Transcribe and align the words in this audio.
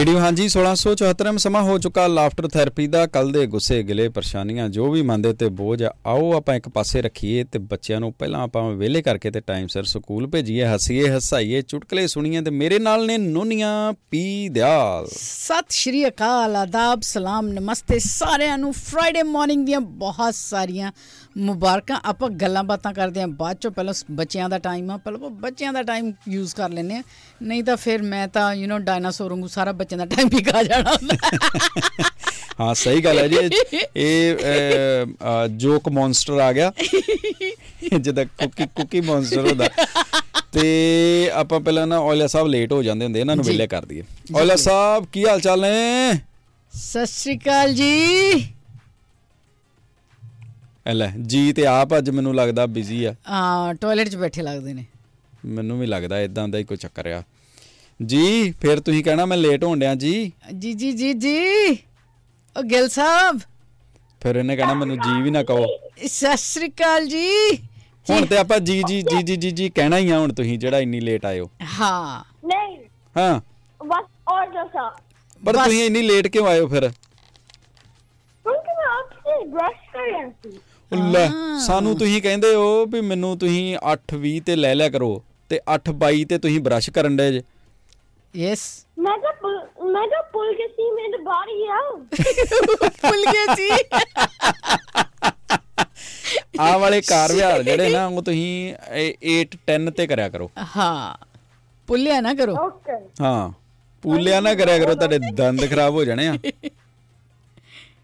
Radio 0.00 0.18
ਹਾਂਜੀ 0.18 0.44
1674 0.48 1.38
ਸਮਾਂ 1.38 1.60
ਹੋ 1.62 1.78
ਚੁੱਕਾ। 1.78 2.06
ਲਾਫਟਰ 2.06 2.46
ਥੈਰੇਪੀ 2.48 2.86
ਦਾ 2.86 3.06
ਕੱਲ 3.06 3.32
ਦੇ 3.32 3.46
ਗੁੱਸੇ 3.46 3.82
ਗਿਲੇ 3.82 4.08
ਪਰੇਸ਼ਾਨੀਆਂ 4.08 4.68
ਜੋ 4.68 4.90
ਵੀ 4.90 5.02
ਮੰਨਦੇ 5.02 5.32
ਤੇ 5.32 5.48
ਬੋਝ 5.48 5.82
ਆ, 5.82 5.90
ਆਓ 6.06 6.32
ਆਪਾਂ 6.32 6.54
ਇੱਕ 6.54 6.68
ਪਾਸੇ 6.68 7.02
ਰੱਖੀਏ 7.02 7.42
ਤੇ 7.44 7.58
ਬੱਚਿਆਂ 7.58 7.98
ਨੂੰ 8.00 8.12
ਪਹਿਲਾਂ 8.12 8.42
ਆਪਾਂ 8.42 8.62
ਵਿਹਲੇ 8.70 9.02
ਕਰਕੇ 9.02 9.30
ਤੇ 9.30 9.40
ਟਾਈਮ 9.40 9.66
ਸਿਰ 9.66 9.84
ਸਕੂਲ 9.84 10.26
ਭੇਜੀਏ। 10.26 10.64
ਹੱਸੀਏ 10.64 11.10
ਹਸਾਈਏ 11.16 11.62
ਚੁਟਕਲੇ 11.62 12.06
ਸੁਣੀਏ 12.06 12.40
ਤੇ 12.40 12.50
ਮੇਰੇ 12.50 12.78
ਨਾਲ 12.78 13.06
ਨੇ 13.06 13.18
ਨੋਨੀਆਂ 13.18 13.92
ਪੀ 14.10 14.48
ਦਿਆਲ। 14.48 15.08
ਸਤਿ 15.12 15.66
ਸ਼੍ਰੀ 15.70 16.06
ਅਕਾਲ 16.08 16.56
ਆਦਾਬ 16.56 17.00
ਸਲਾਮ 17.02 17.48
ਨਮਸਤੇ 17.48 17.98
ਸਾਰਿਆਂ 17.98 18.58
ਨੂੰ। 18.58 18.72
ਫਰਾਈਡੇ 18.72 19.22
ਮਾਰਨਿੰਗ 19.22 19.66
ਦੀਆਂ 19.66 19.80
ਬਹੁਤ 19.80 20.34
ਸਾਰੀਆਂ 20.34 20.92
ਮੁਬਾਰਕਾਂ 21.40 22.00
ਆਪਾਂ 22.04 22.30
ਗੱਲਾਂ 22.30 22.64
ਬਾਤਾਂ 22.64 22.92
ਕਰਦੇ 22.92 23.22
ਆਂ 23.22 23.28
ਬਾਅਦ 23.28 23.56
ਚੋਂ 23.56 23.70
ਪਹਿਲਾਂ 23.70 23.94
ਬੱਚਿਆਂ 24.10 24.48
ਦਾ 24.48 24.58
ਟਾਈਮ 24.58 24.90
ਆ 24.90 24.96
ਪਹਿਲਾਂ 24.96 25.30
ਬੱਚਿਆਂ 25.30 25.72
ਦਾ 25.72 25.82
ਟਾਈਮ 25.82 26.12
ਯੂਜ਼ 26.28 26.54
ਕਰ 26.54 26.68
ਲੈਨੇ 26.68 26.96
ਆ 26.96 27.02
ਨਹੀਂ 27.42 27.64
ਤਾਂ 27.64 27.76
ਫਿਰ 27.76 28.02
ਮੈਂ 28.02 28.28
ਤਾਂ 28.28 28.54
ਯੂ 28.54 28.76
نو 28.76 28.78
ਡਾਇਨਾਸੌਰ 28.78 29.30
ਵਾਂਗੂ 29.30 29.46
ਸਾਰਾ 29.46 29.72
ਬੱਚਿਆਂ 29.72 29.98
ਦਾ 29.98 30.04
ਟਾਈਮ 30.04 30.28
ਵੀ 30.28 30.42
ਖਾ 30.42 30.62
ਜਾਣਾ 30.62 30.90
ਹੁੰਦਾ। 30.90 31.16
ਹਾਂ 32.60 32.74
ਸਹੀ 32.74 33.00
ਗੱਲ 33.00 33.18
ਹੈ 33.18 33.28
ਜੀ। 33.28 33.50
ਇਹ- 33.96 35.48
ਜੋਕ 35.48 35.88
ਮੌਨਸਟਰ 35.88 36.32
ਆ 36.32 36.52
ਗਿਆ। 36.52 36.72
ਜਿਹਦਾ 38.00 38.24
ਕੁਕੀ 38.24 38.66
ਕੁਕੀ 38.66 39.00
ਮੌਨਸਟਰ 39.00 39.48
ਹੁੰਦਾ। 39.48 39.68
ਤੇ 40.52 41.30
ਆਪਾਂ 41.32 41.60
ਪਹਿਲਾਂ 41.60 41.86
ਨਾ 41.86 41.98
ਔਲਿਆ 41.98 42.26
ਸਾਹਿਬ 42.26 42.48
ਲੇਟ 42.48 42.72
ਹੋ 42.72 42.82
ਜਾਂਦੇ 42.82 43.04
ਹੁੰਦੇ 43.04 43.20
ਇਹਨਾਂ 43.20 43.36
ਨੂੰ। 43.36 43.44
ਵਿਲੇ 43.44 43.66
ਕਰ 43.66 43.84
ਦਈਏ। 43.84 44.02
ਔਲਿਆ 44.34 44.56
ਸਾਹਿਬ 44.56 45.06
ਕੀ 45.06 45.26
ਹਾਲ 45.26 45.40
ਚਾਲ 45.40 45.60
ਨੇ? 45.60 46.12
ਸਤਿ 46.72 47.06
ਸ਼੍ਰੀ 47.06 47.36
ਅਕਾਲ 47.36 47.74
ਜੀ। 47.74 48.34
ਲੈ 50.94 51.12
ਜੀ 51.26 51.52
ਤੇ 51.52 51.66
ਆਪ 51.66 51.98
ਅੱਜ 51.98 52.10
ਮੈਨੂੰ 52.10 52.34
ਲੱਗਦਾ 52.34 52.66
ਬਿਜ਼ੀ 52.66 53.04
ਆ। 53.04 53.14
ਆ 53.28 53.72
ਟਾਇਲਟ 53.72 54.08
'ਚ 54.08 54.16
ਬੈਠੇ 54.16 54.42
ਲੱਗਦੇ 54.42 54.74
ਨੇ। 54.74 54.84
ਮੈਨੂੰ 55.44 55.80
ਵੀ 55.80 55.86
ਲੱਗਦਾ 55.86 56.20
ਇਦਾਂ 56.20 56.48
ਦਾ 56.48 56.58
ਹੀ 56.58 56.64
ਕੋਈ 56.64 56.76
ਚੱਕਰ 56.76 57.06
ਆ। 57.06 57.22
ਜੀ 58.06 58.50
ਫਿਰ 58.52 58.80
ਤੁਸੀਂ 58.80 59.04
ਕਹਿਣਾ 59.04 59.26
ਮੈਂ 59.26 59.36
ਲੇਟ 59.36 59.64
ਹੋਣ 59.64 59.78
ਡਿਆ 59.78 59.94
ਜੀ? 59.94 60.32
ਜੀ 60.58 60.72
ਜੀ 60.72 60.92
ਜੀ 60.92 61.12
ਜੀ। 61.12 61.70
ਉਹ 62.56 62.62
ਗਿਲ 62.62 62.88
ਸਾਹਿਬ। 62.88 63.40
ਫਿਰ 64.20 64.36
ਇਹਨੇ 64.36 64.56
ਕਹਿਣਾ 64.56 64.74
ਮੈਨੂੰ 64.74 64.96
ਜੀ 64.98 65.22
ਵੀ 65.22 65.30
ਨਾ 65.30 65.42
ਕਹੋ। 65.42 65.66
ਸਤਿ 66.06 66.36
ਸ਼੍ਰੀ 66.36 66.68
ਅਕਾਲ 66.68 67.06
ਜੀ। 67.06 67.56
ਹੁਣ 68.10 68.26
ਤੇ 68.26 68.36
ਆਪਾਂ 68.38 68.60
ਜੀ 68.60 68.82
ਜੀ 68.88 69.02
ਜੀ 69.02 69.22
ਜੀ 69.22 69.36
ਜੀ 69.36 69.50
ਜੀ 69.50 69.68
ਕਹਿਣਾ 69.68 69.98
ਹੀ 69.98 70.10
ਆ 70.10 70.18
ਹੁਣ 70.18 70.32
ਤੁਸੀਂ 70.32 70.58
ਜਿਹੜਾ 70.58 70.78
ਇੰਨੀ 70.78 71.00
ਲੇਟ 71.00 71.26
ਆਏ 71.26 71.40
ਹੋ। 71.40 71.50
ਹਾਂ। 71.80 72.24
ਨਹੀਂ। 72.46 72.78
ਹਾਂ। 73.16 73.40
ਬਸ 73.86 74.04
ਔਰ 74.28 74.46
ਦੱਸਾ। 74.46 74.96
ਪਰ। 75.46 75.52
ਤੁਸੀਂ 75.64 75.84
ਇੰਨੀ 75.84 76.02
ਲੇਟ 76.02 76.26
ਕਿਉਂ 76.26 76.46
ਹੋ 76.46 76.66
ਫਿਰ? 76.66 76.80
ਕਿਉਂਕਿ 76.80 78.72
ਮੈਂ 78.72 78.98
ਆਪਸੇ 78.98 79.46
ਬ੍ਰਸ਼ 79.46 79.92
ਕਰ 79.92 80.02
ਰਿਹਾ 80.02 80.28
ਸੀ 80.28 80.60
ਲੈ 80.92 81.28
ਸਾਨੂੰ 81.66 81.96
ਤੁਸੀਂ 81.98 82.22
ਕਹਿੰਦੇ 82.22 82.54
ਹੋ 82.54 82.86
ਵੀ 82.86 83.00
ਮੈਨੂੰ 83.00 83.38
ਤੁਸੀਂ 83.38 83.76
8:20 83.92 84.40
ਤੇ 84.40 84.56
ਲੈ 84.56 84.74
ਲਿਆ 84.74 84.88
ਕਰੋ 84.88 85.24
ਤੇ 85.48 85.60
8:22 85.70 86.24
ਤੇ 86.24 86.38
ਤੁਸੀਂ 86.38 86.60
ਬ੍ਰਸ਼ 86.60 86.90
ਕਰਨ 86.90 87.16
ਦੇ 87.16 87.32
ਜੇ। 87.32 87.42
ਯੈਸ 88.36 88.86
ਮੈਂ 88.98 89.18
ਤਾਂ 89.18 89.32
ਪੁੱਲ- 89.32 89.92
ਮੈਂ 89.92 90.08
ਤਾਂ 90.08 90.22
ਪੁੱਲ 90.22 90.54
ਕੇ 90.54 90.68
ਸੀ 90.68 90.90
ਮੇਰੇ 90.90 91.22
ਬਾਰੀ 91.22 91.66
ਆ। 91.66 91.78
ਭੁੱਲ 93.02 93.24
ਗਏ 93.26 93.54
ਜੀ 93.56 93.70
ਆਹ 96.60 96.78
ਵਾਲੇ 96.78 97.00
ਕਾਰ 97.00 97.32
ਵਿਹਾਰ 97.32 97.62
ਜਿਹੜੇ 97.62 97.88
ਨਾ 97.90 98.06
ਉਹ 98.06 98.22
ਤੁਸੀਂ 98.22 98.74
8 99.34 99.56
10 99.66 99.90
ਤੇ 99.90 100.06
ਕਰਿਆ 100.06 100.28
ਕਰੋ। 100.28 100.50
ਹਾਂ। 100.76 101.26
ਭੁੱਲਿਆ 101.86 102.20
ਨਾ 102.20 102.34
ਕਰੋ। 102.34 102.56
ਓਕੇ 102.56 102.92
ਹਾਂ। 103.20 103.50
ਪੂਲਿਆ 104.02 104.40
ਨਾ 104.40 104.54
ਕਰਿਆ 104.54 104.78
ਕਰੋ 104.78 104.94
ਤੁਹਾਡੇ 104.94 105.18
ਦੰਦ 105.34 105.70
ਖਰਾਬ 105.70 105.94
ਹੋ 105.94 106.04
ਜਾਣੇ 106.04 106.28
ਆ। 106.28 106.32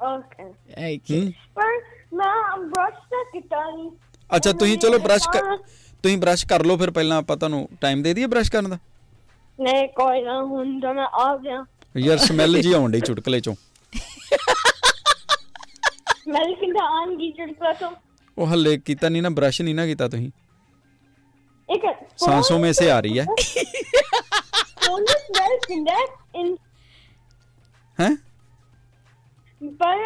ਓਕੇ 0.03 0.45
ਓਕੇ 0.45 1.21
ਹੂੰ। 1.21 1.33
ਪਰ 1.55 1.81
ਮੈਂ 2.17 2.57
ਬ੍ਰਸ਼ 2.59 2.99
ਤਾਂ 3.11 3.25
ਕੀਤਾ 3.33 3.65
ਨਹੀਂ 3.71 3.91
ਅੱਛਾ 4.37 4.53
ਤੁਸੀਂ 4.53 4.77
ਚਲੋ 4.79 4.99
ਬ੍ਰਸ਼ 4.99 5.29
ਤੁਸੀਂ 6.03 6.19
ਬ੍ਰਸ਼ 6.19 6.47
ਕਰ 6.47 6.65
ਲਓ 6.65 6.77
ਫਿਰ 6.77 6.91
ਪਹਿਲਾਂ 6.91 7.17
ਆਪਾਂ 7.19 7.37
ਤੁਹਾਨੂੰ 7.37 7.69
ਟਾਈਮ 7.81 8.03
ਦੇ 8.03 8.15
ਦਈਏ 8.15 8.27
ਬ੍ਰਸ਼ 8.27 8.51
ਕਰਨ 8.53 8.69
ਦਾ। 8.71 8.79
ਨਹੀਂ 9.61 9.89
ਕੋਈ 9.89 10.23
ਨਾ 10.23 10.43
ਹੁਣ 10.43 10.81
ਤਾਂ 10.81 10.93
ਮੈਂ 10.95 11.07
ਆ 11.23 11.37
ਗਿਆ। 11.37 11.65
ਯਾਰ 11.97 12.19
ਸਮੈਲ 12.19 12.61
ਜੀ 12.63 12.73
ਆਉਣ 12.73 12.91
ਡਈ 12.93 13.01
ਚੁਟਕਲੇ 13.01 13.41
ਚੋਂ। 13.41 13.55
ਸਮੈਲ 16.17 16.55
ਕਿੰਦਾ 16.55 16.85
ਆਂਗੀ 17.01 17.31
ਚੁਟਕਲੇ 17.33 17.73
ਚੋਂ? 17.81 17.91
ਉਹ 18.39 18.47
ਹੱਲੇ 18.47 18.77
ਕੀਤਾ 18.79 19.09
ਨਹੀਂ 19.09 19.23
ਨਾ 19.23 19.29
ਬ੍ਰਸ਼ 19.29 19.61
ਨਹੀਂ 19.63 19.75
ਨਾ 19.75 19.87
ਕੀਤਾ 19.87 20.09
ਤੁਸੀਂ। 20.09 20.31
ਇੱਕ 21.69 21.83
ਸਾਂਸੋਂ 22.17 22.59
ਮੇ 22.59 22.73
ਸੇ 22.73 22.91
ਆ 22.91 23.01
ਰਹੀ 23.01 23.19
ਹੈ। 23.19 23.25
ਫੋਨ 24.85 25.05
ਦੀ 25.05 25.19
ਸਮੈਲ 25.19 25.59
ਕਿੰਦਾ 25.69 25.93
ਇਨ 26.37 26.57
ਹੈ? 27.99 28.09
ਪਰ 29.81 29.99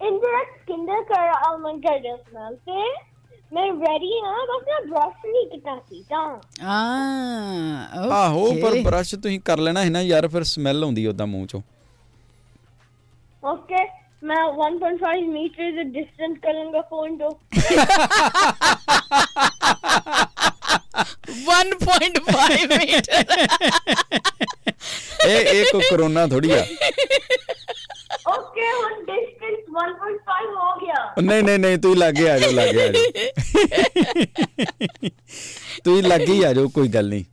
ਕਰ 0.00 1.32
ਆਲਮੰਡ 1.46 1.82
ਕਰ 1.82 2.00
ਰਿਹਾ 2.00 2.16
ਸਮੈਲ 2.16 2.56
ਤੇ 2.56 2.72
ਮੈਂ 3.52 3.66
ਰੈਡੀ 3.80 4.20
ਹਾਂ 4.24 4.46
ਬਸ 4.46 4.62
ਮੈਂ 4.68 4.80
ਬ੍ਰਸ਼ 4.82 5.24
ਨਹੀਂ 5.26 5.46
ਕੀਤਾ 5.50 5.78
ਸੀ 5.80 6.02
ਤਾਂ 6.10 6.18
ਆ 6.66 8.08
ਆਹੋ 8.16 8.52
ਪਰ 8.62 8.80
ਬ੍ਰਸ਼ 8.82 9.14
ਤੁਸੀਂ 9.14 9.40
ਕਰ 9.40 9.58
ਲੈਣਾ 9.58 9.84
ਹੈ 9.84 9.90
ਨਾ 9.90 10.00
ਯਾਰ 10.02 10.28
ਫਿਰ 10.28 10.44
ਸਮੈਲ 10.44 10.84
ਆਉਂਦੀ 10.84 11.06
ਉਦਾਂ 11.06 11.26
ਮੂੰਹ 11.26 11.46
ਚੋਂ। 11.46 11.60
ਓਕੇ 13.42 13.86
ਮੈਂ 14.22 14.36
1.5 14.62 15.26
ਮੀਟਰ 15.28 15.70
ਦੇ 15.72 15.82
ਡਿਸਟੈਂਸ 15.90 16.38
ਕਰਾਂਗਾ 16.42 16.80
ਫੋਨ 16.90 17.16
ਤੋਂ। 17.18 17.30
1.5 21.30 22.66
ਮੀਟਰ 22.68 23.20
ਇਹ 25.26 25.46
ਇਹ 25.46 25.64
ਕੋ 25.72 25.80
ਕਰੋਨਾ 25.90 26.26
ਥੋੜੀ 26.26 26.50
ਆ 26.52 26.64
ਓਕੇ 28.28 28.70
ਹੁਣ 28.72 29.04
ਡਿਸਟੈਂਸ 29.04 29.58
1.5 29.76 30.46
ਹੋ 30.54 30.74
ਗਿਆ 30.80 31.09
ਨਹੀਂ 31.20 31.42
ਨਹੀਂ 31.42 31.58
ਨਹੀਂ 31.58 31.78
ਤੁਸੀਂ 31.78 31.96
ਲਾਗੇ 31.96 32.30
ਆ 32.30 32.38
ਜਾਓ 32.38 32.50
ਲਾਗੇ 32.50 32.82
ਆ 32.82 32.88
ਜਾਓ। 32.88 33.02
ਤੁਸੀਂ 35.84 36.02
ਲਾਗੇ 36.02 36.32
ਹੀ 36.32 36.42
ਆ 36.42 36.52
ਜਾਓ 36.52 36.68
ਕੋਈ 36.68 36.88
ਗੱਲ 36.88 37.08
ਨਹੀਂ। 37.08 37.24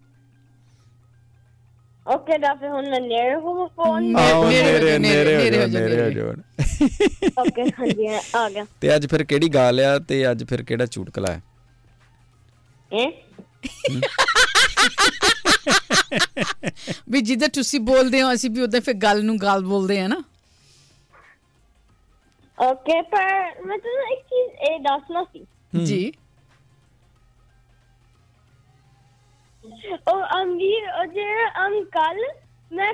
ਓਕੇ 2.07 2.37
ਤਾਂ 2.37 2.55
ਫਿਰ 2.55 2.69
ਹੁਣ 2.69 2.89
ਮੈਂ 2.89 3.01
ਨੇੜੇ 3.01 3.35
ਹੋ 3.35 3.67
ਫੋਨ। 3.67 4.03
ਨੇੜੇ- 4.03 4.99
ਨੇੜੇ 4.99 5.35
ਹੋ 5.35 6.09
ਜਾਓ, 6.09 6.25
ਹੋ 6.25 6.31
ਹੋ 6.31 6.31
ਹੋ 6.31 7.41
ਓਕੇ 7.41 7.61
ਹਾਂਜੀ 7.79 8.07
ਆ 8.35 8.49
ਗਿਆ। 8.49 8.65
ਤੇ 8.81 8.95
ਅੱਜ 8.95 9.07
ਫਿਰ 9.07 9.23
ਕਿਹੜੀ 9.23 9.49
ਗਾਲ 9.49 9.79
ਆ 9.79 9.99
ਤੇ 9.99 10.31
ਅੱਜ 10.31 10.43
ਫਿਰ 10.43 10.63
ਕਿਹੜਾ 10.63 10.85
ਚੁਟਕਲਾ 10.85 11.31
ਹੈ? 11.31 11.41
ਇਹ 12.91 13.11
ਵੀ 17.09 17.21
ਜਿੱਦਾਂ 17.21 17.49
ਤੁਸੀਂ 17.49 17.79
ਬੋਲਦੇ 17.79 18.21
ਹੋ 18.21 18.33
ਅਸੀਂ 18.33 18.49
ਵੀ 18.49 18.61
ਉਦਾਂ 18.61 18.81
ਫਿਰ 18.81 18.93
ਗੱਲ 18.93 19.25
ਨੂੰ 19.25 19.37
ਗਾਲ 19.41 19.63
ਬੋਲਦੇ 19.63 19.99
ਆ 19.99 20.07
ਨਾ। 20.07 20.23
ਓਕੇ 22.57 23.01
ਪਰ 23.01 23.25
ਮੈਂ 23.65 23.77
ਤੁਹਾਨੂੰ 23.77 24.07
ਇੱਕ 24.13 24.21
ਚੀਜ਼ 24.29 24.69
ਇਹ 24.69 24.79
ਦੱਸਣਾ 24.79 25.23
ਸੀ। 25.23 25.45
ਜੀ। 25.85 26.11
ਉਹ 30.07 30.23
ਅੰਗੀ 30.37 30.73
ਉਹ 30.75 31.05
ਜੇ 31.13 31.25
ਅਮ 31.65 31.83
ਕੱਲ 31.91 32.19
ਮੈਂ 32.71 32.93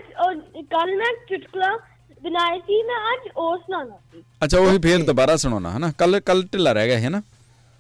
ਕੱਲ 0.72 0.96
ਮੈਂ 0.98 1.12
ਚੁਟਕਲਾ 1.30 1.76
ਬਣਾਇਆ 2.24 2.60
ਸੀ 2.68 2.82
ਮੈਂ 2.84 2.98
ਅੱਜ 3.14 3.28
ਉਹ 3.36 3.58
ਸੁਣਾਉਣਾ 3.58 3.98
ਸੀ। 4.14 4.24
ਅੱਛਾ 4.44 4.60
ਉਹੀ 4.60 4.78
ਫੇਰ 4.80 5.04
ਦੁਬਾਰਾ 5.06 5.36
ਸੁਣਾਉਣਾ 5.36 5.72
ਹੈ 5.72 5.80
ਨਾ 5.80 5.92
ਕੱਲ 5.98 6.20
ਕੱਲ 6.20 6.44
ਢਿੱਲਾ 6.54 6.72
ਰਹਿ 6.72 6.88
ਗਿਆ 6.88 7.00
ਹੈ 7.00 7.10
ਨਾ 7.10 7.22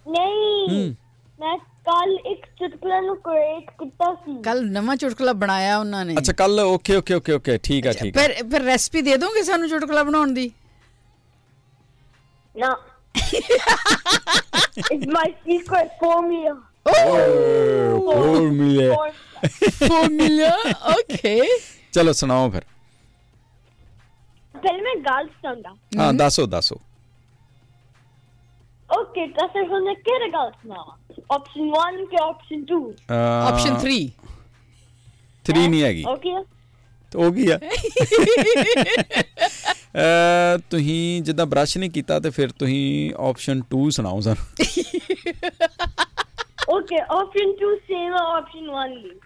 ਨਹੀਂ। 0.05 0.93
ਮੈਂ 1.39 1.57
ਕੱਲ 1.85 2.17
ਇੱਕ 2.25 2.45
ਚੁਟਕਲਾ 2.59 2.99
ਨੂੰ 3.01 3.15
ਕ੍ਰੀਏਟ 3.21 3.69
ਕੀਤਾ 3.79 4.13
ਸੀ। 4.15 4.41
ਕੱਲ 4.43 4.65
ਨਵਾਂ 4.71 4.95
ਚੁਟਕਲਾ 4.95 5.33
ਬਣਾਇਆ 5.33 5.77
ਉਹਨਾਂ 5.79 6.03
ਨੇ। 6.05 6.15
ਅੱਛਾ 6.17 6.33
ਕੱਲ 6.33 6.59
ਓਕੇ 6.59 6.95
ਓਕੇ 6.95 7.13
ਓਕੇ 7.13 7.33
ਓਕੇ 7.33 7.57
ਠੀਕ 7.63 7.87
ਆ 7.87 7.91
ਠੀਕ 7.91 8.17
ਆ। 8.17 8.21
ਫਿਰ 8.21 8.33
ਫਿਰ 8.51 8.61
ਰੈਸਪੀ 8.61 9.01
ਦੇ 9.01 9.17
ਦੋਗੇ 9.17 9.43
ਸਾਨੂੰ 9.43 9.69
ਚੁਟਕਲਾ 9.69 10.03
ਬਣਾਉਣ 10.03 10.33
ਦੀ? 10.33 10.51
ਨਾ 12.55 12.75
it's 14.93 15.07
my 15.15 15.25
secret 15.47 15.89
formula. 16.01 16.53
ਹੋਰ 16.85 18.49
ਮਿਲੇ 18.51 18.89
ਫਾਰਮੂਲਾ 19.87 20.49
ਓਕੇ 20.93 21.39
ਚਲੋ 21.93 22.11
ਸੁਣਾਓ 22.13 22.49
ਫਿਰ 22.49 22.63
ਪਹਿਲੇ 24.55 24.81
ਮੈਂ 24.81 24.95
ਗੱਲ 25.05 25.27
ਸੁਣਦਾ 25.27 25.75
ਹਾਂ 25.99 26.11
ਦੱਸੋ 26.13 26.45
ਦੱਸੋ 26.45 26.75
ਓਕੇ 28.89 29.27
ਤਾਂ 29.37 29.47
ਫਿਰ 29.53 29.67
ਹੁਣ 29.69 29.83
ਮੈਂ 29.83 29.95
ਕਿਹੜਾ 30.07 30.27
ਗੱਲ 30.33 30.51
ਸੁਣਾਵਾਂ 30.61 30.97
ਆਪਸ਼ਨ 31.35 31.69
1 31.81 32.05
ਕਿ 32.11 32.17
ਆਪਸ਼ਨ 32.23 32.65
2 32.73 32.81
ਆਪਸ਼ਨ 33.47 33.77
3 33.85 33.95
3 35.45 35.67
ਨਹੀਂ 35.69 35.83
ਹੈਗੀ 35.83 36.03
ਓਕੇ 36.09 36.35
ਤੇ 37.13 37.25
ਉਹ 37.25 37.33
ਕੀ 37.33 37.49
ਆ 37.49 37.59
ਅ 39.97 40.57
ਤੁਸੀਂ 40.69 41.21
ਜਿੱਦਾਂ 41.21 41.45
ਬ੍ਰਸ਼ 41.45 41.77
ਨਹੀਂ 41.77 41.91
ਕੀਤਾ 41.91 42.19
ਤੇ 42.19 42.29
ਫਿਰ 42.29 42.51
ਤੁਸੀਂ 42.51 43.13
ਆਪਸ਼ਨ 43.19 43.61
2 43.75 43.89
ਸੁਣਾਓ 43.89 44.21
ਸਾਨੂੰ 44.21 44.65
ਓਕੇ 46.69 46.99
ਆਪਸ਼ਨ 46.99 47.51
2 47.63 47.75
ਸੇਮ 47.75 48.13
ਆਪਸ਼ਨ 48.13 48.69
1 48.85 48.95
ਲਈ 48.95 49.19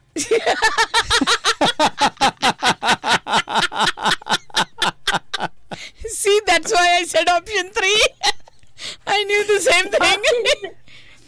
See, 6.09 6.39
that's 6.47 6.73
why 6.73 6.85
I 6.99 7.03
said 7.03 7.29
option 7.29 7.69
three. 7.69 8.01
I 9.07 9.23
knew 9.23 9.43
the 9.43 9.59
same 9.61 9.87
thing. 9.87 10.21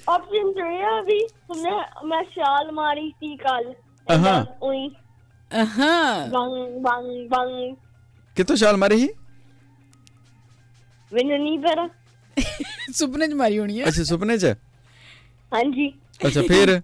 Option 0.09 0.51
3 0.59 0.81
ਆ 0.83 1.01
ਵੀ 1.01 1.19
ਮੈਂ 1.61 2.06
ਮੈਂ 2.06 2.23
ਛਾਲ 2.23 2.71
ਮਾਰੀ 2.71 3.09
ਸੀ 3.09 3.35
ਕੱਲ 3.38 3.73
ਅਹਾਂ। 4.07 4.45
ਉਹੀ 5.51 5.63
uh-huh. 5.63 6.29
ਬੰਗ 6.29 6.81
ਬੰਗ 6.81 7.29
ਬੰਗ 7.29 7.75
ਕਿੱਥੋਂ 8.37 8.55
ਛਾਲ 8.55 8.77
ਮਾਰੀ 8.77 8.99
ਸੀ 8.99 9.09
ਮੈਨੂੰ 11.11 11.39
ਨਹੀਂ 11.39 11.59
ਪਤਾ 11.59 11.87
ਸੁਪਨੇ 12.93 13.27
ਚ 13.27 13.33
ਮਾਰੀ 13.33 13.59
ਹੋਣੀ 13.59 13.79
ਹੈ 13.79 13.87
ਅੱਛਾ 13.87 14.03
ਸੁਪਨੇ 14.03 14.37
'ਚ 14.37 14.45
ਹਾਂਜੀ 15.53 15.87
ਅੱਛਾ 16.27 16.41
ਫਿਰ 16.41 16.79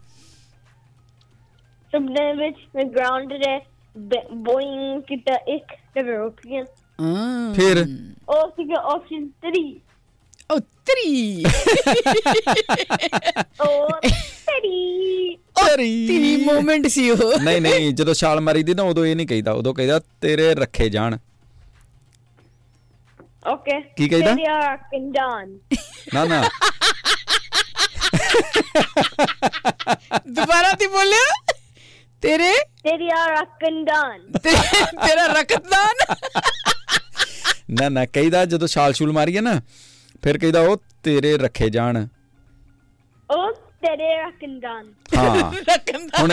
ਸੁਪਨੇ 1.94 2.34
ਵਿੱਚ 2.34 2.58
ਮੈਂ 2.76 2.86
ਗਰਾਊਂਡ 2.86 3.34
ਤੇ 3.34 4.22
ਬੋਇੰਗ 4.34 5.02
ਕੀਤਾ 5.02 5.36
ਇੱਕ 5.48 5.76
ਡਿਵੈਲਪੀਆਂ 5.96 6.64
ਹਾਂ 7.02 7.54
ਫਿਰ 7.54 7.86
ਉਹ 8.30 8.50
ਸੀਗਾ 8.50 8.82
ਆਪਸ਼ਨ 8.94 9.30
3 9.48 9.64
ਉਹ 10.52 10.60
ਤਰੀ 10.60 11.44
ਉਹ 13.62 13.90
ਤੇਰੀ 15.56 16.08
ਤਰੀ 16.08 16.38
ਮੂਮੈਂਟ 16.38 16.88
ਸੀ 16.88 17.12
ਉਹ। 17.12 17.40
ਨਹੀਂ 17.40 17.62
ਨਹੀਂ 17.62 17.94
ਜਦੋਂ 17.94 18.14
ਛਾਲ 18.14 18.42
ਮਾਰੀ 18.42 18.64
ਦੀ 18.64 18.74
ਨਾ 18.74 18.84
ਉਦੋਂ 18.84 19.06
ਇਹ 19.06 19.16
ਨਹੀਂ 19.16 19.28
ਕਹੀਦਾ। 19.28 19.52
ਉਦੋਂ 19.52 19.74
ਕਹੀਦਾ 19.74 20.02
ਤੇਰੇ 20.22 20.56
ਰੱਖੇ 20.56 20.90
ਜਾਣ। 20.90 21.18
ਓਕੇ 23.48 23.82
ਕੀ 23.82 24.10
ਕਹੀਦਾ? 24.10 24.32
ਤੇਰੀ 24.32 24.46
ਆ 24.46 24.76
ਕੰਡਨ 24.76 25.60
ਨਾ 26.14 26.26
ਨਾ। 26.26 26.44
ਦੁਬਾਰਾ 30.28 30.74
ਤੀ 30.74 30.88
ਬੋਲਿਆ? 30.88 31.54
ਤੇਰੇ? 32.22 32.54
ਤੇਰੀ 32.84 33.10
ਤੇ- 34.44 34.86
ਤੇਰਾ 34.86 35.26
ਰਕਤਦਾਨ 35.26 36.16
ਨਾ 37.72 37.90
ਨਾ 37.90 38.06
ਕਹੀਦਾ 38.06 38.46
ਜਦੋਂ 38.46 38.68
ਛਾਲ 38.68 38.94
ਛੂਲ 38.94 39.12
ਮਾਰੀਏ 39.12 39.42
ਨਾ 39.42 39.62
ਫਿਰ 40.24 40.38
ਕਹੀਦਾ 40.38 40.62
ਉਹ 40.62 40.82
ਤੇਰੇ 41.04 41.38
ਰੱਖੇ 41.38 41.70
ਜਾਣ। 41.70 42.08
ਉਹ 43.32 43.54
ਤੇਰੇ 43.86 44.14
ਆ 44.16 44.30
ਕੰਡਨ 44.32 44.92
ਹਾਂ 45.18 45.52
ਹੁਣ 46.22 46.32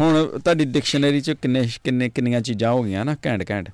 ਹੁਣ 0.00 0.38
ਤੁਹਾਡੀ 0.38 0.64
ਡਿਕਸ਼ਨਰੀ 0.64 1.20
ਚ 1.20 1.30
ਕਿੰਨੇ 1.32 1.66
ਕਿੰਨੇ 1.84 2.08
ਕਿੰਨੀਆਂ 2.08 2.40
ਚੀਜ਼ਾਂ 2.40 2.72
ਹੋ 2.72 2.82
ਗਈਆਂ 2.82 3.04
ਨਾ 3.04 3.16
ਘੈਂਟ 3.26 3.50
ਘੈਂਟ? 3.50 3.68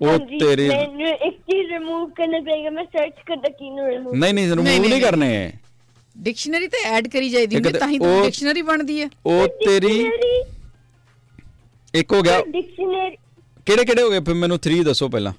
ਉਹ 0.00 0.18
ਤੇਰੇ 0.40 0.68
ਮੈਨੂੰ 0.68 1.08
ਇੱਕ 1.08 1.36
ਚੀਜ਼ 1.42 1.70
ਰਿਮੂਵ 1.72 2.08
ਕਰਨਾ 2.10 2.40
ਪਏਗਾ 2.40 2.70
ਮੈਂ 2.70 2.84
ਸਰਚ 2.84 3.14
ਕਰਦਾ 3.26 3.48
ਕਿਨੂੰ 3.48 3.86
ਰਿਮੂਵ 3.86 4.14
ਨਹੀਂ 4.14 4.34
ਨਹੀਂ 4.34 4.48
ਰਿਮੂਵ 4.50 4.64
ਨਹੀਂ। 4.64 5.00
ਕਰਨੇ। 5.02 5.52
ਡਿਕਸ਼ਨਰੀ 6.16 6.66
ਤੇ 6.68 6.78
ਐਡ 6.86 7.08
ਕਰੀ 7.08 7.28
ਜਾਈਦੀ 7.28 7.56
ਹੁੰਦੀ 7.56 7.72
ਤੇ 7.72 7.78
ਤਾਂ 7.78 7.88
ਹੀ 7.88 7.98
ਤਾਂ 7.98 8.22
ਡਿਕਸ਼ਨਰੀ 8.24 8.62
ਬਣਦੀ 8.62 9.00
ਹੈ। 9.02 9.08
ਉਹ 9.26 9.46
ਤੇਰੀ 9.64 9.94
ਇੱਕ 11.94 12.12
ਹੋ 12.12 12.22
ਗਿਆ। 12.22 12.40
ਡਿਕਸ਼ਨਰੀ 12.48 13.16
ਕਿਹੜੇ 13.66 13.84
ਕਿਹੜੇ 13.84 14.02
ਹੋ 14.02 14.10
ਗਏ? 14.10 14.20
ਫਿਰ 14.20 14.34
ਮੈਨੂੰ 14.34 14.58
3 14.58 14.82
ਦੱਸੋ 14.84 15.08
ਪਹਿਲਾਂ। 15.08 15.32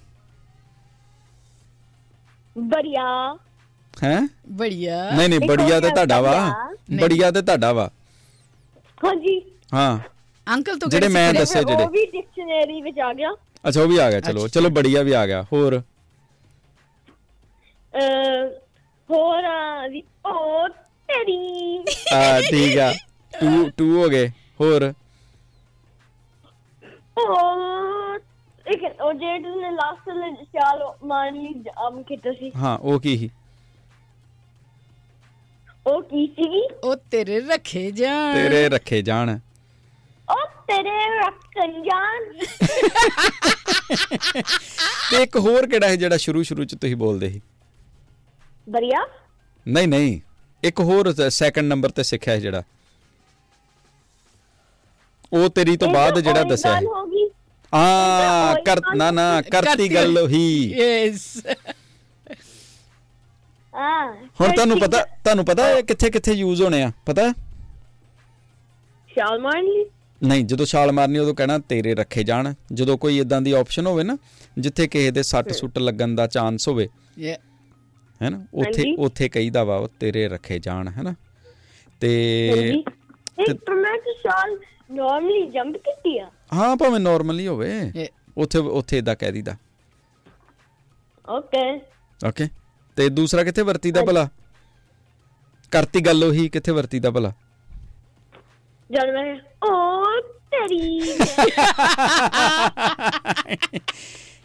ਬੜੀਆ 2.55 3.07
ਹੈ? 4.03 4.29
ਬੜੀਆ। 4.49 5.11
ਨਹੀਂ 5.11 5.29
ਨਹੀਂ 5.29 5.39
ਬੜੀਆ 5.47 5.79
ਤੇ 5.79 5.89
ਤੁਹਾਡਾ 5.89 6.21
ਵਾ। 6.21 6.53
ਬੜੀਆ 7.01 7.31
ਤੇ 7.31 7.41
ਤੁਹਾਡਾ 7.41 7.73
ਵਾ। 7.73 7.91
ਹਾਂਜੀ। 9.05 9.41
ਹਾਂ। 9.73 9.99
ਅੰਕਲ 10.53 10.79
ਤੋਂ 10.79 10.89
ਜਿਹੜੇ 10.89 11.07
ਮੈਂ? 11.07 11.33
ਦੱਸੇ 11.33 11.63
ਜਿਹੜੇ। 11.63 11.83
ਉਹ 11.83 11.89
ਵੀ 11.89 12.05
ਡਿਕਸ਼ਨਰੀ 12.05 12.81
ਵਿੱਚ 12.81 12.99
ਆ 12.99 13.13
ਗਿਆ। 13.13 13.29
ਅੱਛਾ 13.67 13.81
ਉਹ 13.81 13.87
ਵੀ 13.87 13.97
ਆ 13.97 14.09
ਗਿਆ 14.09 14.19
ਚਲੋ। 14.19 14.47
ਚਲੋ 14.47 14.69
ਬੜੀਆ 14.69 15.01
ਵੀ 15.03 15.11
ਆ 15.11 15.27
ਗਿਆ। 15.27 15.43
ਹੋਰ? 15.53 15.81
ਅਹ, 17.95 18.59
ਹੋਰ 19.09 19.43
ਆ 19.43 19.87
ਵੀ 19.87 20.03
ਉਹ 20.25 20.69
ਤੇਰੀ। 20.69 21.77
ਆ 22.13 22.41
ਠੀਕ 22.41 22.77
ਆ। 22.77 22.93
2 23.43 23.69
2 23.77 24.03
ਹੋ 24.03 24.09
ਗਏ। 24.09 24.27
ਹੋਰ? 24.61 24.93
ਉਹ 27.17 28.15
ਇੱਕ 28.67 29.01
ਉਹ 29.01 29.13
ਜਿਹੜੇ 29.13 29.39
ਤੁਸੀਂ 29.39 29.71
ਲਾਸਟ 29.71 30.09
ਲੈ 30.09 30.43
ਚਾਲ 30.43 30.93
ਮਾਰ 31.03 31.31
ਲਈ 31.31 31.63
ਆਮ 31.77 32.03
ਕੀਤਾ 32.03 32.33
ਸੀ। 32.33 32.51
ਹਾਂ 32.55 32.77
ਉਹ 32.77 32.99
ਕੀ 32.99 33.17
ਸੀ? 33.17 33.29
ਉਹ 35.87 36.01
ਕੀ 36.01 36.25
ਸੀ? 36.27 36.61
ਉਹ 36.83 36.95
ਤੇਰੇ 37.11 37.39
ਰੱਖੇ 37.39 37.89
ਜਾਣ। 37.91 38.33
ਤੇਰੇ 38.33 38.69
ਰੱਖੇ 38.69 39.01
ਜਾਣ। 39.01 39.29
ਉਹ 40.29 40.45
ਤੇਰੇ 40.67 41.05
ਰੱਖਣ 41.19 41.81
ਜਾਨ 41.83 42.33
ਤੇ 45.11 45.21
ਇੱਕ 45.23 45.35
ਹੋਰ 45.37 45.67
ਕਿਹੜਾ 45.67 45.87
ਹੈ 45.87 45.95
ਜਿਹੜਾ 45.95 46.17
ਸ਼ੁਰੂ 46.17 46.43
ਸ਼ੁਰੂ 46.43 46.63
ਚ 46.63 46.75
ਤੁਸੀਂ 46.75 46.95
ਬੋਲਦੇ 46.95 47.29
ਸੀ? 47.29 47.41
ਬੜੀਆ 48.69 49.05
ਨਹੀਂ 49.67 49.87
ਨਹੀਂ 49.87 50.19
ਇੱਕ 50.63 50.79
ਹੋਰ 50.79 51.13
ਸੈਕੰਡ 51.29 51.67
ਨੰਬਰ 51.67 51.89
ਤੇ 51.89 52.03
ਸਿੱਖਿਆ 52.03 52.33
ਹੈ 52.33 52.39
ਜਿਹੜਾ। 52.39 52.63
ਉਹ 55.33 55.49
ਤੇਰੀ 55.49 55.77
ਤੋਂ 55.77 55.87
ਬਾਅਦ 55.87 56.19
ਜਿਹੜਾ 56.19 56.43
ਦੱਸਿਆ 56.43 56.75
ਹੈ 56.75 56.81
ਆ 57.73 58.53
ਕਰ 58.65 58.81
ਨਾ 58.95 59.09
ਨਾ 59.11 59.41
ਕਰਤੀ 59.41 59.93
ਗੱਲ 59.95 60.27
ਹੀ 60.27 60.43
ਯੈਸ 60.77 61.23
ਹਾਂ। 63.77 64.13
ਹੁਣ 64.41 64.51
ਤੁਹਾਨੂੰ 64.51 64.79
ਪਤਾ 64.79 65.03
ਤੁਹਾਨੂੰ 65.23 65.45
ਪਤਾ 65.45 65.63
ਹੈ। 65.67 65.81
ਕਿੱਥੇ 65.81 66.09
ਕਿੱਥੇ 66.09 66.33
ਯੂਜ਼ 66.33 66.61
ਹੋਣੇ 66.61 66.81
ਆ 66.83 66.91
ਪਤਾ? 67.05 67.27
ਹੈ? 67.27 67.33
ਸ਼ਾਲ 69.09 69.39
ਮਾਰਨ 69.39 69.65
ਲਈ 69.65 69.85
ਨਹੀਂ 70.21 70.45
ਜਦੋਂ 70.45 70.65
ਛਾਲ 70.65 70.91
ਮਾਰਨੀ 70.91 71.19
ਉਦੋਂ 71.19 71.33
ਕਹਿਣਾ 71.35 71.57
ਤੇਰੇ 71.59 71.93
ਰੱਖੇ 71.95 72.23
ਜਾਣ। 72.23 72.53
ਜਦੋਂ 72.73 72.97
ਕੋਈ 72.97 73.19
ਇਦਾਂ 73.19 73.41
ਦੀ 73.41 73.51
ਆਪਸ਼ਨ 73.51 73.85
ਹੋਵੇ 73.87 74.03
ਨਾ 74.03 74.17
ਜਿੱਥੇ 74.59 74.87
ਕਿਸੇ 74.87 75.11
ਦੇ 75.11 75.23
ਸੱਟ 75.23 75.51
ਸੁੱਟ 75.51 75.77
ਲੱਗਣ 75.79 76.15
ਦਾ 76.15 76.27
ਚਾਂਸ 76.27 76.67
ਹੋਵੇ। 76.67 76.87
ਯਾ 77.19 77.35
ਹੈਨਾ 78.21 78.45
ਉੱਥੇ। 78.53 78.95
ਉੱਥੇ 78.99 79.29
ਕਹੀਦਾ 79.29 79.63
ਵਾ 79.63 79.75
ਉਹ 79.75 79.87
ਤੇਰੇ 79.99 80.27
ਰੱਖੇ 80.27 80.59
ਜਾਣ 80.59 80.87
ਹੈਨਾ 80.87 81.13
ਤੇ 81.99 82.09
ਹਾਂਜੀ। 82.51 82.83
ਇੱਕ 83.41 83.51
ਤਾਂ 83.65 84.13
ਸ਼ਾਲ 84.13 84.57
ਨਾਰਮਲੀ 84.91 85.45
ਜੰਪ 85.47 85.77
ਕੀਤੀ 85.77 86.17
ਆ। 86.17 86.29
ਹਾਂ 86.53 86.75
ਭਾਵੇਂ 86.75 86.99
ਨਾਰਮਲੀ 86.99 87.47
ਹੋਵੇ। 87.47 87.91
ਉੱਥੇ 88.37 88.59
ਉੱਥੇ 88.59 88.97
ਇਦਾਂ 88.97 89.15
ਕਹਿ 89.15 89.31
ਦੀਦਾ 89.31 89.55
ਓਕੇ 91.29 91.61
ਓਕੇ 92.27 92.47
ਤੇ 92.97 93.09
ਦੂਸਰਾ 93.09 93.43
ਕਿੱਥੇ 93.43 93.61
ਵਰਤੀਦਾ 93.61 94.03
ਭਲਾ? 94.05 94.27
ਕਰਤੀ 95.71 96.01
ਗੱਲ 96.01 96.23
ਉਹੀ 96.23 96.47
ਕਿੱਥੇ 96.49 96.71
ਵਰਤੀਦਾ 96.71 97.11
ਭਲਾ? 97.11 97.31
ਜਦ 98.89 99.09
ਮੈਂ 99.13 99.35
ਉਹ 99.63 100.21
ਤੇਰੀ 100.51 100.99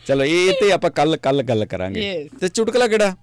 ਚਲੋ 0.06 0.24
ਇਹ 0.24 0.52
ਤੇ 0.60 0.70
ਆਪਾਂ 0.72 0.90
ਕੱਲ 0.90 1.16
ਕੱਲ 1.16 1.42
ਗੱਲ 1.42 1.64
ਕਰਾਂਗੇ. 1.66 2.28
ਤੇ 2.40 2.48
ਚੁਟਕਲਾ 2.48 2.86
ਕਿਹੜਾ? 2.88 3.14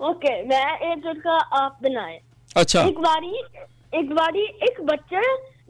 ਓਕੇ 0.00 0.42
ਮੈਂ 0.42 0.76
ਇਹ 0.76 0.96
ਤੁਰਕਾ 1.02 1.38
ਆਪ 1.58 1.82
ਬਣਾਇਆ। 1.82 2.20
ਅੱਛਾ। 2.60 2.82
ਇੱਕ 2.82 2.98
ਵਾਰੀ 2.98 3.34
ਇੱਕ 4.00 4.12
ਵਾਰੀ 4.12 4.42
ਇੱਕ 4.68 4.80
ਬੱਚਾ 4.82 5.20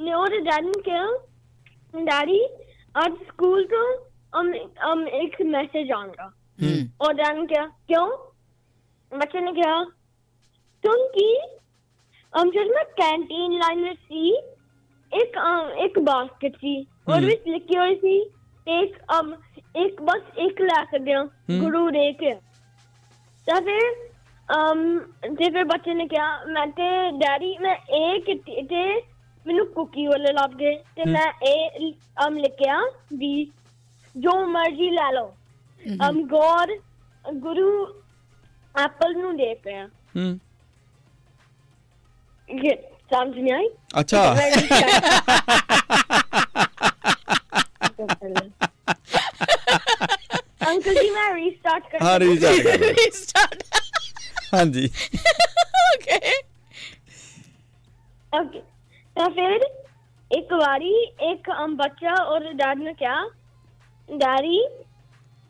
ਨੇ 0.00 0.14
ਉਹਦੇ 0.14 0.38
ਡੈਡੀ 0.40 0.66
ਨੂੰ 0.66 0.82
ਕਿਹਾ 0.84 1.06
ਡੈਡੀ 2.04 2.40
ਅੱਜ 2.94 3.12
ਸਕੂਲ 3.28 3.66
ਤੋਂ 3.66 3.84
ਅਮ 4.40 4.52
ਅਮ 4.92 5.06
ਇੱਕ 5.08 5.42
ਮੈਸੇਜ 5.46 5.92
ਆਉਂਗਾ 5.92 6.30
और 7.01 7.13
डैड 7.13 7.37
ने 7.37 7.45
कहा 7.45 7.65
क्यों 7.87 8.07
बच्चे 9.11 9.39
ने 9.41 9.51
कहा 9.53 9.83
क्योंकि 10.83 11.27
हम 12.33 12.49
जब 12.51 12.73
मैं 12.75 12.83
कैंटीन 12.93 13.57
लाइन 13.59 13.79
में 13.79 13.95
थी 13.95 14.31
एक 15.11 15.37
um, 15.39 15.69
एक 15.83 15.99
बास्केट 16.05 16.55
थी 16.55 16.75
और 17.09 17.25
ਵਿੱਚ 17.25 17.47
ਲਿਖੀ 17.47 17.77
ਹੋਈ 17.77 17.95
ਸੀ 17.95 18.17
ਇੱਕ 18.67 18.97
um 19.13 19.31
ਇੱਕ 19.75 20.01
ਬਸ 20.01 20.37
ਇੱਕ 20.37 20.61
ਲੈ 20.61 20.83
ਸਕਦੇ 20.85 21.13
ਹਾਂ 21.13 21.25
ਗੁਰੂ 21.59 21.89
ਦੇ 21.91 22.11
ਕੇ 22.13 22.33
ਤਾਂ 23.47 23.61
ਫਿਰ 23.61 23.81
um 24.49 24.83
ਤੇ 25.35 25.49
ਫਿਰ 25.49 25.63
ਬੱਚੇ 25.63 25.93
ਨੇ 25.93 26.07
ਕਿਹਾ 26.07 26.43
ਮੈਂ 26.47 26.65
ਤੇ 26.77 26.89
ਡੈਡੀ 27.17 27.55
ਮੈਂ 27.61 27.75
ਇਹ 27.91 28.21
ਕੀਤੀ 28.21 28.61
ਤੇ 28.67 28.83
ਮੈਨੂੰ 29.45 29.65
ਕੁਕੀ 29.67 30.07
ਵਾਲੇ 30.07 30.33
ਲੱਭ 30.33 30.55
ਗਏ 30.57 30.75
ਤੇ 30.95 31.09
ਮੈਂ 31.11 31.27
ਇਹ 31.45 31.91
um 32.25 32.39
ਲਿਖਿਆ 32.41 32.79
ਵੀ 33.13 33.33
ਜੋ 34.15 34.39
ਮਰਜ਼ੀ 34.47 34.89
ਲੈ 34.89 35.11
ਲਓ 35.11 35.33
um 35.86 36.18
God 36.32 36.70
ਗੁਰੂ 37.24 37.68
ਐਪਲ 38.74 39.12
ਨੂੰ 39.16 39.36
ਦੇਖ 39.36 39.66
ਰਿਹਾ। 39.66 39.86
ਹੂੰ 40.16 40.38
ਇਹ 42.48 42.76
ਸਮਝ 43.10 43.38
ਨਹੀਂ 43.38 43.52
ਆਈ? 43.52 43.68
ਅੱਛਾ। 44.00 44.22
ਅੰਕਲ 50.68 50.94
ਜੀ 50.94 51.10
ਮੈਂ 51.10 51.34
ਰੀਸਟਾਰਟ 51.34 51.88
ਕਰ 51.92 52.02
ਹਾਂ। 52.02 52.18
ਰੀਸਟਾਰਟ 52.20 53.62
ਹਾਂਜੀ। 54.54 54.88
ਓਕੇ 55.84 56.18
ਓਕੇ 58.32 58.62
ਤਾਂ 59.16 59.28
ਫਿਰ 59.30 59.64
ਇੱਕ 60.30 60.52
ਵਾਰੀ 60.52 60.92
ਇੱਕ 61.30 61.50
ਬੱਚਾ 61.74 62.14
ਔਰ 62.24 62.52
ਡੈਡ 62.52 62.78
ਨੇ 62.78 62.92
ਕਿਹਾ 62.94 63.24
ਡੈਡੀ 64.08 64.60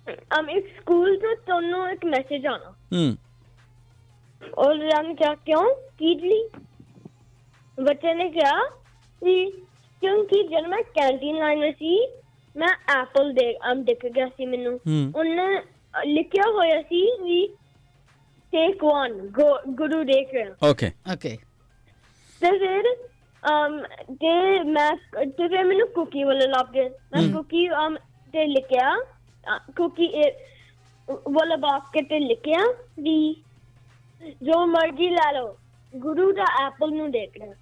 um, 0.06 0.48
ਇੱਕ 0.48 0.66
ਸਕੂਲ 0.76 1.16
ਤੋਂ 1.16 1.34
ਤੁਹਾਨੂੰ 1.36 1.88
ਇੱਕ 1.90 2.04
ਮੈਸੇਜ 2.04 2.46
ਆਣਾ 2.46 2.70
ਹੂੰ। 2.92 3.16
ਨੇ 5.02 5.14
ਕਿਹਾ 5.14 5.34
ਕਿਉਂ? 5.34 5.74
ਕੀ 5.98 6.14
ਲਈ 6.14 6.48
ਬੱਚੇ 7.78 8.14
ਨੇ 8.14 8.28
ਕਿਹਾ 8.30 8.58
ਕਿ 9.22 9.50
ਕਿਉਂਕਿ 10.02 10.42
ਜਦ 10.42 10.66
ਮੈਂ 10.66 10.82
ਕੈਂਟੀਨ 10.82 11.38
ਲਾਈਨ 11.38 11.60
ਵਿੱਚ 11.60 11.78
ਸੀ 11.78 11.98
ਮੈਂ 12.56 12.68
ਐਪਲ 12.96 13.32
ਦੇ 13.32 13.54
ਅਮ 13.72 13.82
ਦਿਖ 13.84 14.06
ਗਿਆ 14.06 14.26
ਸੀ 14.28 14.46
ਮੈਨੂੰ। 14.46 14.78
ਉਹਨੇ 15.16 15.46
ਲਿਖਿਆ 16.06 16.50
ਹੋਇਆ 16.50 16.82
ਸੀ 16.82 17.00
ਵੀ 17.22 17.46
ਟੇਕ 18.52 18.84
ਵਨ 18.84 19.18
ਗੁਰੂ 19.70 20.02
ਦੇਖ 20.04 20.34
ਰਿਹਾ 20.34 20.70
ਓਕੇ 20.70 20.90
ਓਕੇ 21.12 21.36
ਤੇ 22.42 22.50
ਫਿਰ 22.58 22.94
ਅਮ 23.42 23.82
ਤੇ 24.20 24.62
ਮੈਂ 24.64 24.90
ਤੇ 25.24 25.48
ਫਿਰ 25.48 25.64
ਮੈਨੂੰ 25.64 25.88
ਕੁਕੀ 25.88 26.24
ਵਾਲਾ 26.24 26.46
ਲੱਭ 26.46 26.70
ਗਿਆ 26.72 26.88
ਮੈਂ 27.12 27.32
ਕੁਕੀ 27.32 27.68
ਅਮ 27.86 27.96
ਤੇ 28.34 28.46
ਲਿਖਿਆ 28.46 28.94
ਕੁਕੀ 29.76 30.08
ਵਾਲਾ 31.08 31.56
ਬਾਸਕਟ 31.56 32.08
ਤੇ 32.08 32.18
ਲਿਖਿਆ 32.18 32.64
ਵੀ 33.00 33.16
ਜੋ 34.42 34.64
ਮਰਜ਼ੀ 34.66 35.08
ਲੈ 35.08 35.32
ਲਓ 35.32 35.56
ਗੁਰੂ 35.92 36.32
ਦਾ 36.32 36.44
ਐਪਲ 36.66 36.90
ਨੂੰ 36.90 37.10
ਦੇਖ 37.10 37.36
ਰਿਹਾ 37.36 37.52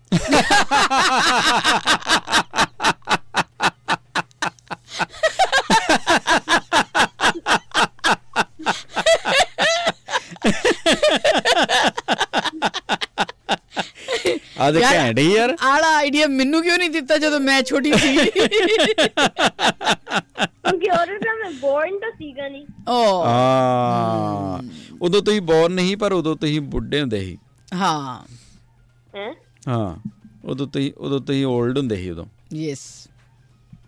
ਅੱਜ 14.66 14.76
ਯਾਰ, 14.76 14.94
ਘੈਂਟ 14.94 15.18
ਹੀ 15.18 15.32
ਯਾਰ। 15.34 15.56
ਆਲਾ 15.66 15.88
ਆਈਡੀਆ 15.96 16.26
ਮੈਨੂੰ 16.26 16.62
ਕਿਉਂ 16.62 16.76
ਨਹੀਂ 16.78 16.90
ਦਿੱਤਾ 16.90 17.16
ਜਦੋਂ 17.18 17.40
ਮੈਂ 17.40 17.62
ਛੋਟੀ 17.62 17.92
ਸੀ? 17.92 18.16
ਕਿਉਂਕਿ 18.16 19.08
ਤਾਂ 20.96 21.34
ਮੈਂ 21.42 21.50
ਬੋਰਨ 21.50 21.98
ਤਾਂ 21.98 22.10
ਸੀਗਾ 22.10 22.48
ਨਹੀਂ 22.48 22.66
ਓ। 22.88 23.22
ਆ 23.22 24.60
ਉਦੋਂ 25.02 25.22
ਤੁਸੀਂ 25.22 25.40
ਬੋਰਨ 25.40 25.72
ਨਹੀਂ 25.72 25.96
ਪਰ 25.96 26.12
ਉਦੋਂ 26.12 26.36
ਤੁਸੀਂ 26.36 26.60
ਬੁੱਢੇ 26.60 27.00
ਹੁੰਦੇ 27.00 27.20
ਸੀ। 27.20 27.38
ਹਾਂ। 27.74 28.22
ਹੈ? 29.16 29.34
ਹਾਂ। 29.68 29.96
ਉਦੋਂ 30.44 30.66
ਤੁਸੀਂ 30.66 30.92
ਉਦੋਂ 30.98 31.20
ਤੁਸੀਂ 31.20 31.46
올ਡ 31.46 31.78
ਹੁੰਦੇ 31.78 31.96
ਸੀ 31.96 32.10
ਉਦੋਂ। 32.10 32.24
ਯੈਸ 32.54 33.08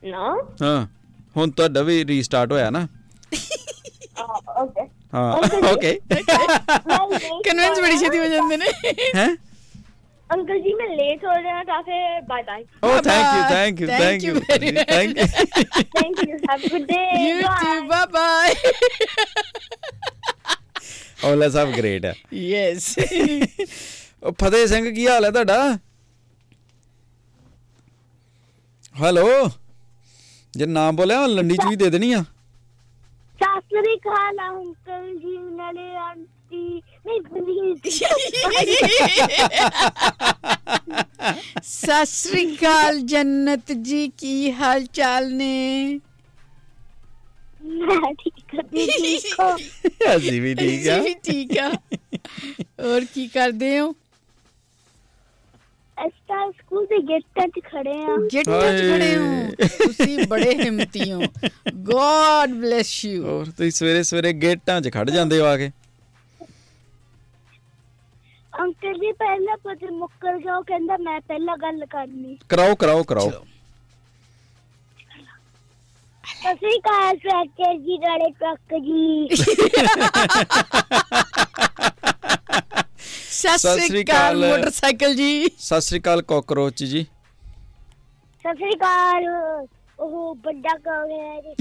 ਨਾ। 0.04 0.36
ਹਾਂ। 0.62 0.86
ਹੁਣ 1.36 1.50
ਤੁਹਾਡਾ 1.50 1.82
ਵੀ 1.82 2.04
ਰੀਸਟਾਰਟ 2.04 2.52
ਹੋਇਆ 2.52 2.70
ਨਾ। 2.70 2.86
ਓਕੇ 4.58 4.80
ਹਾਂ 5.14 5.32
ਓਕੇ 5.72 6.00
ਕਨਵਿੰਸ 7.44 7.80
ਬੜੀ 7.82 7.96
ਛੇਤੀ 7.98 8.18
ਹੋ 8.18 8.24
ਜਾਂਦੇ 8.24 8.56
ਨੇ। 8.56 8.66
ਹੈ? 9.16 9.28
ਅੰਕਲ 10.30 10.58
ਜੀ 10.62 10.72
ਮੈਂ 10.74 10.86
ਲੇਟ 10.88 11.24
ਹੋ 11.24 11.32
ਰਿਹਾ 11.42 11.62
ਤਾਂ 11.64 11.82
ਫਿਰ 11.82 12.20
bye 12.28 12.42
bye 12.42 12.64
O 12.84 13.00
thank 13.00 13.34
you 13.34 13.42
thank 13.48 13.80
you 13.80 13.88
Thank 13.88 14.00
thank 14.00 14.24
you 14.24 14.28
you 14.28 14.40
very 14.42 14.70
much. 14.76 14.86
Thank 14.90 15.18
you 15.18 15.26
thank 15.96 16.18
you 16.28 16.36
have 16.50 16.56
a 16.56 16.68
good 16.68 16.82
day 16.82 17.00
you 17.22 17.40
too 17.40 17.80
bye 17.88 18.06
bye 18.12 18.54
Ola 21.24 21.48
ਸਭ 21.48 21.70
ਗ੍ਰੇਟ 21.76 22.04
ਹੈ 22.04 22.14
ਯੈਸ 22.34 22.94
ਉਹ 24.22 24.32
ਫਤਿਹ 24.40 24.66
ਸਿੰਘ 24.66 24.94
ਕੀ 24.94 25.06
ਹਾਲ 25.08 25.24
ਹੈ 25.24 25.30
ਤੁਹਾਡਾ? 25.30 25.76
ਹੈਲੋ 28.94 29.28
ਜੇ 30.54 30.66
ਨਾਮ 30.66 30.96
ਬੋਲਿਆ 30.96 31.20
ਉਹ 31.20 31.28
ਲੰਡੀ 31.28 31.56
ਚ 31.56 31.64
ਵੀ 31.68 31.76
ਦੇ 31.76 31.88
ਦੇਣੀ 31.90 32.12
ਆ। 32.12 32.22
ਸਾਸਰੀ 33.38 33.96
ਖਾਲਾ 33.98 34.48
ਅੰਕਲ 34.50 35.14
ਜੀ 35.18 35.36
ਨਾਲੇ 35.56 35.94
ਆਂਟੀ। 35.96 36.80
ਸਤਿ 41.62 42.04
ਸ੍ਰੀ 42.06 42.44
ਅਕਾਲ 42.54 42.98
ਜੰਨਤ 43.06 43.72
ਜੀ 43.82 44.08
ਕੀ 44.18 44.50
ਹਾਲ 44.52 44.84
ਚਾਲ 44.92 45.30
ਨੇ 45.32 45.98
ਅਸੀਂ 50.16 50.40
ਵੀ 50.40 50.54
ਠੀਕ 50.54 50.88
ਆ 50.90 50.98
ਅਸੀਂ 50.98 51.02
ਵੀ 51.02 51.14
ਠੀਕ 51.24 51.58
ਆ 51.58 51.68
ਹੋਰ 52.80 53.04
ਕੀ 53.14 53.26
ਕਰਦੇ 53.28 53.78
ਹੋ? 53.80 53.92
ਅਸਤਾ 55.96 56.50
ਸਕੂਲ 56.50 56.86
ਦੇ 56.86 56.98
ਗੇਟਾਂ 57.08 57.46
'ਚ 57.48 57.60
ਖੜੇ 57.64 57.90
ਆ 58.04 58.16
ਗਿੱਟਾਂ 58.32 58.60
'ਚ 58.72 58.80
ਖੜੇ 58.82 59.16
ਹੋ? 59.16 59.66
ਤੁਸੀਂ 59.84 60.26
ਬੜੇ 60.28 60.54
ਹਿੰਮਤੀ 60.62 61.10
ਹੋ। 61.12 61.20
ਗੋਡ 61.90 62.50
ਬlesਸ 62.62 63.04
ਯੂ 63.04 63.22
ਹੋਰ 63.24 63.44
ਤੁਸੀਂ 63.56 63.70
ਸਵੇਰੇ 63.70 64.02
ਸਵੇਰੇ 64.02 64.32
ਗੇਟਾਂ 64.42 64.80
'ਚ 64.80 64.92
ਖੜ 64.92 65.08
ਜਾਂਦੇ 65.10 65.38
ਹੋ 65.40 65.44
ਆ 65.46 65.56
ਕੇ। 65.56 65.70
ਅੰਕਲ 68.84 68.98
ਜੀ 69.00 69.10
ਪਹਿਲਾਂ 69.12 69.56
ਪਤਾ 69.56 69.90
ਮੁੱਕਰ 69.90 70.38
ਗਿਆ 70.38 70.56
ਉਹ 70.56 70.62
ਕਹਿੰਦਾ 70.64 70.96
ਮੈਂ 71.00 71.20
ਪਹਿਲਾਂ 71.20 71.56
ਗੱਲ 71.56 71.84
ਕਰਨੀ। 71.90 72.36
ਕਰਾਓ 72.48 72.74
ਕਰਾਓ 72.74 73.02
ਕਰਾਓ। 73.02 73.30
ਅਸੀਂ 76.52 76.80
ਕਾਰ 76.80 77.16
ਟਰੈਕਟਰ 77.16 77.78
ਜੀ 77.84 77.96
ਨਾਲੇ 77.98 78.30
ਟਰੱਕ 78.40 78.74
ਜੀ। 78.84 79.28
ਸਤਿ 83.30 83.86
ਸ੍ਰੀ 83.86 84.02
ਅਕਾਲ 84.02 84.36
ਮੋਟਰਸਾਈਕਲ 84.36 85.14
ਜੀ। 85.14 85.48
ਸਤਿ 85.58 85.80
ਸ੍ਰੀ 85.80 86.00
ਅਕਾਲ 86.00 86.22
ਕਾਕਰੋਚ 86.22 86.84
ਜੀ। 86.84 87.02
ਸਤਿ 88.44 88.54
ਸ੍ਰੀ 88.54 88.74
ਅਕਾਲ 88.74 89.24
ਉਹ 90.00 90.34
ਵੱਡਾ 90.44 90.76
ਕੌਣ 90.84 91.10
ਹੈ 91.10 91.40
ਜੀ 91.40 91.54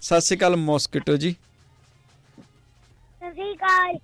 ਸਤਿ 0.00 0.20
ਸ੍ਰੀ 0.20 0.36
ਅਕਾਲ 0.36 0.56
ਮੋਸਕੀਟੋ 0.56 1.16
ਜੀ। 1.16 1.34
ਸਤਿ 3.18 3.30
ਸ੍ਰੀ 3.32 3.52
ਅਕਾਲ। 3.52 3.98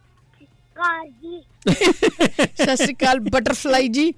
ਕਾਰ 0.79 1.07
ਜੀ। 1.09 1.43
ਸਤਿ 2.57 2.77
ਸ੍ਰੀ 2.77 2.95
ਅਕਾਲ 2.95 3.21
ਬਟਰਫਲਾਈ 3.21 3.89
ਜੀ। 3.89 4.11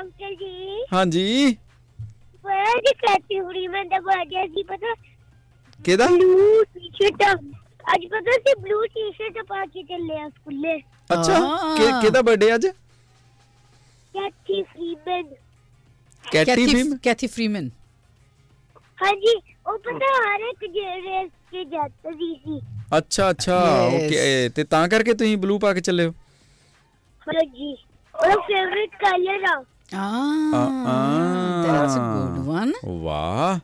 ਅੰਕਲ 0.00 0.34
ਜੀ। 0.34 0.84
ਹਾਂਜੀ। 0.92 1.56
ਪਰ 2.42 2.64
ਜੀ 2.64 2.94
ਕੈਟੀ 2.94 3.40
ਫਰੀ 3.40 3.68
ਮੈਂ 3.68 3.84
ਤਾਂ 3.84 4.00
ਬਰਥਡੇ 4.00 4.46
ਸੀ 4.48 4.62
ਪਤਾ। 4.62 4.94
ਕਿਹਦਾ? 5.84 6.06
ਬਲੂ 6.06 6.64
ਟੀ-ਸ਼ਰਟ 6.64 7.38
ਅੱਜ 7.94 8.06
ਪਤਾ 8.06 8.30
ਸੀ 8.30 8.54
ਬਲੂ 8.60 8.86
ਟੀ-ਸ਼ਰਟ 8.86 9.46
ਪਾ 9.46 9.64
ਕੇ 9.64 9.82
ਚੱਲੇ 9.82 10.20
ਆ 10.20 10.28
ਸਕੂਲੇ। 10.28 10.78
ਅੱਛਾ। 11.12 11.40
ਕਿ- 11.76 12.00
ਕਿਹਦਾ 12.02 12.22
ਬਰਥਡੇ 12.22 12.54
ਅੱਜ? 12.54 12.66
Katie 14.14 14.62
Freeman. 14.62 15.34
ਕੈਟੀ 16.32 16.66
ਫੀਮ 16.66 16.96
ਕੈਥੀ 16.96 17.26
ਫਰੀਮਨ। 17.26 17.70
ਹਾਂਜੀ। 19.02 19.53
ਉਹ 19.66 19.78
ਪਤਾ 19.78 20.06
ਹਰ 20.16 20.40
ਇੱਕ 20.40 20.64
ਜਿਹੜੇ 20.72 21.28
ਕੇ 21.28 21.64
ਜਾਂਦੀ 21.64 22.34
ਸੀ। 22.34 22.60
ਅੱਛਾ 22.98 23.30
ਅੱਛਾ 23.30 23.58
Yes. 23.58 23.94
ਓਕੇ 23.94 24.48
ਤੇ 24.48 24.64
ਤਾਂ 24.64 24.88
ਕਰਕੇ 24.88 25.14
ਤੁਸੀਂ 25.14 25.36
ਬਲੂ 25.36 25.58
ਪਾ 25.58 25.72
ਕੇ 25.74 25.80
ਚੱਲੇ 25.80 26.06
ਹੋ? 26.06 26.12
ਹਾਂਜੀ 27.26 27.72
ਉਹਦਾ 28.14 28.34
ਫੇਵਰਿਟ 28.48 28.90
ਕਲਰ 29.04 29.44
ਆ। 29.50 29.62
Ah, 29.94 30.58
ah. 30.90 31.64
that's 31.66 31.96
a 31.96 32.02
good 32.04 32.38
one. 32.54 32.72
ਵਾਹ। 33.02 33.58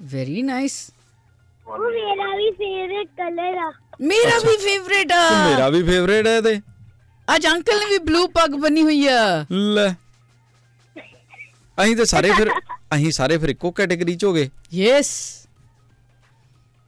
Very 0.00 0.42
nice. 0.50 0.78
ਉਹ 1.66 1.78
ਮੇਰਾ 1.78 2.36
ਵੀ 2.36 2.50
ਫੇਵਰਿਟ 2.50 3.08
ਕਲਰ 3.16 3.58
ਆ। 3.58 3.70
ਮੇਰਾ 4.00 4.38
ਵੀ 4.38 4.56
ਫੇਵਰੇਟ 4.56 5.08
ਤੇ 5.08 5.14
ਆ 5.14 5.48
ਮੇਰਾ 5.48 5.68
ਵੀ 5.68 5.82
ਫੇਵਰੇਟ 5.82 6.26
ਹੈ 6.26 6.40
ਤੇ 6.40 6.60
ਅੱਜ 7.28 7.46
ਅੰਕਲ 7.46 7.78
ਨੇ 7.78 7.86
ਵੀ 7.86 7.98
ਬਲੂ 7.98 8.26
ਪੱਗ 8.28 8.54
ਬੰਨੀ 8.60 8.82
ਹੋਈ 8.82 9.06
ਆ। 9.06 9.44
ਲੈ। 9.50 9.88
ਅਸੀਂ 11.78 11.96
ਤੇ 11.96 12.04
ਸਾਰੇ 12.04 12.30
ਫਿਰ 12.32 12.50
ਅਸੀਂ 12.94 13.10
ਸਾਰੇ 13.12 13.36
ਫਿਰ 13.38 13.48
ਇੱਕੋ 13.48 13.70
ਕੈਟਾਗਰੀ 13.70 14.14
ਚ 14.16 14.24
ਹੋ 14.24 14.32
ਗਏ। 14.32 14.48
ਯੈਸ 14.74 15.08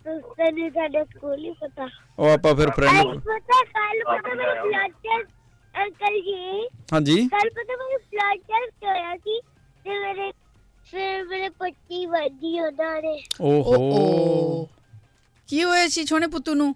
ਤੈਨੂੰ 0.06 0.70
ਸਾਡੇ 0.70 1.04
ਸਕੂਲ 1.04 1.38
ਹੀ 1.38 1.50
ਪਤਾ। 1.60 1.88
ਉਹ 2.18 2.28
ਆਪਾਂ 2.30 2.54
ਫਿਰ 2.54 2.70
ਫਰੈਂਡ 2.76 3.18
ਪਤਾ 3.20 3.62
ਕੱਲ 3.64 4.02
ਪਤਾ 4.06 4.34
ਮੇਰੇ 4.34 4.54
ਫਲੱਡ 4.60 4.92
ਟੈਸਟ 5.04 5.30
ਅੰਕਲ 5.74 6.20
ਜੀ। 6.20 6.66
ਹਾਂਜੀ। 6.92 7.16
ਕੱਲ 7.28 7.50
ਪਤਾ 7.50 7.76
ਮੇਰੇ 7.76 7.98
ਫਲੱਡ 7.98 8.40
ਟੈਸਟ 8.48 8.84
ਹੋਇਆ 8.84 9.16
ਸੀ 9.16 9.40
ਤੇ 9.84 9.98
ਮੇਰੇ 9.98 10.30
ਫਿਰ 10.90 11.24
ਮੇਰੇ 11.24 11.48
ਪੱਟੀ 11.48 12.06
ਵੱਜੀ 12.06 12.58
ਉਹਨਾਂ 12.60 13.00
ਨੇ 13.02 13.16
ਓਹੋ। 13.40 14.68
ਕੀ 15.48 15.62
ਹੋਇਆ 15.64 15.88
ਸੀ 15.88 16.04
ਛੋਣੇ 16.04 16.26
ਪੁੱਤੂ 16.26 16.54
ਨੂੰ? 16.54 16.74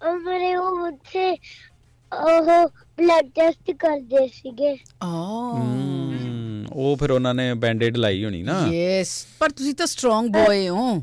ਉਹ 0.00 0.18
ਮੇਰੇ 0.20 0.54
ਉਹ 0.56 0.80
ਉੱਥੇ 0.86 1.30
ਉਹ 1.32 2.68
ਬਲੱਡ 2.98 3.30
ਟੈਸਟ 3.34 3.70
ਕਰਦੇ 3.78 4.26
ਸੀਗੇ। 4.34 4.74
ਹਮ, 5.04 6.37
ਉਹ 6.72 6.96
ਫਿਰ 6.96 7.10
ਉਹਨਾਂ 7.10 7.34
ਨੇ 7.34 7.54
ਬੈਂਡੇਡ 7.54 7.96
ਲਾਈ 7.96 8.24
ਹੋਣੀ 8.24 8.42
ਨਾ। 8.42 8.66
ਯੈਸ 8.72 9.26
ਪਰ 9.38 9.50
ਤੁਸੀਂ 9.50 9.74
ਤਾਂ 9.74 9.86
ਸਟਰੋਂਗ 9.86 10.26
ਬॉय 10.26 10.68
ਹੋ। 10.68 11.02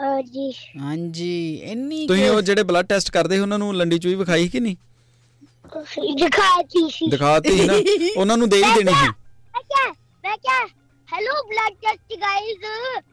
ਹਾਂਜੀ। 0.00 0.52
ਹਾਂਜੀ 0.80 1.54
ਇੰਨੀ 1.62 2.06
ਤੁਸੀਂ 2.06 2.28
ਉਹ 2.30 2.40
ਜਿਹੜੇ 2.42 2.62
ਬਲੱਡ 2.62 2.86
ਟੈਸਟ 2.86 3.10
ਕਰਦੇ 3.10 3.38
ਉਹਨਾਂ 3.38 3.58
ਨੂੰ 3.58 3.74
ਲੰਡੀ 3.76 3.98
ਚੂਈ 3.98 4.14
ਵਿਖਾਈ 4.14 4.48
ਕਿ 4.48 4.60
ਨਹੀਂ? 4.60 4.76
ਦਿਖਾਤੀ 6.16 6.88
ਸੀ। 6.90 7.10
ਦਿਖਾਤੀ 7.10 7.66
ਨਾ। 7.66 7.74
ਉਹਨਾਂ 8.16 8.36
ਨੂੰ 8.36 8.48
ਦੇ 8.48 8.56
ਹੀ 8.56 8.62
ਦੇਣੀ 8.62 8.92
ਸੀ। 8.92 9.08
ਮੈਂ 9.08 9.62
ਕਿਹਾ 9.62 9.92
ਮੈਂ 10.24 10.36
ਕਿਹਾ 10.36 10.66
ਹੈਲੋ 11.12 11.42
ਬਲੱਡ 11.48 11.74
ਟੈਸਟ 11.82 12.18
ਗਾਇਜ਼ 12.20 12.64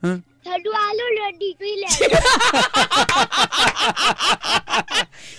ਹਾਂ। 0.06 0.18
ਸਾਡੂ 0.46 0.72
ਆਲੂ 0.72 1.08
ਲੰਡੀ 1.16 1.56
ਹੀ 1.62 1.76
ਲੈ 1.76 1.88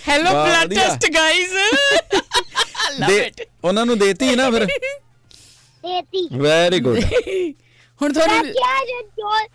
hello 0.09 0.31
blood. 0.33 0.73
Test 0.73 1.05
guys 1.13 1.53
love 2.99 3.07
ਦੇ 3.07 3.17
ਇਟ 3.17 3.47
ਉਹਨਾਂ 3.63 3.85
ਨੂੰ 3.85 3.97
ਦੇਤੀ 3.99 4.35
ਨਾ 4.35 4.49
ਫਿਰ। 4.51 4.67
ਦੇਤੀ। 5.85 6.27
ਵੈਰੀ 6.39 6.79
ਗੁੱਡ 6.79 6.99
ਹੁਣ 8.01 8.07
ਮੈਂ 8.07 8.13
ਤੁਹਾਨੂੰ 8.13 8.53
ਕਿਹਾ 8.53 8.79
ਰਣਜੋਤ 8.81 9.49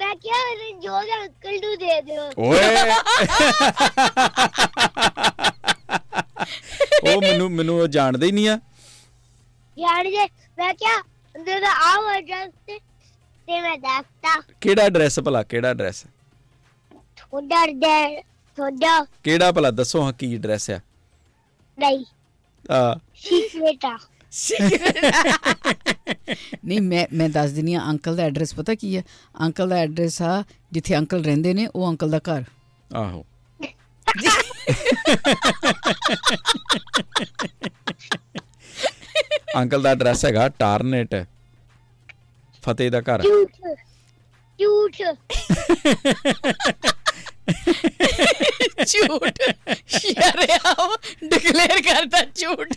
ਮੈਂ 0.00 0.14
ਕਿਹਾ 0.16 0.38
ਰਣਜੋਤ 0.52 1.04
ਅੰਕਲ 1.22 1.58
ਨੂੰ 1.60 1.76
ਦੇ 1.78 2.00
ਦਿਓ। 2.02 2.30
ਓਏ। 2.38 2.60
ਉਹ 7.04 7.20
ਮੈਨੂੰ 7.22 7.50
ਮੈਨੂੰ 7.50 7.80
ਉਹ 7.80 7.86
ਜਾਣਦੇ 7.88 8.26
ਹੀ 8.26 8.32
ਨਹੀਂ 8.32 8.48
ਆ। 8.48 8.58
ਯਾਰ 9.78 10.04
ਜੇ 10.04 10.26
ਮੈਂ 10.58 10.74
ਕਿਹਾ 10.74 11.00
ਅੰਦਰ 11.36 11.60
ਦਾ 11.60 11.70
ਆਓ 11.86 12.08
ਐਡਰੈਸ 12.08 12.50
ਤੇ 12.66 12.78
ਤੇ 13.48 13.60
ਮੈਂ 13.60 13.76
ਦੱਸਤਾ। 13.78 14.40
ਕਿਹੜਾ 14.60 14.82
ਐਡਰੈਸ 14.82 15.20
ਭਲਾ? 15.20 15.42
ਕਿਹੜਾ 15.42 15.68
ਐਡਰੈਸ 15.68 16.04
ਤੁਹਾਡਾ 17.16 17.66
ਦੇ 17.66 18.22
ਤੁਹਾਡਾ 18.58 19.04
ਕਿਹੜਾ 19.24 19.52
ਭਲਾ? 19.52 19.70
ਦੱਸੋ 19.70 20.02
ਹਾਂ 20.02 20.12
ਕੀ 20.12 20.34
ਐਡਰੈਸ 20.34 20.70
ਆ। 20.70 20.80
ਨਹੀਂ। 21.78 22.04
ਆ। 22.70 22.98
ਆ। 23.86 23.96
ਨਹੀਂ 26.64 26.80
ਮੈਂ 26.80 27.06
ਮੈਂ 27.12 27.28
ਦੱਸ 27.28 27.50
ਦਿੰਨੀ 27.50 27.74
ਆ 27.74 27.80
ਅੰਕਲ 27.90 28.16
ਦਾ 28.16 28.22
ਐਡਰੈਸ 28.22 28.54
ਪਤਾ 28.54 28.74
ਕੀ 28.74 28.96
ਹੈ? 28.96 29.02
ਅੰਕਲ 29.42 29.68
ਦਾ 29.68 29.76
ਐਡਰੈਸ 29.76 30.22
ਆ 30.22 30.42
ਜਿੱਥੇ 30.72 30.96
ਅੰਕਲ 30.98 31.24
ਰਹਿੰਦੇ 31.24 31.54
ਨੇ 31.54 31.66
ਉਹ 31.74 31.88
ਅੰਕਲ 31.90 32.10
ਦਾ 32.10 32.18
ਘਰ। 32.28 32.44
ਆਹੋ। 32.90 33.24
ਅੰਕਲ 39.56 39.82
ਦਾ 39.82 39.90
ਐਡਰੈਸ 39.90 40.24
ਹੈਗਾ 40.24 40.48
ਟਾਰਨੇਟ 40.48 41.14
ਫਤਿਹ 42.62 42.90
ਦਾ 42.90 43.00
ਘਰ। 43.00 43.22
ਝੂਠ 43.22 43.50
ਝੂਠ 44.58 45.00
ਝੂਠ। 48.86 49.40
ਸ਼ਰਿਆਮ 49.98 50.94
ਡਿਕਲੇਅਰ 51.28 51.80
ਕਰਦਾ 51.82 52.24
ਝੂਠ। 52.36 52.72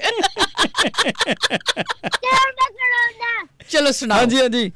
ਚਲੋ 3.70 3.92
ਸੁਣਾਓ। 3.92 4.18
ਹਾਂਜੀ 4.18 4.42
ਹਾਂਜੀ। 4.42 4.72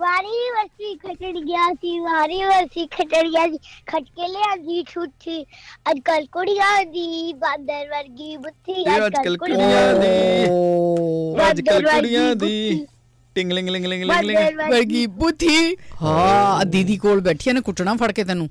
ਵਾਰੀ 0.00 0.50
ਵਰਸੀ 0.50 0.94
ਖਟੜ 0.96 1.32
ਗਿਆ 1.38 1.66
ਸੀ 1.72 1.98
ਵਾਰੀ 2.00 2.42
ਵਰਸੀ 2.44 2.86
ਖਟੜ 2.86 3.22
ਗਿਆ 3.24 3.46
ਸੀ। 3.46 3.58
ਖਟ 3.86 4.04
ਕੇ 4.16 4.28
ਲਿਆਂਦੀ 4.28 4.82
ਠੁੱਠੀ 4.90 5.42
ਅੱਜ 5.90 5.98
ਕੱਲ 6.04 6.26
ਕੁੜੀਆਂ 6.26 6.84
ਦੀ 6.84 7.32
ਬਾਂਦਰ 7.32 7.88
ਵਰਗੀ 7.88 8.32
ਇਹ 8.32 8.96
ਅੱਜ 8.96 9.14
ਕੱਲ 9.24 9.36
ਕੁੜੀਆਂ 9.36 9.92
ਦੀ। 9.94 10.46
ਓ 10.50 11.36
ਅੱਜ 11.50 11.60
ਕੱਲ 11.60 11.86
ਕੁੜੀਆਂ 11.88 12.34
ਦੀ। 12.36 12.86
ਟਿੰਗਲਿੰਗ 13.36 13.68
ਲਿੰਗ 13.68 13.84
ਲਿੰਗ 13.86 14.04
ਲਿੰਗ 14.04 14.58
ਵਰਗੀ 14.70 15.06
ਬੁੱਧੀ। 15.18 15.76
ਹਾਂ 16.02 16.64
ਦੀਦੀ 16.66 16.96
ਕੋਲ 16.96 17.20
ਬੈਠੀ 17.20 17.52
ਨੇ 17.52 17.60
ਕੁੱਟਣਾ 17.60 17.94
ਫੜ 17.94 18.10
ਕੇ 18.12 18.24
ਤੈਨੂੰ। 18.24 18.48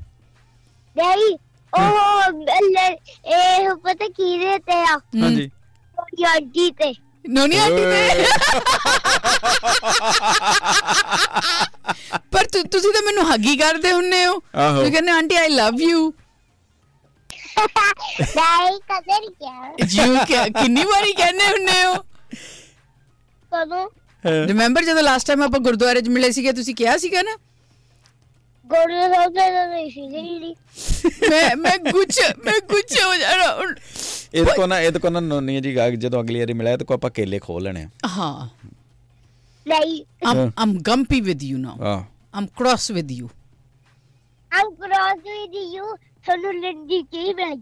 ਨਹੀਂ 0.99 1.37
ਉਹ 1.73 2.31
ਲੈ- 2.71 2.95
ਇਹ 3.25 3.75
ਪਤਾ 3.75 4.07
ਕਿਹਦੇ 4.07 4.59
ਤੇ 4.59 4.73
ਆ? 4.73 4.99
ਹਾਂਜੀ। 5.23 5.51
ਉਹਦੀ 5.99 6.23
ਆਂਟੀ 6.23 6.71
ਤੇ। 6.71 6.93
ਨੋਨੀ 7.29 7.57
ਆਂਟੀ 7.57 7.75
ਤੇ? 7.75 8.25
ਪਰ 12.31 12.45
ਤੁ- 12.45 12.67
ਤੁਸੀਂ 12.67 12.93
ਤਾਂ 12.93 13.01
ਮੈਨੂੰ 13.01 13.33
ਹੱਗੀ 13.33 13.57
ਕਰਦੇ 13.57 13.91
ਹੁੰਨੇ 13.91 14.25
ਹੋ। 14.25 14.41
ਆਹੋ। 14.55 14.75
ਤੁਸੀਂ 14.77 14.91
ਕਹਿੰਦੇ 14.91 15.11
ਆਂਟੀ 15.11 15.35
ਆਈ 15.35 15.49
ਲਵ 15.49 15.75
ਯੂ 15.81 16.13
ਨਹੀਂ 18.19 18.79
ਕਦੇ 18.79 19.19
ਨਹੀਂ 19.19 19.31
ਕਿਹਾ। 19.31 20.45
ਯੂ 20.45 20.53
ਕਿੰਨੀ 20.61 20.83
ਵਾਰੀ 20.83 21.13
ਕਹਿੰਦੇ 21.13 21.47
ਹੁੰਨੇ 21.47 21.85
ਹੋ? 21.85 21.95
ਕਦੋਂ? 23.55 23.89
ਰਿਮੈਂਬਰ 24.25 24.83
ਜਦੋਂ 24.83 25.03
ਲਾਸਟ 25.03 25.27
ਟਾਈਮ 25.27 25.43
ਆਪਾਂ 25.43 25.59
ਗੁਰਦੁਆਰੇ 25.59 26.01
'ਚ 26.01 26.09
ਮਿਲੇ 26.09 26.31
ਸੀਗੇ 26.31 26.51
ਤੁਸੀਂ 26.51 26.75
ਕਿਹਾ 26.75 26.97
ਸੀਗਾ 26.97 27.21
ਨਾ? 27.21 27.37
ਤੇ 28.73 29.29
ਤਾਂ 29.29 29.67
ਨਹੀਂ 29.67 29.89
ਸੀ 29.91 30.07
ਜਿਹੜੀ 30.09 30.55
ਮੈਂ 31.29 31.55
ਮੈਂ 31.57 31.77
ਗੁੱਛ 31.91 32.19
ਮੈਂ 32.45 32.53
ਗੁੱਛ 32.69 32.93
ਹੋ 33.03 33.15
ਜਾਣਾ। 33.15 33.47
ਇਹਦੇ 34.33 34.51
ਕੋ 34.55 34.65
ਨਾ 34.67 34.79
ਇਹਦੇ 34.81 34.99
ਕੋ 34.99 35.09
ਨਾ 35.09 35.19
ਨੋਨੀ 35.19 35.59
ਜੀ 35.61 35.75
ਗਾ 35.75 35.89
ਜਦੋਂ 35.89 36.21
ਅਗਲੀ 36.23 36.39
ਵਾਰੀ 36.39 36.53
ਮਿਲਿਆ 36.53 36.77
ਤੇ 36.77 36.85
ਕੋ 36.85 36.93
ਆਪਾਂ 36.93 37.09
ਕੇਲੇ 37.09 37.39
ਖੋਲ 37.39 37.63
ਲੈਣੇ 37.63 37.85
ਹਾਂ 38.17 38.47
ਨਹੀਂ 39.65 40.03
I'm 40.29 40.39
I'm 40.63 40.75
gumpy 40.89 41.19
with 41.29 41.43
you 41.49 41.57
now. 41.63 41.75
ਆਹ 41.87 42.03
I'm 42.39 42.47
cross 42.61 42.85
with 42.97 43.09
you. 43.19 43.29
I'm 44.51 44.69
cross 44.83 45.19
with 45.31 45.57
you 45.75 45.95
ਤੁਹਾਨੂੰ 46.25 46.53
ਲੰਡੀ 46.61 47.01
ਕੀ 47.11 47.33
ਬਣ 47.33 47.55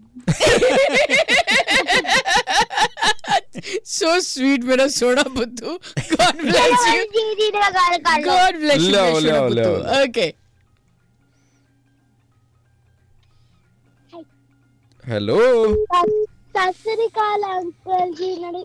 So 3.94 4.10
sweet 4.26 4.66
ਮੇਰਾ 4.66 4.88
ਸੋਹਣਾ 4.98 5.24
ਬੁੱਧੂ. 5.36 5.78
God 6.12 6.42
bless 6.42 6.84
you. 6.90 7.06
ਦੀਦੀ 7.14 7.50
ਨਾਲ 7.54 7.72
ਗੱਲ 7.78 7.98
ਕਰ 8.04 8.20
ਲਓ 8.26 8.36
God 8.36 8.60
bless 8.64 8.84
you. 8.84 8.92
ਲਿਆਓ, 8.92 9.20
ਮੇਰਾ 9.22 9.48
ਲਿਆਓ, 9.48 9.50
ਬੁੱਧੂ। 9.50 10.04
Okay. 10.04 10.30
ਹੈਲੋ 15.08 15.38
ਸਤਿ 15.96 16.72
ਸ੍ਰੀ 16.74 17.06
ਅਕਾਲ 17.08 17.44
ਅੰਕਲ 17.50 18.14
ਜੀ 18.16 18.36
ਨਾਲੇ 18.40 18.64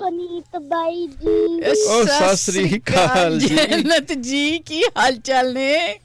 ਪਨੀਤ 0.00 0.56
ਬਾਈ 0.62 1.06
ਜੀ। 1.06 1.60
ਓ, 1.62 2.04
ਸਤਿ 2.04 2.36
ਸ੍ਰੀ 2.36 2.78
ਅਕਾਲ 2.78 3.38
ਜੀ। 3.38 3.48
ਜੰਨਤ 3.48 4.12
ਜੀ 4.20 4.58
ਕੀ 4.66 4.82
ਹਾਲ 4.96 5.16
ਚਾਲ 5.24 5.52
ਨੇ? 5.54 5.98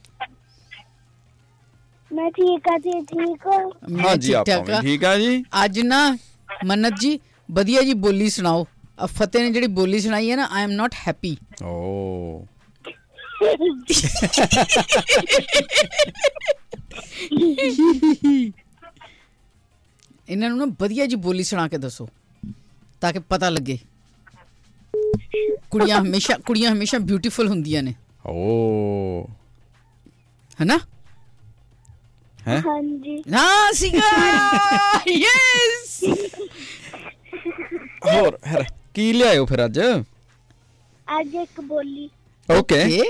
ਮੈਂ 2.11 2.29
ਠੀਕ 2.31 2.67
ਆ 2.69 2.77
ਜੀ 2.77 2.91
ਠੀਕ 3.03 3.47
ਹਾਂ? 3.47 3.59
ਹਾਂਜੀ 4.01 4.27
ਠੀਕ 4.27 4.35
ਆਪਾਂ 4.49 4.63
ਵੀ। 4.73 4.81
ਠੀਕ 4.81 5.03
ਆ 5.05 5.17
ਜੀ। 5.17 5.43
ਅੱਜ 5.63 5.79
ਨਾ 5.81 6.09
ਮੰਨਤ 6.65 6.99
ਜੀ 6.99 7.19
ਵਧੀਆ 7.49 7.81
ਜੀ 7.81 7.93
ਬੋਲੀ 8.05 8.29
ਸੁਣਾਓ। 8.29 8.65
ਆ 8.99 9.05
ਫਤਿਹ 9.07 9.41
ਨੇ 9.43 9.49
ਜਿਹੜੀ 9.51 9.67
ਬੋਲੀ 9.77 9.99
ਸੁਣਾਈ 9.99 10.29
ਹੈ 10.31 10.35
ਨਾ 10.35 10.47
ਆਈ 10.51 10.63
ਐਮ 10.63 10.71
ਨਾਟ 10.71 10.93
ਹੈਪੀ 11.07 11.35
ਓ। 11.63 12.45
ਇਹਨਾਂ 20.29 20.49
ਨੂੰ 20.49 20.57
ਨਾ 20.57 20.65
ਵਧੀਆ 20.79 21.05
ਜੀ 21.05 21.15
ਬੋਲੀ 21.15 21.43
ਸੁਣਾ 21.43 21.67
ਕੇ 21.67 21.77
ਦੱਸੋ 21.77 22.07
ਤਾਂ 23.01 23.13
ਕਿ 23.13 23.19
ਪਤਾ 23.19 23.49
ਲੱਗੇ। 23.49 23.77
ਕੁੜੀਆਂ 25.71 26.01
ਹਮੇਸ਼ਾ 26.01 26.37
ਕੁੜੀਆਂ 26.37 26.71
ਹਮੇਸ਼ਾ 26.71 26.97
ਬਿਊਟੀਫੁਲ 26.99 27.47
ਹੁੰਦੀਆਂ 27.47 27.83
ਨੇ। 27.83 27.93
ਓ। 28.25 29.27
ਹੈਨਾ? 30.61 30.79
ਹੈ? 32.47 32.59
ਹਾਂਜੀ। 32.59 33.23
ਹਾਂ 33.33 33.73
ਸੀਗਾ! 33.73 34.09
ਯੈਸ 35.09 36.03
ਹੋਰ 38.05 38.39
ਹੈਰ 38.47 38.65
ਕੀ 38.93 39.13
ਲਿਆਇਓ 39.13 39.45
ਫਿਰ 39.45 39.65
ਅੱਜ? 39.65 39.79
ਅੱਜ 41.19 41.35
ਇੱਕ 41.35 41.61
ਬੋਲੀ। 41.61 42.09
ਓਕੇ। 42.49 43.01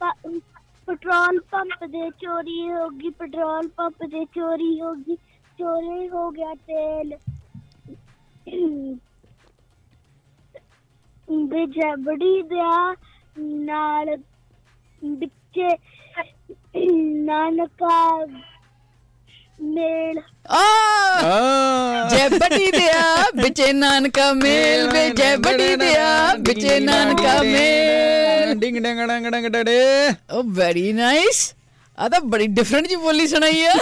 ਪ- 0.00 0.40
ਪੈਟਰੋਲ 0.88 1.38
ਪੰਪ 1.50 1.84
ਦੇ 1.84 2.08
ਚੋਰੀ 2.20 2.60
ਹੋ 2.70 2.88
ਗਈ, 2.90 3.10
ਪੈਟਰੋਲ 3.10 3.68
ਪੰਪ 3.68 4.02
ਦੇ 4.04 4.24
ਚੋਰੀ 4.34 4.80
ਹੋ 4.80 4.92
ਗਈ, 4.94 5.16
ਚੋਰੀ 5.58 6.08
ਹੋ 6.08 6.30
ਗਿਆ 6.30 6.54
ਤੇਲ। 6.66 7.16
ਬਿਜਬੜੀ 11.48 12.42
ਦਾ 12.42 12.94
ਨਾਲ 13.38 14.16
ਵਿੱਚੇ 15.02 15.68
ਨਾਨਕਾ 17.24 17.98
ਮੇਲ। 19.58 20.18
ਆ! 20.50 22.08
ਜੈ 22.10 22.28
ਬੜੀ 22.28 22.70
ਦਿਆ 22.70 23.02
ਵਿਚੇ 23.42 23.72
ਨਾਨਕਾ 23.72 24.32
ਮੇਲ 24.32 24.88
ਵੇ 24.92 25.08
ਜੈ 25.10 25.36
ਬੜੀ 25.36 25.74
ਦਿਆ 25.76 26.34
ਵਿਚੇ 26.40 26.78
ਨਾਨਕਾ 26.80 27.40
ਮੇਲ 27.42 28.54
ਡਿੰਗ 28.58 28.78
ਡੰਗ 28.78 29.06
ਡੰਗ 29.08 29.26
ਡੰਗ 29.26 29.46
ਡੜੇ। 29.46 29.78
ਓ 30.32 30.42
ਵੈਰੀ 30.54 30.92
ਨਾਈਸ 30.92 31.52
ਆ 31.98 32.08
ਤਾਂ 32.08 32.20
ਬੜੀ 32.20 32.46
ਡਿਫਰੈਂਟ 32.46 32.86
ਜੀ 32.88 32.96
ਬੋਲੀ 32.96 33.26
ਸੁਣਾਈ 33.26 33.64
ਆ। 33.64 33.74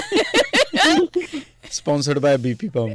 Sponsored 1.70 2.18
by 2.18 2.36
BP 2.36 2.68
pump 2.68 2.92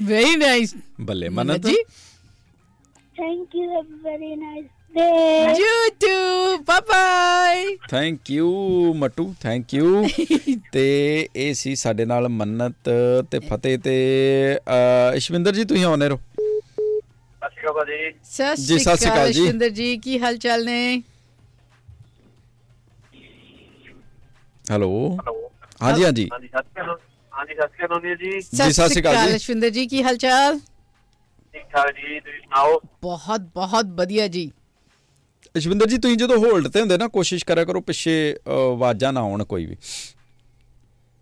very 0.00 0.36
nice 0.36 0.74
ਬੱਲੇ 1.00 1.28
Mannat. 1.28 1.66
Ji 1.66 1.76
thank 3.16 3.54
you 3.56 3.70
have 3.70 3.86
very 4.02 4.34
nice 4.36 4.66
you 4.90 5.88
too 6.00 6.56
bye 6.62 6.80
bye 6.88 7.64
thank 7.88 8.30
you 8.30 8.48
ਮਟੂ 8.94 9.34
thank 9.40 9.74
you 9.74 10.04
ਤੇ 10.72 10.84
ਇਹ 11.36 11.52
ਸੀ 11.54 11.74
ਸਾਡੇ 11.76 12.04
ਨਾਲ 12.04 12.28
ਮੰਨਤ 12.28 12.88
ਤੇ 13.30 13.38
ਫਤਿਹ 13.38 13.78
ਤੇ 13.78 13.96
ਇਸ਼ਵਿੰਦਰ 15.16 15.54
ਜੀ 15.54 15.64
ਤੁਸੀਂ 15.64 15.84
ਆਉਨੇ 15.84 16.08
ਰਹੋ। 16.08 16.20
ਸਤਿ 18.24 18.56
ਸ਼੍ਰੀ 18.56 19.10
ਅਕਾਲ 19.10 19.32
ਜੀ। 19.32 19.32
ਜੀ, 19.32 19.32
ਜੀ। 19.32 19.44
ਸ਼ਿੰਦਰ 19.44 19.68
ਜੀ 19.70 19.96
ਕੀ 19.98 20.18
ਹਾਲ 20.20 20.36
ਚਾਲ 20.36 20.64
ਨੇ? 20.64 21.02
ਹੈਲੋ। 24.64 24.90
ਹਾਂਜੀ 25.82 26.04
ਹਾਂਜੀ। 26.04 26.28
ਹਾਂਜੀ 26.32 26.48
ਸਤਿ 26.48 26.62
ਸ਼੍ਰੀ 26.62 26.82
ਅਕਾਲ। 26.82 26.98
ਹਾਂਜੀ 27.32 27.54
ਸਤਿ 27.54 27.68
ਸ਼੍ਰੀ 27.68 27.90
ਅਕਾਲ 27.90 28.16
ਜੀ। 28.16 28.40
ਸਤਿ 28.42 28.72
ਸ਼੍ਰੀ 28.88 29.00
ਅਕਾਲ 29.00 29.16
ਜੀ। 29.22 29.38
ਸ਼ਿੰਦਰ 29.38 29.70
ਜੀ 29.70 29.86
ਕੀ 29.86 30.02
ਹਾਲ 30.02 30.16
ਚਾਲ? 30.16 30.58
ਠੀਕ 31.54 31.62
ਠਾਕ 31.72 31.90
ਜੀ 31.90 32.20
ਤੁਸੀਂ 32.20 32.40
ਸੁਣਾਓ? 32.40 32.80
ਬਹੁਤ 33.02 33.40
ਬਹੁਤ 33.54 33.86
ਵਧੀਆ 33.96 34.26
ਜੀ। 34.28 34.50
ਇਸ਼ਵਿੰਦਰ 35.54 35.86
ਜੀ 35.88 35.98
ਤੁਸੀਂ 35.98 36.16
ਜਦੋਂ 36.16 36.36
ਹੋਲਡ 36.38 36.68
ਤੇ 36.68 36.80
ਹੁੰਦੇ 36.80 36.96
ਨਾ 36.98 37.08
ਕੋਸ਼ਿਸ਼ 37.08 37.44
ਕਰਿਆ 37.44 37.64
ਕਰੋ 37.64 37.80
ਪਿੱਛੇ 37.80 38.14
ਆਵਾਜ਼ਾਂ 38.48 39.12
ਨਾ 39.12 39.20
ਆਉਣ 39.20 39.44
ਕੋਈ 39.44 39.66
ਵੀ। 39.66 39.76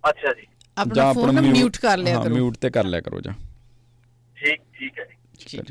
ਅੱਛਾ 0.05 0.33
ਜੀ। 0.33 0.47
ਆਪਣਾ 0.77 1.13
ਫੋਨ 1.13 1.35
ਨਾ 1.35 1.41
ਮਿਊਟ 1.41 1.77
ਕਰ 1.77 1.99
ਲਿਆ 1.99 2.17
ਹਾਂ 2.17 2.25
ਕਰੋ। 2.25 2.35
ਮਿਊਟ 2.35 2.57
ਤੇ 2.57 2.71
ਕਰ 2.71 2.85
ਲਿਆ 2.85 3.01
ਕਰੋ 3.01 3.21
ਜਾਂ। 3.21 3.33
ਠੀਕ 4.37 4.61
ਠੀਕ 4.79 4.99
ਹੈ 4.99 5.05
ਜੀ। 5.05 5.15
ਠੀਕ 5.41 5.71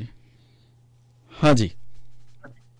ਹੈ 1.32 1.52
ਜੀ। 1.54 1.68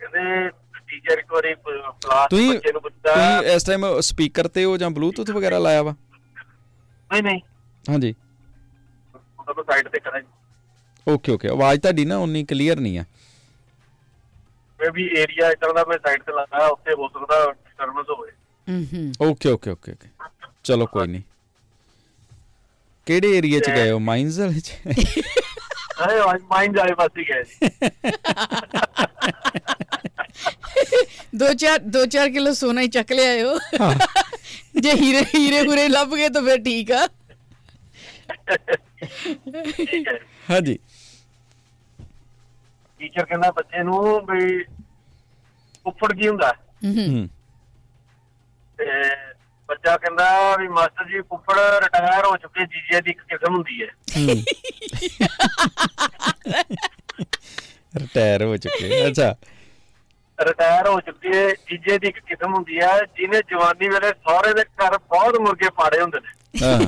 ਕਹਿੰਦੇ 0.00 0.48
ਟੀਚਰ 0.88 1.18
ਇੱਕ 1.18 1.32
ਵਾਰੀ 1.32 1.54
ਕਲਾਸ 1.54 2.28
ਤੁਸੀਂ 2.30 2.48
ਬੱਚੇ 2.50 2.72
ਨੂੰ 2.72 2.80
ਪੁੱਛਦਾ। 2.82 3.14
ਤੁਸੀਂ 3.14 3.54
ਇਸ 3.54 3.64
ਟਾਈਮ 3.64 3.86
ਸਪੀਕਰ 4.00 4.48
ਤੇ 4.48 4.64
ਹੋ 4.64 4.76
ਜਾਂ 4.76 4.90
ਬਲੂਟੁੱਥ 4.90 5.30
ਵਗੈਰਾ 5.30 5.58
ਲਾਇਆ 5.58 5.82
ਵਾ? 5.82 5.94
ਨਹੀਂ 7.10 7.22
ਨਹੀਂ। 7.22 7.40
ਹਾਂਜੀ 7.84 8.14
ਉਹਨਾਂ 9.14 9.54
ਨੂੰ 9.56 9.64
ਸਾਈਡ 9.64 9.88
ਤੇ 9.88 9.98
ਕਰਾਂ 10.00 10.20
ਓਕੇ 11.06 11.32
ਓਕੇ 11.32 11.48
ਆਵਾਜ਼ 11.48 11.80
ਤੁਹਾਡੀ 11.80 12.04
ਨਾ 12.04 12.16
ਉਨੀ 12.18 12.44
ਕਲੀਅਰ 12.44 12.80
ਨਹੀਂ 12.80 12.98
ਆ। 12.98 13.04
ਮੈਂ 14.80 14.90
ਵੀ 14.92 15.06
ਏਰੀਆ 15.18 15.50
ਇਦਾਂ 15.50 15.72
ਦਾ 15.74 15.84
ਮੈਂ 15.88 15.98
ਸਾਈਡ 15.98 16.22
ਤੇ 16.22 16.32
ਲਾਇਆ 16.32 16.66
ਉੱਥੇ 16.66 16.94
ਹੋ 16.94 17.08
ਸਕਦਾ 17.08 17.44
ਡਿਸਟਰਬੈਂਸ 17.52 18.10
ਹੋਵੇ 18.10 18.30
ਹੂੰ 18.66 18.84
ਹੂੰ 18.92 19.28
ਓਕੇ 19.28 19.48
ਓਕੇ 19.50 19.70
ਓਕੇ 19.70 19.92
ਓਕੇ 19.92 20.08
ਚਲੋ 20.64 20.86
ਕੋਈ 20.86 21.06
ਨਹੀਂ 21.06 21.22
ਕਿਹੜੇ 23.06 23.36
ਏਰੀਆ 23.36 23.60
ਚ 23.60 23.70
ਗਏ 23.70 23.90
ਹੋ 23.90 23.98
ਮਾਈਨਸ 24.00 24.38
ਵਾਲੇ 24.38 24.60
ਚ 24.60 24.72
ਅਰੇ 26.04 26.38
ਮਾਈਂਡ 26.50 26.78
ਵਾਲੇ 26.78 26.94
ਪਾਸੇ 26.94 27.24
ਗਏ 27.24 27.42
ਜੀ 27.44 27.68
ਦੋ 31.34 31.52
ਚਾਰ 31.54 31.78
ਦੋ 31.88 32.04
ਚਾਰ 32.06 32.28
ਕਿਲੋ 32.30 32.52
ਸੋਨਾ 32.54 32.80
ਹੀ 32.80 32.88
ਚੱਕ 32.88 33.12
ਲਿਆਇਓ 33.12 33.58
ਜੇ 34.76 34.92
ਹੀਰੇ 34.92 35.22
ਹੀਰੇ 35.34 35.60
ਹੁਰੇ 35.66 35.88
ਲੱਭ 35.88 36.14
ਗਏ 36.14 36.28
ਤਾਂ 36.28 36.42
ਫਿਰ 36.42 36.62
ਠੀਕ 36.62 36.92
ਆ 36.92 37.06
ਠੀਕ 39.76 40.08
ਹੈ 40.08 40.18
ਹਾਂਜੀ 40.50 40.78
ਟੀਚਰ 43.06 43.24
ਕਹਿੰਦਾ 43.24 43.50
ਬੱਚੇ 43.50 43.82
ਨੂੰ 43.82 44.26
ਵੀ 44.26 44.64
ਉੱਪਰ 45.86 46.14
ਕੀ 46.14 46.28
ਹੁੰਦਾ? 46.28 46.54
ਹੂੰ। 46.84 46.94
ਹੂੰ। 46.94 47.14
ਹੂੰ 47.14 47.28
ਤੇ 48.78 48.84
ਬੱਚਾ 49.68 49.96
ਕਹਿੰਦਾ 49.96 50.56
ਵੀ 50.56 50.68
ਮਾਸਟਰ 50.68 51.04
ਜੀ 51.04 51.20
ਫੁੱਫੜ 51.20 51.84
ਰਿਟਾਇਰ 51.84 52.24
ਹੋ 52.24 52.36
ਚੁੱਕੇ 52.36 52.66
ਜੀਜੇ 52.66 53.00
ਦੀ 53.00 53.10
ਇੱਕ 53.10 53.20
ਕਿਸਮ 53.20 53.54
ਹੁੰਦੀ 53.54 53.82
ਹੈ। 53.82 53.88
ਰਿਟਾਇਰ 57.96 58.42
ਹੋ 58.42 58.56
ਚੁੱਕੇ 58.56 59.08
ਅੱਛਾ। 59.08 59.34
ਰਿਟਾਇਰ 60.40 60.88
ਹੋ 60.88 61.00
ਚੁੱਕੇ 61.00 61.50
ਜੀਜੇ 61.50 61.98
ਦੀ 61.98 62.08
ਇੱਕ 62.08 62.18
ਕਿਸਮ 62.18 62.54
ਹੁੰਦੀ 62.54 62.80
ਹੈ 62.80 62.98
ਜਿਹਨੇ 62.98 63.38
ਜਵਾਨੀ 63.38 63.88
ਵੇਲੇ 63.88 64.08
ਸਹੁਰੇ 64.08 64.54
ਦੇ 64.54 64.64
ਘਰ 64.64 64.98
ਬਹੁਤ 64.98 65.36
ਮੁਰਗੇ 65.36 65.70
ਪਾੜੇ 65.70 66.00
ਹੁੰਦੇ 66.00 66.20
ਨੇ। 66.20 66.28
ਹਾਂ? 66.62 66.80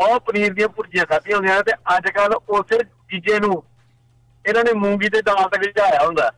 ਬਹੁਤ 0.00 0.22
ਪਨੀਰ 0.22 0.54
ਦੀਆਂ 0.54 0.68
ਭੁਰਜੀਆਂ 0.68 1.06
ਖਾਧੀਆਂ 1.06 1.36
ਹੁੰਦੀਆਂ 1.36 1.56
ਨੇ 1.56 1.62
ਤੇ 1.62 1.72
ਅੱਜ 1.96 2.10
ਕੱਲ 2.10 2.34
ਉਸੇ 2.48 2.78
ਚੀਜ਼ੇ 2.84 3.40
ਨੂੰ 3.40 3.64
ਇਹਨਾਂ 4.48 4.64
ਨੇ 4.64 4.72
ਮੂੰਗੀ 4.72 5.08
ਦੇ 5.08 5.22
ਦਾਲ 5.22 5.48
ਤੇ 5.48 5.58
ਵਿਝਾਇਆ 5.58 6.06
ਹੁੰਦਾ। 6.06 6.32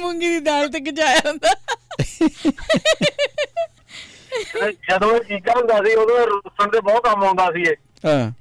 ਮੂੰਗੀ 0.00 0.28
ਦੀ 0.28 0.40
ਦਾਲ 0.40 0.68
ਤੇ 0.68 0.80
ਗਜਾਇਆ 0.80 1.20
ਹੁੰਦਾ। 1.26 1.54
ਤੇ 4.52 4.72
ਜਦੋਂ 4.72 5.16
ਇਹ 5.16 5.20
ਚੀਜ਼ਾਂ 5.20 5.54
ਹੁੰਦਾ 5.54 5.76
ਸੀ 5.76 5.94
ਉਦੋਂ 5.94 6.26
ਰੁੱਸਣ 6.26 6.70
ਦੇ 6.70 6.80
ਬਹੁਤ 6.80 7.04
ਕੰਮ 7.04 7.24
ਆਉਂਦਾ 7.24 7.46
ਸੀ 7.46 7.62
ਇਹ। 7.62 7.76
ਹਾਂ। 8.06 8.32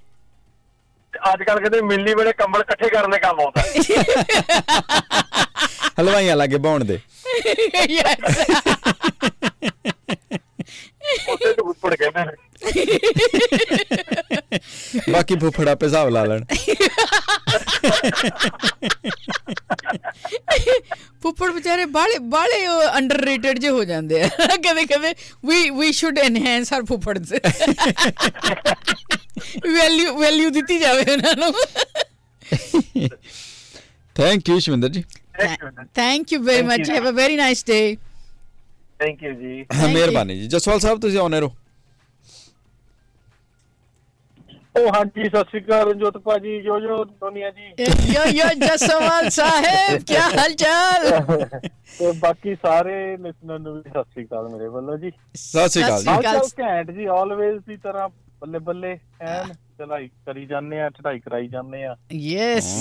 ਤੇ 1.13 1.19
ਅੱਜ 1.33 1.43
ਕੱਲ 1.43 1.59
ਕਹਿੰਦੇ 1.59 1.81
ਮਿਲਣੀ 1.81 2.13
ਵੇਲੇ 2.13 2.33
ਕੰਬਲ 2.33 2.61
ਇਕੱਠੇ 2.61 2.89
ਕਰਨ 2.89 3.11
ਦੇ 3.11 3.19
ਕੰਮ 3.19 3.39
ਆਉਂਦਾ। 3.39 3.63
ਹਲਵਾਈਆਂ 5.99 6.35
ਲਾਗੇ 6.35 6.57
ਬਾਉਣ 6.57 6.83
ਦੇ। 6.83 6.99
Yes. 7.85 8.43
ਉੱਥੇ 11.29 11.53
ਤੇ 11.53 11.61
ਉੱਪੜ 11.61 11.95
ਕਹਿੰਦੇ 11.95 12.25
ਨੇ। 12.25 12.35
ਬਾਕੀ 15.09 15.35
ਫੁੱਫੜਾ 15.35 15.75
ਪੇ 15.75 15.85
ਹਿਸਾਬ 15.85 16.09
ਲਾ 16.09 16.25
ਲੈਣ। 16.25 16.43
ਫੁੱਫੜ 21.21 21.51
ਵਿਚਾਰੇ 21.51 21.85
ਬਾਲੇ 21.85 22.17
ਬਾਲੇ 22.19 22.67
ਅੰਡਰਰੇਟਡ 22.97 23.59
ਜੇ 23.59 23.69
ਹੋ 23.69 23.83
ਜਾਂਦੇ 23.83 24.21
ਆ। 24.23 24.29
ਕਦੇ 24.57 24.85
ਕਦੇ 24.85 25.13
ਵੀ 25.45 25.69
ਵੀ 25.69 25.91
ਸ਼ੁੱਡ 25.91 26.19
ਐਨਹਾਂਸ 26.19 26.73
ਆਰ 26.73 26.85
ਫੁੱਫੜ 26.85 27.17
ਵੈਲਿਊ 29.73 30.17
ਵੈਲਿਊ 30.17 30.49
ਦਿੱਤੀ 30.49 30.79
ਜਾਵੇ 30.79 31.05
ਉਹਨਾਂ 31.11 31.35
ਨੂੰ। 31.35 31.53
Thank 34.15 34.49
you 34.49 34.59
Shavinder 34.59 34.89
ji. 34.89 35.03
Thank 35.95 36.33
you 36.33 36.39
very 36.39 36.61
much. 36.61 36.89
Have 36.91 37.09
a 37.09 37.11
very 37.11 37.35
nice 37.35 37.65
day 37.65 37.97
thank 39.01 39.23
you 39.23 39.31
ਜੀ. 39.33 39.65
ਮਿਹਰਬਾਨੀ 39.93 40.39
ਜੀ। 40.39 40.47
ਜਸਵਾਲ 40.47 40.79
ਸਾਹਿਬ 40.79 40.99
ਤੁਸੀਂ 40.99 41.19
ਆਉਣੇ 41.19 41.39
ਰਹੋ। 41.39 41.53
ਉਹ 44.75 44.87
ਹਾਂਜੀ 44.95 45.23
ਸਤਿ 45.23 45.39
ਸ਼੍ਰੀ 45.49 45.59
ਅਕਾਲ 45.61 45.89
ਰਣਜੋਤ 45.89 46.17
ਭਾਜੀ 46.17 46.61
ਜੋ 46.61 46.79
ਜੋ 46.79 47.03
ਦੁਨੀਆ 47.05 47.49
ਜੀ। 47.49 47.65
ਯੋ 48.13 48.25
ਯੋ 48.27 48.45
ਜਸਵਾਲ 48.59 49.29
ਸਾਹਿਬ 49.29 50.03
ਕੀ 50.03 50.15
ਹਾਲ 50.15 50.53
ਚਾਲ? 50.53 51.09
ਤੇ 51.99 52.11
ਬਾਕੀ 52.11 52.55
ਸਾਰੇ 52.55 52.95
ਲਿਸਨਰ 53.17 53.59
ਨੂੰ 53.59 53.73
ਵੀ 53.75 53.81
ਸਤਿ 53.89 54.03
ਸ਼੍ਰੀ 54.03 54.25
ਅਕਾਲ 54.25 54.47
ਮੇਰੇ 54.49 54.67
ਵੱਲੋਂ 54.67 54.97
ਜੀ। 54.97 55.11
ਸਤਿ 55.35 55.69
ਸ਼੍ਰੀ 55.69 55.83
ਅਕਾਲ 55.83 55.97
ਜੀ। 55.97 56.03
ਸਤਿ 56.03 56.09
ਹਾਲ 56.11 56.21
ਸ਼੍ਰੀ 56.21 56.29
ਅਕਾਲ। 56.29 56.39
ਚਾਲ 56.39 56.65
ਘੈਂਟ 56.67 56.91
ਜੀ 56.91 57.05
ਆਲਵੇਜ਼ 57.11 57.57
ਦੀ 57.67 57.77
ਤਰ੍ਹਾਂ 57.77 58.07
ਬੱਲੇ 58.41 58.59
ਬੱਲੇ 58.59 58.97
ਐਨ 59.21 59.53
ਚੜਾਈ 59.79 60.07
ਕਰੀ 60.25 60.45
ਜਾਂਦੇ 60.45 60.79
ਆ 60.81 60.89
ਚੜਾਈ 60.89 61.19
ਕਰਾਈ 61.19 61.47
ਜਾਂਦੇ 61.47 61.83
ਆ। 61.85 61.95
ਯੈਸ 62.13 62.71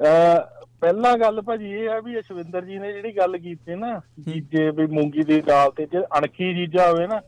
ਹਾਂ, 0.00 0.38
ਪਹਿਲਾਂ 0.80 1.16
ਗੱਲ 1.18 1.40
ਭਾਜੀ 1.42 1.70
ਇਹ 1.72 1.88
ਆ 1.88 2.00
ਵੀ 2.00 2.18
ਅਸ਼ਵਿੰਦਰ 2.18 2.64
ਜੀ 2.64 2.78
ਨੇ 2.78 2.92
ਜਿਹੜੀ 2.92 3.16
ਗੱਲ 3.16 3.38
ਕੀਤੀ 3.38 3.74
ਨਾ 3.74 4.00
ਜੀਜੇ 4.28 4.70
ਵੀ 4.70 4.86
ਮੂੰਗੀ 4.86 5.22
ਦੀ 5.22 5.40
ਦਾਲ 5.40 5.70
ਤੇ 5.70 5.86
ਜੇ 5.86 5.98
ਅਣਖੀ 6.18 6.54
ਜੀਜਾ 6.54 6.90
ਹੋਵੇ 6.90 7.06
ਨਾ। 7.06 7.20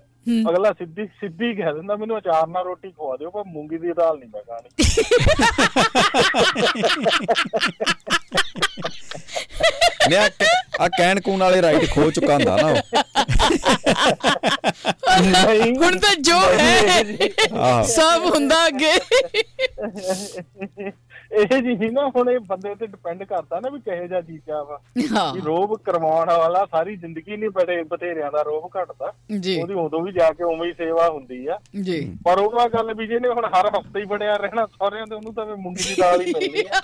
ਅਗਲਾ 0.51 0.73
ਸਿੱਧੀ 0.73 1.07
ਸਿੱਧੀ 1.07 1.55
ਕਹਿ 1.55 1.73
ਦਿੰਦਾ 1.75 1.97
ਮੈਨੂੰ 1.97 2.19
ਅਚਾਰ 2.19 2.47
ਨਾਲ 2.47 2.65
ਰੋਟੀ 2.65 2.91
ਖਵਾ 2.91 3.17
ਦਿਓ 3.17 3.31
ਪਰ 3.31 3.45
ਮੂੰਗੀ 3.47 3.79
ਦੀ 3.79 3.93
ਦਾਲ 3.93 4.19
ਨਹੀਂ 4.19 4.31
ਮੈਂ 4.31 4.43
ਖਾਣੀ। 4.43 4.69
ਨੇ 10.11 10.17
ਆ 10.17 10.89
ਕਹਿਣ 10.89 11.21
ਕੂਣ 11.21 11.41
ਵਾਲੇ 11.41 11.63
ਰਾਈਟ 11.63 11.91
ਖੋ 11.91 12.11
ਚੁੱਕਾ 12.11 12.35
ਹੁੰਦਾ 12.35 12.57
ਨਾ 12.57 12.69
ਉਹ। 12.69 12.77
ਹੁਣ 15.83 15.99
ਤਾਂ 15.99 16.15
ਜੋ 16.21 16.41
ਹੈ 16.59 17.83
ਸਭ 17.83 18.35
ਹੁੰਦਾ 18.35 18.67
ਅੱਗੇ। 18.67 18.93
ਇਹ 21.31 21.63
ਜੀ 21.63 21.89
ਨਾ 21.91 22.09
ਹੁਣ 22.17 22.31
ਇਹ 22.31 22.39
ਬੰਦੇ 22.41 22.75
ਤੇ 22.75 22.87
ਡਿਪੈਂਡ 22.87 23.25
ਕਰਦਾ 23.25 23.61
ਨਾ 23.61 23.69
ਵੀ 23.71 23.81
ਕਿਹੋ 23.81 24.07
ਜਿਹਾ 24.07 24.21
ਜੀਜਾ 24.21 24.63
ਵਾ। 24.63 24.81
ਵੀ 25.33 25.41
ਰੋਬ 25.41 25.77
ਕਰਵਾਉਣ 25.85 26.27
ਵਾਲਾ 26.31 26.67
ਸਾਰੀ 26.71 26.97
ਜ਼ਿੰਦਗੀ 26.97 27.37
ਨਹੀਂ 27.37 27.51
ਬੜੇ 27.51 27.83
ਬਥੇਰਿਆਂ 27.83 28.31
ਦਾ 28.33 28.43
ਰੋਬ 28.43 28.71
ਘਟਦਾ। 28.79 29.13
ਉਹਦੀ 29.61 29.75
ਉਦੋਂ 29.75 30.03
ਵੀ 30.03 30.13
ਜਾ 30.13 30.31
ਕੇ 30.31 30.45
ਉਵੇਂ 30.45 30.69
ਹੀ 30.69 30.73
ਸੇਵਾ 30.73 31.09
ਹੁੰਦੀ 31.09 31.47
ਆ। 31.47 31.59
ਜੀ। 31.83 32.17
ਪਰ 32.25 32.39
ਉਹ 32.39 32.51
ਵਾ 32.51 32.67
ਗੱਲ 32.69 32.95
ਵੀ 32.95 33.07
ਜਿਹਨੇ 33.07 33.29
ਹੁਣ 33.29 33.45
ਹਰ 33.45 33.67
ਹਫ਼ਤੇ 33.67 34.01
ਹੀ 34.01 34.05
ਬੜਿਆ 34.05 34.37
ਰਹਿਣਾ 34.37 34.67
ਸਹੁਰਿਆਂ 34.67 35.07
ਦੇ 35.07 35.15
ਉਹਨੂੰ 35.15 35.35
ਤਾਂ 35.35 35.47
ਫਿਰ 35.47 35.57
ਮੂੰਗੀ 35.57 35.85
ਦੀ 35.89 35.95
ਦਾਲ 36.01 36.21
ਹੀ 36.21 36.33
ਮਿਲਣੀ 36.33 36.61
ਆ। 36.61 36.81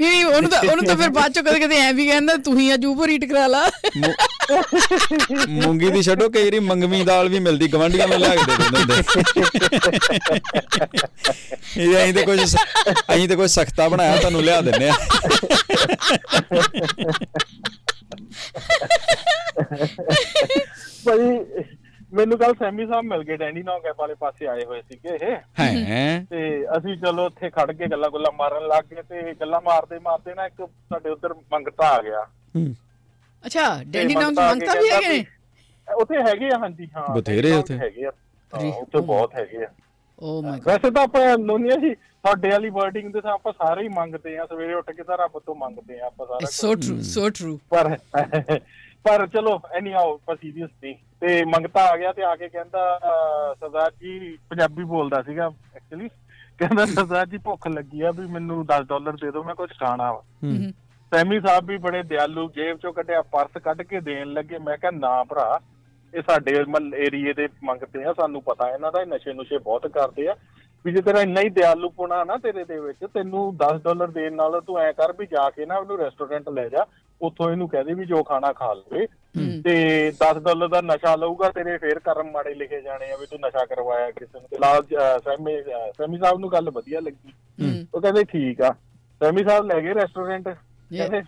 ਨਹੀਂ 0.00 0.24
ਉਹਨੂੰ 0.24 0.50
ਤਾਂ 0.50 0.60
ਉਹਨੂੰ 0.70 0.84
ਤਾਂ 0.84 0.96
ਫਿਰ 0.96 1.10
ਬਾਅਦ 1.10 1.32
ਚੋਂ 1.32 1.42
ਕਦੇ 1.42 1.60
ਕਦੇ 1.60 1.76
ਐ 1.76 1.92
ਵੀ 1.92 2.06
ਕਹਿੰਦਾ 2.06 2.36
ਤੂੰ 2.36 2.58
ਹੀ 2.58 2.74
ਅੱਜ 2.74 2.86
ਉਪਰ 2.86 3.08
ਹੀਟ 3.08 3.24
ਕਰਾ 3.24 3.46
ਲਾ। 3.46 3.70
ਮੂੰਗੀ 5.48 5.90
ਦੀ 5.90 6.02
ਛੱਡੋ 6.02 6.28
ਕਈ 6.28 6.44
ਵਾਰੀ 6.44 6.58
ਮੰਗਵੀਂ 6.58 7.04
ਦਾਲ 7.06 7.28
ਵੀ 7.28 7.38
ਮਿਲਦੀ 7.38 7.68
ਗਵੰਡੀਆਂ 7.68 8.08
ਨੂੰ 8.08 8.18
ਲਿਆ 8.18 8.34
ਕੇ 8.36 8.42
ਦੇ 8.46 8.54
ਦਿੰਦੇ 8.70 9.02
ਇਹ 12.02 12.11
ਅਸੀਂ 12.12 12.14
ਤੇ 12.14 12.24
ਕੁਝ 12.26 12.40
ਅਸੀਂ 13.10 13.28
ਤੇ 13.28 13.36
ਕੁਝ 13.36 13.50
ਸਖਤਾ 13.50 13.88
ਬਣਾਇਆ 13.88 14.16
ਤੁਹਾਨੂੰ 14.16 14.42
ਲਿਆ 14.42 14.60
ਦਿੰਨੇ 14.60 14.88
ਆ। 14.88 14.94
ਭਾਈ 21.06 21.38
ਮੈਨੂੰ 22.12 22.38
ਕੱਲ 22.38 22.54
ਸੈਮੀ 22.54 22.86
ਸਾਹਿਬ 22.86 23.04
ਮਿਲ 23.04 23.22
ਗਏ 23.24 23.36
ਡੈਨੀ 23.36 23.62
ਨੌਕੇ 23.62 23.90
ਵਾਲੇ 23.98 24.14
ਪਾਸੇ 24.14 24.46
ਆਏ 24.46 24.64
ਹੋਏ 24.64 24.80
ਸੀਗੇ 24.82 25.14
ਇਹ। 25.16 25.36
ਹੈ? 25.60 26.24
ਤੇ 26.30 26.40
ਅਸੀਂ 26.78 26.96
ਚਲੋ 26.96 27.24
ਉੱਥੇ 27.26 27.50
ਖੜ 27.50 27.70
ਕੇ 27.72 27.86
ਗੱਲਾਂ 27.86 28.10
ਗੁੱਲਾਂ 28.10 28.32
ਮਾਰਨ 28.32 28.66
ਲੱਗ 28.68 28.84
ਗਏ 28.90 29.02
ਤੇ 29.02 29.34
ਗੱਲਾਂ 29.34 29.60
ਮਾਰਦੇ 29.60 29.98
ਮਾਰਦੇ 29.98 30.34
ਨਾ 30.34 30.46
ਇੱਕ 30.46 30.62
ਸਾਡੇ 30.62 31.10
ਉਧਰ 31.10 31.34
ਮੰਗਤਾ 31.52 31.88
ਆ 31.88 32.02
ਗਿਆ। 32.02 32.24
ਅੱਛਾ 33.44 33.68
ਡੈਡੀ 33.86 34.14
ਨਾਮ 34.14 34.34
ਮੰਗਤਾ 34.34 34.74
ਵੀ 34.80 34.90
ਹੈਗੇ 34.90 35.08
ਨੇ? 35.08 35.24
ਉੱਥੇ 35.88 36.22
ਹੈਗੇ 36.22 36.50
ਆ 36.54 36.58
ਹਾਂਜੀ 36.58 36.88
ਹਾਂ 36.96 37.08
ਬਥੇਰੇ 37.14 37.42
ਡੈਡੀ 37.42 37.52
ਉੱਥੇ। 37.52 37.78
ਹੈਗੇ 37.78 38.06
ਆ। 38.06 38.10
ਉੱਥੇ 38.52 39.00
ਬਹੁਤ 39.00 39.34
ਹੈਗੇ 39.34 39.64
ਆ। 39.64 39.68
ਓ 40.22 40.40
ਮਾਈ 40.42 40.60
ਵੈਸੇ 40.66 40.90
ਤਾਂ 40.90 41.02
ਆਪਾਂ 41.02 41.36
ਲੋਨੀਆ 41.38 41.76
ਜੀ 41.76 41.94
ਸਾਡੇ 42.26 42.50
ਵਾਲੀ 42.50 42.68
ਵਰਡਿੰਗ 42.70 43.12
ਦੇ 43.12 43.20
ਤਾਂ 43.20 43.32
ਆਪਾਂ 43.32 43.52
ਸਾਰੇ 43.52 43.82
ਹੀ 43.82 43.88
ਮੰਗਦੇ 43.94 44.36
ਆ 44.38 44.44
ਸਵੇਰੇ 44.46 44.74
ਉੱਠ 44.74 44.90
ਕੇ 44.90 45.02
ਤਾਂ 45.02 45.16
ਰੱਬ 45.18 45.38
ਤੋਂ 45.46 45.54
ਮੰਗਦੇ 45.54 45.98
ਆ 46.00 46.06
ਆਪਾਂ 46.06 46.26
ਸਾਰਾ। 46.26 46.48
ਸੋ 46.50 46.74
ਟਰੂ 46.74 47.00
ਸੋ 47.12 47.28
ਟਰੂ 47.38 47.58
ਪਰ 47.70 47.96
ਪਰ 49.04 49.26
ਚਲੋ 49.26 49.58
ਐਨੀ 49.76 49.92
ਆਓ 49.92 50.16
ਪਰ 50.26 50.36
ਸੀਰੀਅਸ 50.36 50.70
ਨਹੀਂ। 50.82 50.94
ਤੇ 51.20 51.44
ਮੰਗਤਾ 51.44 51.84
ਆ 51.92 51.96
ਗਿਆ 51.96 52.12
ਤੇ 52.12 52.22
ਆ 52.24 52.34
ਕੇ 52.36 52.48
ਕਹਿੰਦਾ 52.48 52.98
ਸਰਦਾਰ 53.60 53.90
ਜੀ 54.00 54.36
ਪੰਜਾਬੀ 54.50 54.84
ਬੋਲਦਾ 54.92 55.22
ਸੀਗਾ 55.22 55.46
ਐਕਚੁਅਲੀ 55.76 56.08
ਕਹਿੰਦਾ 56.58 56.84
ਸਰਦਾਰ 56.86 57.26
ਜੀ 57.26 57.38
ਭੁੱਖ 57.44 57.66
ਲੱਗੀ 57.68 58.00
ਆ 58.00 58.10
ਵੀ 58.16 58.26
ਮੈਨੂੰ 58.32 58.64
10 58.66 58.84
ਡਾਲਰ 58.88 59.16
ਦੇ 59.22 59.30
ਦਿਓ 59.30 59.42
ਮੈਂ 59.44 59.54
ਕੁਝ 59.54 59.70
ਖਾਣਾ 59.80 60.12
ਵਾ। 60.12 60.22
ਸੈਮੀ 61.12 61.40
ਸਾਹਿਬ 61.40 61.66
ਵੀ 61.68 61.76
ਬੜੇ 61.78 62.02
ਦਿਆਲੂ 62.08 62.48
ਜੇਬ 62.56 62.78
ਚੋਂ 62.82 62.92
ਕੱਢਿਆ 62.92 63.22
ਪਰਸ 63.32 63.62
ਕੱਢ 63.64 63.82
ਕੇ 63.82 64.00
ਦੇਣ 64.00 64.32
ਲੱਗੇ। 64.32 64.58
ਮੈਂ 64.58 64.76
ਕਿਹਾ 64.76 64.90
ਨਾ 64.90 65.22
ਭਰਾ 65.24 65.58
ਇਹ 66.14 66.22
ਸਾਡੇ 66.30 66.64
ਏਰੀਏ 66.96 67.32
ਦੇ 67.32 67.48
ਮੰਗਤੇ 67.62 68.04
ਆ 68.04 68.12
ਸਾਨੂੰ 68.12 68.42
ਪਤਾ 68.42 68.70
ਇਹਨਾਂ 68.70 68.92
ਦਾ 68.92 69.04
ਨਸ਼ੇ 69.04 69.32
ਨੁਸ਼ੇ 69.32 69.58
ਬਹੁਤ 69.58 69.86
ਕਰਦੇ 69.86 70.28
ਆ। 70.28 70.36
ਵੀ 70.84 70.92
ਜੇ 70.92 71.02
ਤੇਰਾ 71.02 71.20
ਇੰਨਾ 71.20 71.40
ਹੀ 71.40 71.48
ਦਿਆਲੂਪੁਣਾ 71.48 72.24
ਨਾ 72.24 72.36
ਤੇਰੇ 72.36 72.64
ਦੇ 72.64 72.80
ਵਿੱਚ 72.80 72.98
ਤੈਨੂੰ 73.14 73.56
10 73.56 73.78
ਡਾਲਰ 73.78 74.10
ਦੇਣ 74.10 74.32
ਨਾਲ 74.32 74.60
ਤੂੰ 74.60 74.78
ਐ 74.78 74.92
ਕਰ 74.92 75.12
ਵੀ 75.12 75.26
ਜਾ 75.26 75.50
ਕੇ 75.50 75.66
ਨਾ 75.66 75.76
ਉਹਨੂੰ 75.76 75.98
ਰੈਸਟੋਰੈਂਟ 75.98 76.48
ਲੈ 76.48 76.68
ਜਾ 76.68 76.86
ਉੱਥੋਂ 77.22 77.50
ਇਹਨੂੰ 77.50 77.68
ਕਹਦੇ 77.68 77.94
ਵੀ 77.94 78.04
ਜੋ 78.04 78.22
ਖਾਣਾ 78.22 78.52
ਖਾ 78.52 78.72
ਲਵੇ। 78.72 79.06
ਤੇ 79.62 80.08
10 80.10 80.40
ਡਾਲਰ 80.40 80.68
ਦਾ 80.68 80.80
ਨਸ਼ਾ 80.80 81.16
ਲਊਗਾ 81.16 81.50
ਤੇਰੇ 81.50 81.78
ਫੇਰ 81.78 81.98
ਕਰਮ 81.98 82.30
ਮਾੜੇ 82.30 82.54
ਲਿਖੇ 82.54 82.80
ਜਾਣੇ 82.80 83.12
ਆ 83.12 83.16
ਵੀ 83.16 83.26
ਤੂੰ 83.26 83.38
ਨਸ਼ਾ 83.46 83.64
ਕਰਵਾਇਆ 83.64 84.10
ਕਿਸੇ 84.10 84.40
ਨੂੰ। 84.40 84.48
ਅਹ, 84.82 85.18
ਸੈਮੀ 85.18 85.62
ਸੈਮੀ 85.96 86.18
ਸਾਹਿਬ 86.18 86.38
ਨੂੰ 86.38 86.52
ਗੱਲ 86.52 86.70
ਵਧੀਆ 86.70 87.00
ਲੱਗੀ। 87.00 87.32
ਉਹ 87.94 88.00
ਕਹਿੰਦੇ 88.00 88.24
ਠੀਕ 88.24 88.62
ਆ। 88.62 88.72
ਸੈਮੀ 89.22 89.44
ਸਾਹਿਬ 89.44 89.66
ਲੈ 89.66 89.80
ਗਏ 89.80 89.94
ਰੈਸਟੋਰੈਂਟ 89.94 90.48
ਕਹਿੰਦੇ 90.98 91.22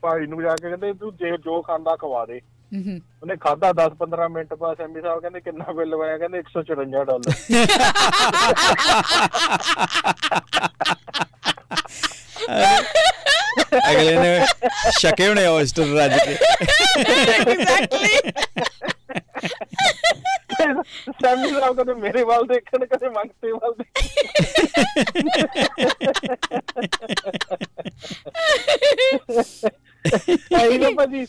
ਭਾਈ 0.00 0.26
ਨੂੰ 0.26 0.42
ਜਾ 0.42 0.56
ਕੇ 0.56 0.68
ਕਹਿੰਦੇ 0.68 0.92
ਤੂੰ 0.92 1.16
ਜੇ 1.16 1.36
ਜੋ 1.36 1.62
ਖਾਂਦਾ 1.62 1.96
ਖਵਾ 1.96 2.26
ਦੇ। 2.26 2.40
ਉਹਨੇ 2.72 3.36
ਖਾਦਾ 3.36 3.68
10 3.78 3.94
15 4.00 4.28
ਮਿੰਟ 4.30 4.54
ਬਾਅਦ 4.54 4.76
ਸੈਮੀ 4.76 5.00
ਸਾਹਿਬ 5.00 5.20
ਕਹਿੰਦੇ 5.20 5.40
ਕਿੰਨਾ 5.40 5.72
ਬਿੱਲ 5.72 5.94
ਆਇਆ 6.02 6.18
ਕਹਿੰਦੇ 6.18 6.38
154 6.38 7.04
ਡਾਲਰ। 7.04 7.32
ਅਗਲੇ 13.90 14.16
ਨੇ 14.18 14.46
ਸ਼ਕੇ 14.98 15.28
ਹੋਣੇ 15.28 15.46
ਔਸਟਰ 15.46 15.94
ਰੱਜ 15.96 16.14
ਕੇ। 16.18 16.34
ਐਗਜ਼ੈਕਟਲੀ 17.32 18.16
ਸੈਮੀ 21.22 21.50
ਸਾਹਿਬ 21.50 21.80
ਕਦੇ 21.80 21.94
ਮੇਰੇ 21.94 22.22
ਵੱਲ 22.24 22.46
ਦੇਖਣ 22.46 22.84
ਕਦੇ 22.86 23.08
ਮੰਗਤੇ 23.08 23.52
ਵੱਲ 23.52 23.74
ਦੇਖਣ 23.78 24.06
ਆਈ 30.58 30.78
ਨਾ 30.78 30.88
ਭਾਜੀ 30.96 31.26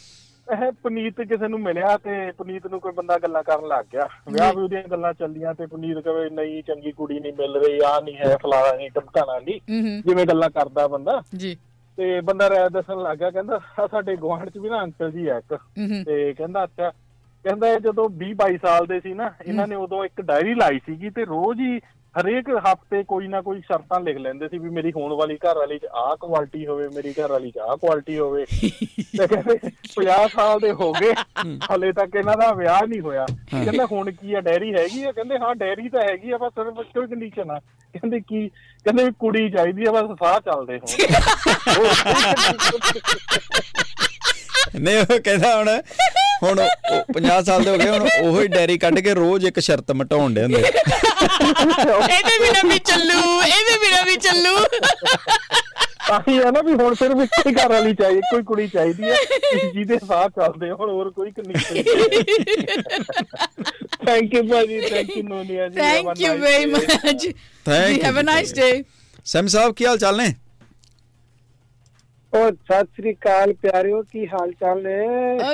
ਇਹ 0.54 0.72
ਪੁਨੀਤ 0.72 1.22
ਕਿਸੇ 1.22 1.48
ਨੂੰ 1.48 1.60
ਮਿਲਿਆ 1.60 1.98
ਤੇ 1.98 2.32
ਪੁਨੀਤ 2.32 2.68
ਨੂੰ 2.68 2.80
ਕੋਈ 2.80 2.92
ਬੰਦਾ 2.92 3.18
ਗੱਲਾਂ 3.18 3.44
ਕਰਨ 3.44 3.68
ਲੱਗ 3.68 3.86
ਗਿਆ। 3.94 4.08
ਵਿਆਹ 4.32 4.54
ਵੀ 4.54 4.62
ਉਹਦੀਆਂ 4.62 4.84
ਗੱਲਾਂ 4.92 5.14
ਚੱਲੀਆਂ 5.14 5.54
ਤੇ 5.54 5.66
ਪੁਨੀਤ 5.66 5.98
ਕਵੇ 5.98 6.30
ਨਹੀਂ 6.30 6.64
ਚੰਗੀ 6.64 6.92
ਕੁੜੀ 6.92 7.20
ਨਹੀਂ 7.20 7.34
ਮਿਲ 7.34 7.56
ਰਹੀ 7.56 7.80
ਆ 7.86 8.00
ਨਹੀਂ 8.00 8.16
ਹੈ 8.18 8.38
ਫਲਾਣਾ 8.38 8.78
ਨਹੀਂ 8.78 8.90
ਟਮਕਾਣਾ 8.92 9.40
ਨਹੀਂ। 9.40 9.60
ਜਿਵੇਂ 10.02 10.26
ਗੱਲਾਂ 10.26 10.50
ਕਰਦਾ 10.50 10.88
ਬੰਦਾ। 10.88 11.22
ਜੀ। 11.38 11.58
ਤੇ 11.98 12.22
ਬੰਦਾ 12.22 12.50
ਰਾਇ 12.50 12.70
ਦੱਸਣ 12.70 13.02
ਲੱਗ 13.04 13.18
ਗਿਆ 13.18 13.32
ਕਹਿੰਦਾ 13.32 13.60
ਸਾਡੇ 13.92 14.16
ਗੁਆਂਢ 14.16 14.50
ਚ 14.50 14.58
ਵੀ 14.58 14.70
ਨਾ 14.70 14.84
ਅੰਕਲ 14.84 15.12
ਜੀ 15.12 15.28
ਆ 15.28 15.38
ਇੱਕ। 15.38 15.60
ਤੇ 16.06 16.34
ਕਹਿੰਦਾ 16.34 16.64
ਅੱਛਾ। 16.64 16.90
ਕਹਿੰਦਾ 17.44 17.76
ਜਦੋਂ 17.76 18.10
20 18.10 18.34
22 18.34 18.58
ਸਾਲ 18.58 18.86
ਦੇ 18.86 19.00
ਸੀ 19.00 19.14
ਨਾ 19.14 19.34
ਇਹਨਾਂ 19.46 19.68
ਨੇ 19.68 19.76
ਉਦੋਂ 19.76 20.06
ਇੱਕ 20.06 20.22
ਡਾਇਰੀ 20.22 20.54
ਲਾਈ 20.56 20.80
ਸੀਗੀ 20.80 21.10
ਤੇ 21.10 21.26
ਰੋਜ਼ 21.26 21.60
ਹੀ 21.60 21.80
ਹਰੇਕ 22.16 22.50
ਹਫ਼ਤੇ 22.66 23.04
ਕੋਈ 23.04 23.28
ਨਾ 23.28 23.42
ਕੋਈ 23.42 23.60
ਸ਼ਰਤਾਂ 23.62 24.00
ਲਿਖ 24.00 24.18
ਲੈਂਦੇ 24.18 24.48
ਸੀ 24.48 24.58
ਵੀ 24.58 24.70
ਮੇਰੀ 24.70 24.92
ਹੋਣ 24.92 25.14
ਵਾਲੀ 25.14 25.36
ਘਰ 25.38 25.58
ਵਾਲੀ 25.58 25.78
ਚ 25.80 25.86
ਆਹ 25.94 26.16
ਕੁਆਲਿਟੀ 26.16 26.66
ਹੋਵੇ 26.68 26.88
ਮੇਰੀ 26.96 27.14
ਘਰ 27.14 27.32
ਵਾਲੀ 27.32 27.52
ਚ 27.52 27.58
ਆਹ 27.58 27.76
ਕੁਆਲਿਟੀ 27.78 28.18
ਹੋਵੇ। 28.20 28.46
ਤੇ 29.18 29.28
ਕਹਿੰਦੇ 29.28 29.58
50 29.94 30.28
ਸਾਲ 30.36 30.60
ਦੇ 30.60 30.72
ਹੋ 30.72 30.92
ਗਏ 30.94 31.14
ਹਲੇ 31.74 31.92
ਤੱਕ 31.92 32.16
ਇਹਨਾਂ 32.16 32.36
ਦਾ 32.38 32.52
ਵਿਆਹ 32.54 32.82
ਨਹੀਂ 32.88 33.02
ਹੋਇਆ। 33.02 33.26
ਕਹਿੰਦਾ 33.52 33.86
ਹੁਣ 33.92 34.12
ਕੀ 34.12 34.34
ਆ 34.34 34.42
ਡੈਰੀ 34.42 34.74
ਹੈਗੀ 34.74 35.04
ਆ? 35.04 35.12
ਕਹਿੰਦੇ 35.12 35.38
ਹਾਂ 35.38 35.54
ਡੈਰੀ 35.56 35.90
ਤਾਂ 35.90 36.02
ਹੈਗੀ 36.02 36.32
ਆ 36.32 36.38
ਬਸ 36.38 36.54
ਸਿਰਫ 36.54 36.80
ਇੱਕੋ 36.80 37.08
ਕੰਡੀਸ਼ਨ 37.08 37.52
ਆ। 37.52 37.60
ਕਹਿੰਦੇ 37.94 38.20
ਕੀ 38.20 38.48
ਕਹਿੰਦੇ 38.50 39.04
ਵੀ 39.04 39.12
ਕੁੜੀ 39.20 39.50
ਚਾਹੀਦੀ 39.50 39.86
ਆ 39.86 39.92
ਬਸ 39.92 40.18
ਸਾਹ 40.20 40.40
ਚੱਲਦੇ 40.40 40.78
ਹੋਣ। 40.78 40.90
ਨਹੀਂ 44.82 44.98
ਉਹ 44.98 45.20
ਕਹਿੰਦਾ 45.20 45.56
ਹੁਣ 45.58 45.70
ਹੁਣ 46.44 46.60
ਉਹ 46.60 47.02
50 47.14 47.42
ਸਾਲ 47.46 47.64
ਦੇ 47.64 47.72
ਹੋ 47.72 47.78
ਗਏ 47.78 47.90
ਹੁਣ 47.90 48.08
ਉਹੀ 48.22 48.48
ਡੈਰੀ 48.50 48.78
ਕੱਢ 48.78 49.00
ਕੇ 49.00 49.14
ਰੋਜ਼ 49.16 49.46
ਇੱਕ 49.46 49.60
ਸ਼ਰਤ 49.62 49.92
ਮਟਾਉਣ 49.94 50.34
ਦੇ 50.34 50.44
ਹੁੰਦੇ 50.44 50.62
ਇਹਦੇ 50.62 52.38
ਬਿਨਾ 52.40 52.62
ਵੀ 52.64 52.78
ਚੱਲੂ 52.82 53.20
ਇਹਦੇ 53.44 53.78
ਬਿਨਾ 53.80 54.02
ਵੀ 54.04 54.16
ਚੱਲੂ। 54.18 54.56
ਤਾਂ 56.08 56.20
ਹੀ 56.28 56.38
ਨਾ 56.46 56.62
ਵੀ 56.62 56.74
ਹੁਣ 56.74 56.94
ਸਿਰਫ 56.96 57.20
ਇੱਕੋ 57.24 57.50
ਹੀ 57.50 57.54
ਘਰ 57.56 57.70
ਵਾਲੀ 57.70 57.94
ਚਾਹੀਦੀ 57.94 58.22
ਕੋਈ 58.32 58.44
ਕੁੜੀ 58.44 58.68
ਚਾਹੀਦੀ 58.68 59.04
ਕਿ 59.04 59.70
ਜਿਹਦੇ 59.74 59.98
ਸਾਹ 60.08 60.28
ਚੱਲਦੇ 60.30 60.70
ਹੋਣ 60.72 60.90
ਹੋਰ 60.90 61.10
ਕੋਈ 61.12 61.32
ਕੰਡੀਸ਼ਨ 61.32 61.84
ਥੈਂਕ 64.06 64.34
ਯੂ 64.34 64.44
ਭਾਜੀ 64.44 64.80
thank 64.82 65.10
you 65.18 65.24
Nonia 65.24 65.68
ji 65.68 65.76
thank 65.76 66.22
you 66.22 66.34
very 66.38 66.66
much 66.66 66.84
you 66.86 67.32
have 67.68 68.10
a 68.10 68.14
ਜੀ, 68.14 68.24
ਨਾਈਸ 68.24 68.54
ਡੇ 68.54 68.72
ਸੈਮ 69.26 69.48
ਸਾਹਿਬ 69.48 69.74
ਕੀ 69.74 69.86
ਹਾਲ 69.86 69.98
ਚਾਲ 69.98 70.18
ਨੇ? 70.18 70.34
ਉਹ 72.34 72.52
ਸਤਿ 72.52 72.86
ਸ੍ਰੀ 72.96 73.14
ਅਕਾਲ 73.14 73.54
ਪਿਆਰਿਓ 73.54 74.04
ਕੀ 74.04 74.28
ਹਾਲ 74.28 74.52
ਚਾਲ 74.52 74.84
ਨੇ? 74.84 75.00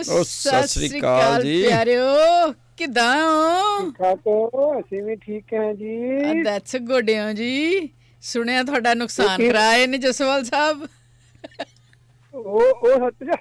ਓ, 0.10 0.24
ਸਤਿ 0.24 0.68
ਸ੍ਰੀ 0.68 1.00
ਅਕਾਲ 1.00 1.44
ਜੀ। 1.44 1.68
ਪਿਆਰਿਓ 1.68 2.06
ਕਿਦਾਂ 2.78 3.22
ਹੋ? 3.22 3.92
ਠੀਕ 3.92 4.28
ਹੋ? 4.28 4.80
ਅਸੀਂ 4.80 5.04
ਵੀ 5.04 5.16
ਠੀਕ 5.16 5.54
ਹਾਂ 5.54 5.74
ਜੀ। 5.74 6.44
ਦੈਟਸ 6.44 6.76
ਗੁੱਡ 6.82 7.10
ਹੋ 7.10 7.34
ਜੀ। 7.34 7.90
ਸੁਣਿਆ 8.24 8.64
ਤੁਹਾਡਾ 8.64 8.94
ਨੁਕਸਾਨ. 8.94 9.50
ਕਰਾਏ 9.50 9.88
ਨੇ 9.88 9.98
ਜਸਵਾਲ 9.98 10.44
ਸਾਹਿਬ? 10.44 10.88
ਉਹ 12.34 12.62
ਉਹ 12.62 13.00
ਸੱਚ 13.00 13.24
ਜਾ। 13.24 13.36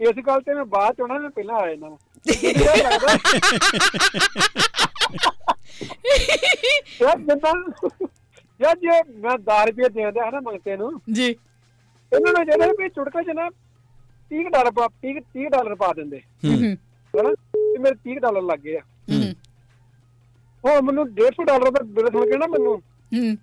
ਇਸ 0.00 0.14
ਗੱਲ 0.26 0.40
ਤੇ 0.40 0.54
ਮੈਂ 0.54 0.64
ਬਾਅਦ 0.64 0.94
ਚ 0.94 1.00
ਆਉਣਾ 1.00 1.18
ਮੈਂ 1.18 1.30
ਪਹਿਲਾਂ 1.30 1.56
ਆ 1.56 1.68
ਜਾਣਾ। 1.68 1.96
ਯਾਰ 7.02 7.18
ਜਿੱਦਾਂ 7.18 7.52
ਯਾਰ 8.60 8.76
ਜੇ 8.76 9.18
ਮੈਂ 9.18 9.38
10 9.50 9.66
ਰੁਪਏ 9.66 9.82
ਦੇ 9.82 9.88
ਦਿੰਦਾ 9.88 10.26
ਹੈ 10.26 10.30
ਨਾ 10.30 10.40
ਮੰਗਤੇ 10.40 10.76
ਨੂੰ 10.76 11.00
ਜੀ। 11.12 11.36
ਇਹਨਾਂ 12.12 12.32
ਨੂੰ 12.32 12.44
ਜਿਹੜਾ 12.44 12.66
ਵੀ 12.78 12.88
ਚੁਟਕਾ 12.88 13.22
ਚ 13.22 13.26
ਨਾ 13.34 13.48
30 14.30 14.44
ਡਾਲਰ 14.52 14.70
ਪਾ 14.70 14.88
30 15.06 15.20
30 15.38 15.48
ਡਾਲਰ 15.48 15.74
ਪਾ 15.74 15.92
ਦਿੰਦੇ। 15.92 16.20
ਹੂੰ। 16.44 16.76
ਹਨਾ? 17.14 17.34
ਤੇ 17.54 17.78
ਮੇਰੇ 17.78 17.94
30 18.08 18.20
ਡਾਲਰ 18.20 18.42
ਲੱਗ 18.42 18.58
ਗਏ 18.58 18.76
ਆ। 18.76 18.80
ਹੂੰ। 18.80 19.34
ਹੁਣ 20.64 20.82
ਮੈਨੂੰ 20.82 21.06
150 21.06 21.44
ਡਾਲਰ 21.44 21.70
ਦਾ 21.70 21.80
ਬਿੱਲ 21.84 22.10
ਸੁਣ 22.10 22.30
ਕੇ 22.30 22.36
ਨਾ 22.36 22.46
ਮੈਨੂੰ 22.46 22.82
ਹੂੰ। 23.12 23.36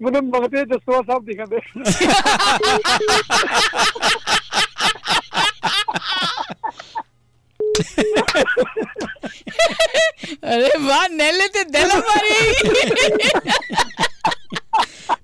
ਮੈਨੂੰ 0.00 0.24
ਮੰਗਤੇ 0.24 0.64
ਜਸਵਾ 0.64 1.02
ਸਾਹਿਬ 1.02 1.24
ਦਿਖਦੇ 1.24 1.58
ਅਰੇ 10.54 10.70
ਵਾਹ 10.78 11.08
ਨੇਲੇ 11.08 11.48
ਤੇ 11.48 11.64
ਦਿਲ 11.64 11.88
ਮਾਰੀ। 11.88 12.54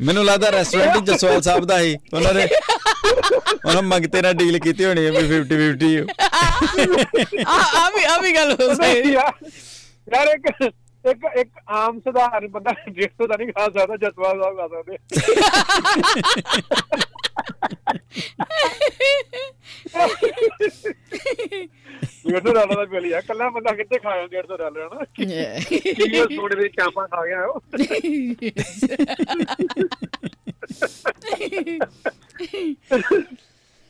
ਮੈਨੂੰ 0.00 0.24
ਲੱਗਦਾ 0.24 0.50
ਰੈਸਟੋਰੈਂਟ 0.50 1.04
ਜਸਵਾਲ 1.04 1.42
ਸਾਹਿਬ 1.42 1.64
ਦਾ 1.64 1.78
ਹੀ 1.80 1.96
ਉਹਨਾਂ 2.14 2.34
ਨੇ 2.34 2.48
ਉਹਨਾਂ 3.66 3.82
ਮੰਗਤੇ 3.82 4.22
ਨਾਲ 4.22 4.34
ਡੀਲ 4.34 4.58
ਕੀਤੀ 4.58 4.84
ਹੋਣੀ 4.84 5.04
ਹੈ 5.06 5.10
ਵੀ 5.10 5.22
50 5.28 5.58
50 5.64 5.98
ਆ 7.46 7.58
ਆ 7.78 7.90
ਵੀ 7.90 8.04
ਆ 8.04 8.18
ਵੀ 8.18 8.34
ਗੱਲ 8.34 8.52
ਹੋ 8.52 8.74
ਸਕਦੀ। 8.74 9.12
ਯਾਰ 9.12 9.32
ਯਾਰ 10.14 10.26
ਇੱਕ 10.34 10.70
ਇੱਕ 11.10 11.18
ਇੱਕ 11.36 11.50
ਆਮ 11.68 12.00
ਸਧਾਰਨ 12.00 12.48
ਬੰਦਾ 12.48 12.70
150 12.70 13.26
ਦਾ 13.26 13.36
ਨਹੀਂ 13.36 13.48
ਖਾ 13.48 13.68
ਸਕਦਾ 13.68 13.96
ਜਸਵਾ 13.96 14.28
ਸਾਹਿਬ 14.28 14.56
ਖਾ 14.56 14.68
ਸਕਦੇ। 14.68 14.96
ਡੇਢ 22.28 22.46
ਸੌ 22.46 22.54
ਡਾਲਰ 22.54 22.74
ਦਾ 22.74 22.84
ਬਿੱਲ 22.84 23.06
ਯਾਰ 23.06 23.22
ਕੱਲਾ 23.28 23.50
ਬੰਦਾ 23.50 23.72
ਕਿੱਥੇ 23.74 23.98
ਖਾਇਆ 23.98 24.22
150 24.24 24.56
ਡਾਲਰ 24.56 24.86
ਹਨਾ? 24.86 25.04
ਕੀ 25.14 26.20
ਉਹ 26.20 26.28
ਸੋਡੇ 26.36 26.56
ਦੇ 26.56 26.68
ਚਾਪਾਂ 26.68 27.08
ਖਾ 27.08 27.26
ਗਿਆ 27.26 27.46
ਉਹ? 27.46 27.60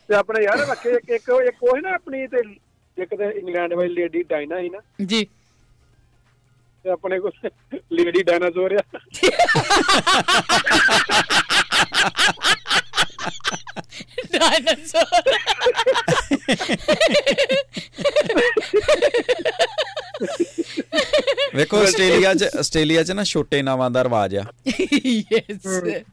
ਤੇ 0.08 0.14
ਆਪਣੇ 0.14 0.44
ਯਾਰ 0.44 0.58
ਰੱਖੇ 0.58 0.90
ਇੱਕ 0.90 1.10
ਇੱਕ 1.10 1.30
ਇੱਕ 1.48 1.62
ਉਹ 1.62 1.76
ਸੀ 1.76 1.80
ਨਾ 1.80 1.90
ਆਪਣੀ 1.94 2.26
ਤੇ 2.26 2.42
ਇੱਕ 3.02 3.14
ਤੇ 3.14 3.38
ਇੰਗਲੈਂਡ 3.38 3.74
ਵਾਲੀ 3.74 3.94
ਲੇਡੀ 3.94 4.22
ਡਾਇਨਾ 4.22 4.60
ਸੀ 4.60 4.68
ਨਾ। 4.68 4.78
ਜੀ। 5.06 5.26
ਤੇ 6.84 6.90
ਆਪਣੇ 6.90 7.20
ਕੋਲ 7.20 7.50
ਲੇਡੀ 7.92 8.22
ਡਾਇਨਾਸੌਰ 8.22 8.72
ਆ। 8.72 8.98
ਡਾਇਨਾਸੌਰ। 14.32 15.32
ਵੇਖੋ 21.54 21.82
ਆਸਟ੍ਰੇਲੀਆ 21.82 22.34
'ਚ 22.34 22.44
ਆਸਟ੍ਰੇਲੀਆ 22.44 23.02
'ਚ 23.02 23.10
ਨਾ 23.10 23.24
ਛੋਟੇ 23.24 23.62
ਨਾਵਾਂ 23.62 23.90
ਦਾ 23.90 24.04
ਰਿਵਾਜ 24.04 24.36
ਆ। 24.36 24.44
ਯੈਸ 25.06 25.58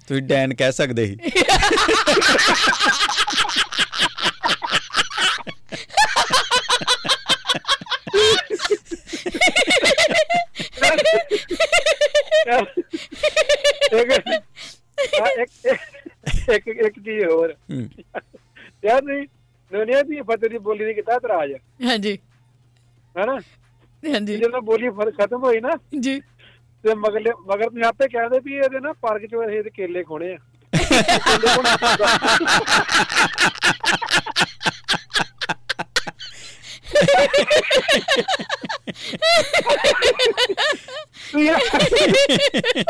ਤੁਸੀਂ 0.08 0.22
ਡੈਨ 0.22 0.54
ਕਹਿ 0.54 0.72
ਸਕਦੇ 0.72 1.06
ਸੀ। 1.06 1.18
ਇੱਕ 12.52 14.12
ਇੱਕ 15.40 15.50
ਇੱਕ 16.50 16.68
ਇੱਕ 16.68 17.00
ਚੀਜ਼ 17.00 17.26
ਹੋਰ। 17.26 17.56
ਯਾਰ 18.86 19.04
ਨਹੀਂ 19.04 19.28
ਦੁਨੀਆ 19.72 20.02
ਦੀ 20.02 20.22
ਫਤਿਹ 20.22 20.50
ਦੀ 20.50 20.58
ਬੋਲੀ 20.58 20.86
ਦੀ 20.86 20.94
ਕਿਤਾ 20.94 21.20
ਤਰਾਜ 21.20 21.52
ਹਾਂਜੀ। 21.86 22.20
ਹੈਨਾ? 23.18 23.40
ਹਾਂਜੀ। 24.04 24.38
ਜਦੋਂ 24.38 24.62
ਬੋਲੀ 24.62 24.90
ਫਰ 24.90 25.12
ਖਤਮ 25.12 25.44
ਹੋਈ 25.44 25.60
ਨਾ 25.60 25.70
ਜੀ। 26.00 26.22
ਤੇ 26.84 26.96
ਮਗਰ 26.96 27.34
ਮਗਰ 27.40 27.70
ਤੁਸੀਂ 27.70 27.84
ਆਪੇ 27.84 28.08
ਕਹਿੰਦੇ 28.08 28.40
ਵੀ 28.40 28.56
ਇਹਦੇ 28.56 28.80
ਨਾ 28.80 28.94
ਪਾਰਕ 28.94 29.26
ਚੋਂ 29.26 29.44
ਇਹ 29.44 29.64
ਕੇਲੇ 29.64 30.04
ਖੋਣੇ 30.04 30.34
ਆ। 30.34 30.38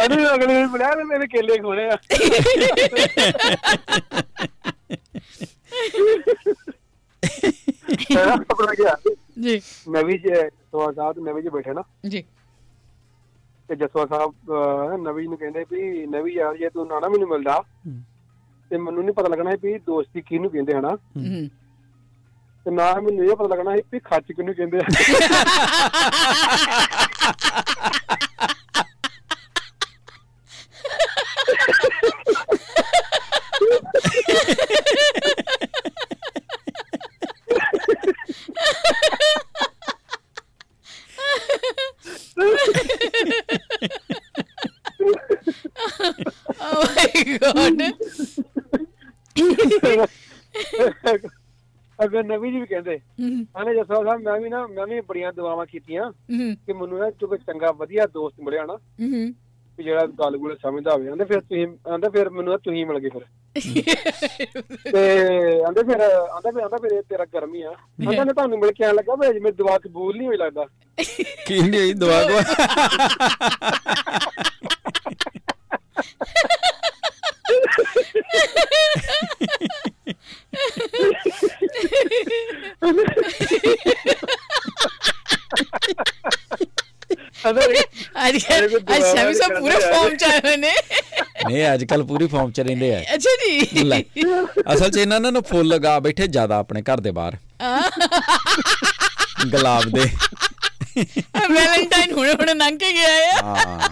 ਅਰੇ 0.06 0.36
ਅਗਲੇ 0.36 0.54
ਨੇ 0.54 0.65
ਬੁਲਾਇਆ 0.67 0.95
ਤੇ 0.95 1.04
ਮੇਰੇ 1.04 1.28
ਕੇਲੇ 1.28 1.58
ਖੋਣੇ 1.58 1.89
ਆ। 1.89 1.97
ਆਪਣਾ 8.34 8.74
ਗਿਆ। 8.74 8.97
ਜੀ। 9.41 9.62
ਨਵੀਂ 9.89 10.19
ਚ 10.19 10.50
ਸਵਾ 10.71 10.91
ਸਾਹਿਬ 10.91 11.19
ਨਵੀਂ 11.19 11.43
ਚ 11.43 11.47
ਬੈਠੇ 11.47 11.74
ਨਾ। 11.74 11.84
ਜੀ। 12.10 12.24
ਤੇ 13.67 13.76
ਜਸਵਾ 13.76 14.06
ਸਾਹਿਬ 14.06 14.34
ਨਵੀ 15.08 15.28
ਨੂੰ 15.28 15.38
ਕਹਿੰਦੇ 15.38 15.65
ਵੀ 15.71 16.06
ਨਵੀ 16.06 16.34
ਯਾਰ 16.34 16.58
ਜੇ 16.58 16.69
ਤੂੰ 16.69 16.88
ਨਾ 16.88 17.00
ਨਾ 17.00 17.08
ਮੈਨੂੰ 17.08 17.28
ਮਿਲਦਾ 17.30 17.63
ਤੇ 18.69 18.78
ਮੈਨੂੰ 18.78 19.04
ਨਹੀਂ 19.04 19.13
ਪਤਾ 19.13 19.28
ਲੱਗਣਾ 19.28 19.52
ਵੀ 19.63 19.80
ਦੋਸਤੀ 19.80 20.21
ਕਿਹਨੂੰ 20.21 20.52
ਕਹਿੰਦੇ 20.52 20.74
ਹਨਾ 20.74 20.89
ਹੂੰ। 20.89 21.50
ਤੇ 22.65 22.71
ਨਾ 22.71 22.93
ਮੈਨੂੰ 22.95 23.26
ਇਹ 23.26 23.36
ਪਤਾ 23.36 23.47
ਲੱਗਣਾ 23.47 23.76
ਸੀ 23.76 23.82
ਵੀ 23.93 24.00
ਖੱਚ 24.02 24.28
ਕਿਹਨੂੰ 24.28 24.56
ਕਹਿੰਦੇ 24.56 24.80
ਆ 24.80 24.86
ਓ 46.62 46.84
ਮਾਈ 46.84 47.38
ਗॉड 47.38 47.82
ਅਗਰ 52.22 52.28
ਨਵੀ 52.28 52.52
ਜੀ 52.52 52.60
ਵੀ 52.60 52.66
ਕਹਿੰਦੇ 52.66 53.00
ਆਨੇ 53.56 53.76
ਜਸਵਾ 53.76 54.04
ਸਾਹਿਬ 54.04 54.22
ਮੈਂ 54.22 54.40
ਵੀ 54.40 54.50
ਨਾ 54.50 54.68
ਮੈਂ 54.68 54.88
ਵੀ 54.88 55.02
ਬੜੀਆਂ 55.02 55.34
ਦੁਆਵਾਂ 55.34 55.66
ਕੀਤੀਆਂ 55.66 56.12
ਕਿ 56.66 56.74
ਮੈਨੂੰ 56.74 57.00
ਨਾ 57.00 57.10
ਕੋਈ 57.22 57.38
ਚੰਗਾ 57.38 57.72
ਵਧੀਆ 57.72 58.06
ਦੋਸਤ 58.06 58.40
ਮਿਲਿਆ 58.40 58.66
ਨਾ 58.66 58.74
ਹੂੰ। 58.74 59.34
ਵੀ 59.80 59.84
ਜਿਹੜਾ 59.84 60.06
ਗੱਲ 60.20 60.38
ਗੁਲ 60.38 60.58
ਸਮਝਦਾ 60.62 60.94
ਹੋਵੇ 60.94 61.10
ਆਂਦੇ 61.10 61.26
ਫਿਰ 61.26 61.40
ਤੁਸੀਂ 61.40 61.68
ਆਂਦੇ 61.92 62.10
ਫਿਰ 62.10 62.30
ਮੈਨੂੰ 62.30 62.52
ਨਾ 62.52 62.58
ਤੁਸੀਂ 62.58 62.86
ਮਿਲ 62.86 63.00
ਗਏ 63.00 63.10
ਫਿਰ। 63.10 63.22
ਤੇ 64.92 65.64
ਆਂਦੇ 65.64 65.84
ਫਿਰ 65.84 66.02
ਆਂਦਾ 66.02 66.52
ਫਿਰ 66.52 66.64
ਆਂਦਾ 66.64 66.78
ਫਿਰ 66.78 66.92
ਇਹ 66.92 67.02
ਤੇਰਾ 67.10 67.26
ਕਰਮ 67.26 67.56
ਹੀ 67.56 67.62
ਆ। 67.62 67.70
ਆਂਦਾ 67.70 68.24
ਨੇ 68.24 68.34
ਤੁਹਾਨੂੰ 68.34 68.60
ਮਿਲ 68.60 68.72
ਕੇ 68.72 68.86
ਆਣ 68.86 68.96
ਲੱਗਾ 68.96 69.16
ਵੀ 69.16 69.40
ਮੇਰੀ 69.40 69.56
ਦੁਆ 69.56 69.78
ਕਬੂਲ 69.78 70.18
ਨਹੀਂ 70.18 70.28
ਹੋਈ 70.28 70.38
ਲੱਗਦਾ। 70.38 70.66
ਕੀ 71.48 71.62
ਨਹੀਂ 71.62 71.80
ਹੋਈ 71.80 71.94
ਦੁਆ 71.94 72.24
ਕੋ 72.24 72.42
ਅੱਛਾ 88.28 89.24
ਵੀ 89.24 89.34
ਸਭ 89.34 89.60
ਪੂਰੇ 89.60 89.76
ਫਾਰਮ 89.76 90.15
ਚ 90.15 90.24
ਆਏ 90.24 90.58
ਨੇ। 90.58 90.72
ਨਹੀਂ 91.48 91.74
ਅੱਜ 91.74 91.84
ਕੱਲ 91.84 92.04
ਪੂਰੀ 92.04 92.28
ਫਾਰਮ 92.28 92.52
ਚ 92.52 92.60
ਰਹਿੰਦੇ 92.60 92.96
ਆ। 92.96 93.02
ਅੱਛਾ 93.13 93.36
ਜੀ। 93.46 93.60
ਅਸਲ 94.74 94.89
ਚ 94.89 94.98
ਇਹਨਾਂ 94.98 95.20
ਨੇ 95.20 95.41
ਫੁੱਲ 95.41 95.67
ਲਗਾ 95.67 96.00
ਬੈਠੇ 96.00 96.28
ਜ਼ਿਆਦਾ 96.28 96.58
ਆਪਣੇ 96.58 96.82
ਘਰ 96.82 97.00
ਦੇ 97.00 97.12
ਬਾਹਰ। 97.12 97.38
ਗੁਲਾਬ 99.48 99.84
ਦੇ। 99.84 100.10
ਵੈਲੈਂਟਾਈਨ 101.52 102.12
ਹੁਣੇ 102.12 102.34
ਹੁਣੇ 102.34 102.54
ਲੰਘ 102.54 102.78
ਕੇ 102.78 102.94
ਗਿਆ 102.94 103.08
ਆ। 103.32 103.41
ਹਾਂ। 103.41 103.89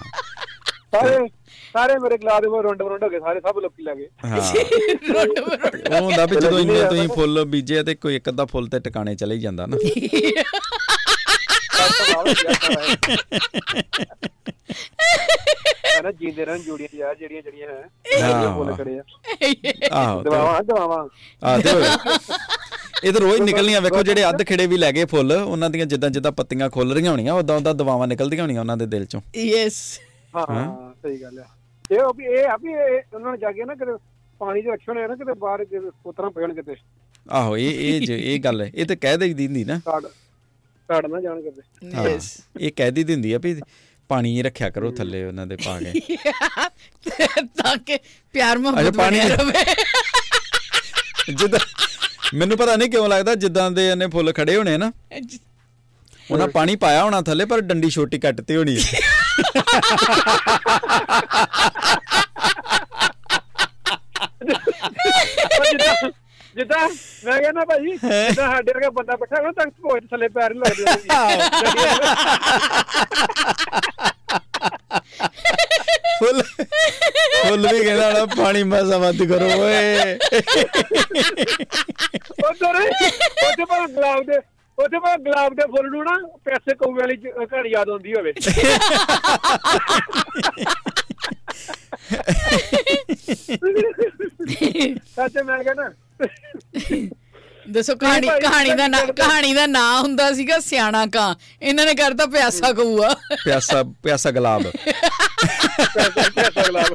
ਸਾਰੇ 1.74 1.98
ਮੇਰੇ 1.98 2.16
ਗਲਾਸ 2.18 2.40
ਦੇ 2.40 2.48
ਵਿੱਚ 2.48 2.62
ਰੁੰਡ 2.62 2.82
ਰੁੰਡ 2.82 3.04
ਹੋ 3.04 3.08
ਗਏ 3.08 3.18
ਸਾਰੇ 3.20 3.40
ਸਭ 3.40 3.58
ਲੋਕੀ 3.58 3.82
ਲੱਗੇ 3.82 4.08
ਹਾਂ। 4.24 4.40
ਰੋਡ 5.14 5.38
ਰੋਡ 5.38 5.88
ਉਹ 5.90 6.00
ਹੁੰਦਾ 6.00 6.26
ਵੀ 6.26 6.36
ਜਦੋਂ 6.36 6.58
ਇੰਨੇ 6.58 6.82
ਤੁਸੀਂ 6.84 7.08
ਫੁੱਲ 7.08 7.44
ਬੀਜੇ 7.44 7.82
ਤੇ 7.82 7.94
ਕੋਈ 7.94 8.16
ਇੱਕ 8.16 8.28
ਅੱਧਾ 8.28 8.44
ਫੁੱਲ 8.44 8.68
ਤੇ 8.68 8.78
ਟਿਕਾਣੇ 8.80 9.14
ਚਲੇ 9.14 9.34
ਹੀ 9.34 9.40
ਜਾਂਦਾ 9.40 9.66
ਨਾ। 9.66 9.76
ਨਾ 16.02 16.10
ਜੀਂਦੇ 16.12 16.44
ਰਹਿਣ 16.44 16.58
ਜੋੜੀਆਂ 16.58 16.88
ਯਾਰ 16.96 17.14
ਜਿਹੜੀਆਂ 17.14 17.42
ਜਿਹੜੀਆਂ 17.42 17.68
ਹੈ। 17.68 18.52
ਫੁੱਲ 18.54 18.74
ਖੜੇ 18.74 18.98
ਆ। 18.98 19.02
ਆਹੋ 19.92 20.22
ਦਵਾਵਾਂ 20.22 20.62
ਦਵਾਵਾਂ। 20.62 21.06
ਆ 21.42 21.56
ਤੇ 21.58 21.70
ਇਹ 23.04 23.12
ਤਾਂ 23.12 23.20
ਰੋਜ਼ 23.20 23.40
ਨਿਕਲਣੀਆਂ 23.40 23.80
ਵੇਖੋ 23.80 24.02
ਜਿਹੜੇ 24.02 24.28
ਅੱਧ 24.28 24.42
ਖਿੜੇ 24.42 24.66
ਵੀ 24.66 24.76
ਲੈ 24.76 24.92
ਗਏ 24.92 25.04
ਫੁੱਲ 25.04 25.32
ਉਹਨਾਂ 25.32 25.70
ਦੀਆਂ 25.70 25.86
ਜਿੱਦਾਂ 25.86 26.10
ਜਿੱਦਾਂ 26.10 26.32
ਪੱਤੀਆਂ 26.32 26.70
ਖੁੱਲ 26.70 26.92
ਰਹੀਆਂ 26.92 27.10
ਹੋਣੀਆਂ 27.10 27.34
ਉਦਾਂ 27.34 27.56
ਉਦਾਂ 27.56 27.74
ਦਵਾਵਾਂ 27.74 28.06
ਨਿਕਲਦੀਆਂ 28.08 28.42
ਹੋਣੀਆਂ 28.42 28.60
ਉਹਨਾਂ 28.60 28.76
ਦੇ 28.76 28.86
ਦਿਲ 28.86 29.04
ਚੋਂ। 29.06 29.20
ਯੈਸ 29.36 30.00
ਹਾਂ। 30.36 30.92
ਸਹੀ 31.02 31.22
ਗੱਲ 31.22 31.38
ਆ। 31.38 31.44
ਇਹ 31.90 32.00
ਉਹ 32.00 32.14
ਵੀ 32.14 32.24
ਇਹ 32.24 32.46
ਆ 32.48 32.56
ਵੀ 32.56 32.72
ਇਹ 32.72 33.00
ਉਹਨਾਂ 33.14 33.32
ਨੇ 33.32 33.38
ਜਾ 33.38 33.52
ਕੇ 33.52 33.64
ਨਾ 33.64 33.74
ਕਿਤੇ 33.74 33.92
ਪਾਣੀ 34.38 34.62
ਦੇ 34.62 34.70
ਰੱਖੇ 34.70 34.84
ਹੋਣੇ 34.88 35.04
ਆ 35.04 35.06
ਨਾ 35.06 35.16
ਕਿਤੇ 35.16 35.32
ਬਾਹਰ 35.32 35.64
ਕਿਤੇ 35.64 35.90
ਪੁੱਤਰਾਂ 36.04 36.30
ਪੈਣ 36.30 36.54
ਕਿਤੇ। 36.54 36.74
ਆਹੋ 37.30 37.56
ਇਹ 37.56 37.94
ਇਹ 37.94 38.06
ਜ- 38.06 38.10
ਇਹ 38.10 38.40
ਗੱਲ 38.40 38.60
ਹੈ। 38.62 38.70
ਇਹ 38.74 38.86
ਤਾਂ 38.86 38.96
ਕਹਿ 38.96 39.16
ਦੇਈ 39.16 39.34
ਦੀ 39.34 39.46
ਹੁੰਦੀ 39.46 39.64
ਨਾ। 39.64 39.80
ਕਾੜ 39.86 41.06
ਨਾ 41.06 41.20
ਜਾਣ 41.20 41.42
ਕਿਤੇ। 41.42 41.62
ਹਾਂ, 41.96 42.18
ਇਹ 42.60 42.72
ਕਹਿ 42.76 42.90
ਦੀ 42.90 43.04
ਹੁੰਦੀ 43.14 43.32
ਆ 43.32 43.38
ਵੀ 43.38 43.60
ਪਾਣੀ 44.08 44.42
ਰੱਖਿਆ 44.42 44.70
ਕਰੋ 44.70 44.92
ਥੱਲੇ 44.92 45.24
ਉਹਨਾਂ 45.24 45.46
ਦੇ 45.46 45.56
ਪਾ 45.56 45.80
ਕੇ। 45.80 45.92
ਤਾਂ 47.56 47.76
ਕਿ 47.76 47.98
ਪਿਆਰ 48.32 48.58
ਮੁਹੱਬਤ 48.58 48.96
ਪਾਣੀ 48.96 49.20
ਬਣਿਆ 49.20 49.36
ਰਵੇ। 49.36 49.64
ਜਿੱਦਾਂ 51.34 51.60
ਮੈਨੂੰ 52.34 52.58
ਪਤਾ 52.58 52.76
ਨਹੀਂ 52.76 52.90
ਕਿਉਂ 52.90 53.08
ਲੱਗਦਾ 53.08 53.34
ਜਿੱਦਾਂ 53.34 53.70
ਦੇ 53.70 53.90
ਇਹਨੇ 53.90 54.06
ਫੁੱਲ 54.06 54.32
ਖੜੇ 54.32 54.56
ਹੋਣੇ 54.56 54.76
ਨਾ। 54.76 54.92
ਉਹਨਾਂ 56.30 56.48
ਪਾਣੀ 56.48 56.76
ਪਾਇਆ 56.76 57.04
ਹੋਣਾ 57.04 57.22
ਥੱਲੇ 57.22 57.44
ਪਰ 57.44 57.60
ਡੰਡੀ 57.60 57.90
ਛੋਟੀ 57.90 58.18
ਕੱਟਤੀ 58.18 58.56
ਹੋਣੀ 58.56 58.76
ਹੈ 58.76 58.98
ਜਿੱਦਾਂ 65.70 66.10
ਜਿੱਦਾਂ 66.56 66.88
ਮੈਂ 67.24 67.38
ਕਹਿੰਦਾ 67.42 67.64
ਭਾਈ 67.64 67.96
ਜਿੱਦਾਂ 67.96 68.50
ਸਾਡੇ 68.50 68.72
ਵਰਗਾ 68.72 68.90
ਬੰਦਾ 68.90 69.16
ਬੈਠਾ 69.16 69.36
ਹੋਣਾ 69.36 69.52
ਤਾਂ 69.56 69.66
ਭੋਜ 69.82 70.04
ਥੱਲੇ 70.10 70.28
ਪੈਰ 70.28 70.54
ਨਹੀਂ 70.54 70.60
ਲੱਗਦੇ 70.60 70.84
ਫੁੱਲ 76.18 76.42
ਫੁੱਲ 76.42 77.66
ਵੀ 77.72 77.84
ਕਹਿੰਦਾ 77.84 78.06
ਹੋਣਾ 78.06 78.24
ਪਾਣੀ 78.36 78.62
ਮਸਾ 78.72 78.98
ਮਤ 78.98 79.22
ਕਰੋ 79.28 79.50
ਓਏ। 79.60 80.14
ਉਧਰ 82.50 82.76
ਉੱਥੇ 82.80 83.64
ਪਰ 83.64 83.86
ਗੁਲਾਬ 83.86 84.24
ਦੇ 84.26 84.38
ਉੱਥੇ 84.80 84.98
ਪਰ 84.98 85.18
ਗੁਲਾਬ 85.18 85.54
ਦੇ 85.54 85.62
ਫੁੱਲ 85.66 85.90
ਨੂੰ 85.90 86.04
ਨਾ 86.04 86.28
ਪੈਸੇ 86.44 86.74
ਕਊ 86.74 86.92
ਵਾਲੀ 86.92 87.16
ਘੜੀ 87.44 87.70
ਯਾਦ 87.70 87.88
ਆਉਂਦੀ 87.88 88.14
ਹੋਵੇ। 88.14 88.32
ਸੱਚ 95.16 95.32
ਮੈਂ 95.44 95.64
ਕਹਿੰਦਾ 95.64 95.90
ਦੱਸੋ 97.70 97.94
ਕਹਾਣੀ 97.94 98.28
ਕਹਾਣੀ 98.28 98.74
ਦਾ 98.74 98.88
ਨਾਂ 98.88 99.06
ਕਹਾਣੀ। 99.06 99.54
ਦਾ 99.54 99.66
ਨਾਂ 99.66 100.00
ਹੁੰਦਾ 100.00 100.32
ਸੀਗਾ 100.32 100.58
ਸਿਆਣਾ 100.58 101.06
ਕਾਂ। 101.06 101.34
ਇਹਨਾਂ 101.62 101.86
ਨੇ 101.86 101.94
ਕਰਤਾ 101.94 102.26
ਪਿਆਸਾ 102.26 102.72
ਕਊਆ। 102.72 103.14
ਪਿਆਸਾ 103.44 103.82
ਪਿਆਸਾ 103.82 104.30
ਗੁਲਾਬ। 104.30 104.62
ਪੈਸਾ 106.34 106.62
ਗੁਲਾਬ। 106.62 106.94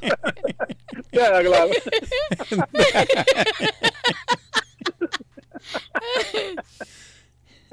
ਪੈਸਾ 1.16 1.44
ਗੁਲਾਬ। 1.44 1.70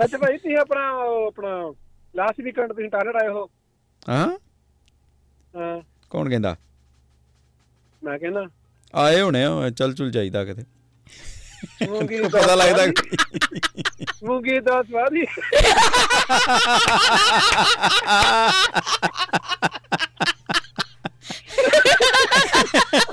ਸੱਚ 0.02 0.16
ਭਾਈ 0.16 0.38
ਤੁਸੀਂ 0.38 0.56
ਆਪਣਾ 0.56 0.88
ਆਪਣਾ 1.26 1.74
ਲਾਸਟ 2.16 2.40
ਵੀਕਐਂਡ 2.40 2.72
ਤੁਸੀਂ 2.72 2.90
ਟਾਰਗੇਟ 2.90 3.16
ਆਏ 3.16 3.28
ਹੋ। 3.28 3.50
ਹਾਂ? 4.08 4.38
ਹਾਂ। 5.56 5.82
ਕੌਣ 6.10 6.28
ਕਹਿੰਦਾ? 6.28 6.56
ਮੈਂ 8.04 8.18
ਕਹਿੰਦਾ। 8.18 8.46
ਆਏ 8.94 9.20
ਹੋਣੇ 9.20 9.44
ਆ, 9.44 9.70
ਚੱਲ 9.70 9.94
ਚੁਲ 9.94 10.10
ਜਾਈਦਾ 10.10 10.44
ਕਿਤੇ। 10.44 10.64
ਮੂੰਗੀ 11.88 12.18
ਦਾ 12.18 12.28
ਪਤਾ 12.28 12.54
ਲੱਗਦਾ 12.54 12.86
ਮੂੰਗੀ 14.24 14.60
ਦਾ 14.60 14.82
ਸਵਾਦ 14.82 15.14
ਹੀ। 15.14 15.26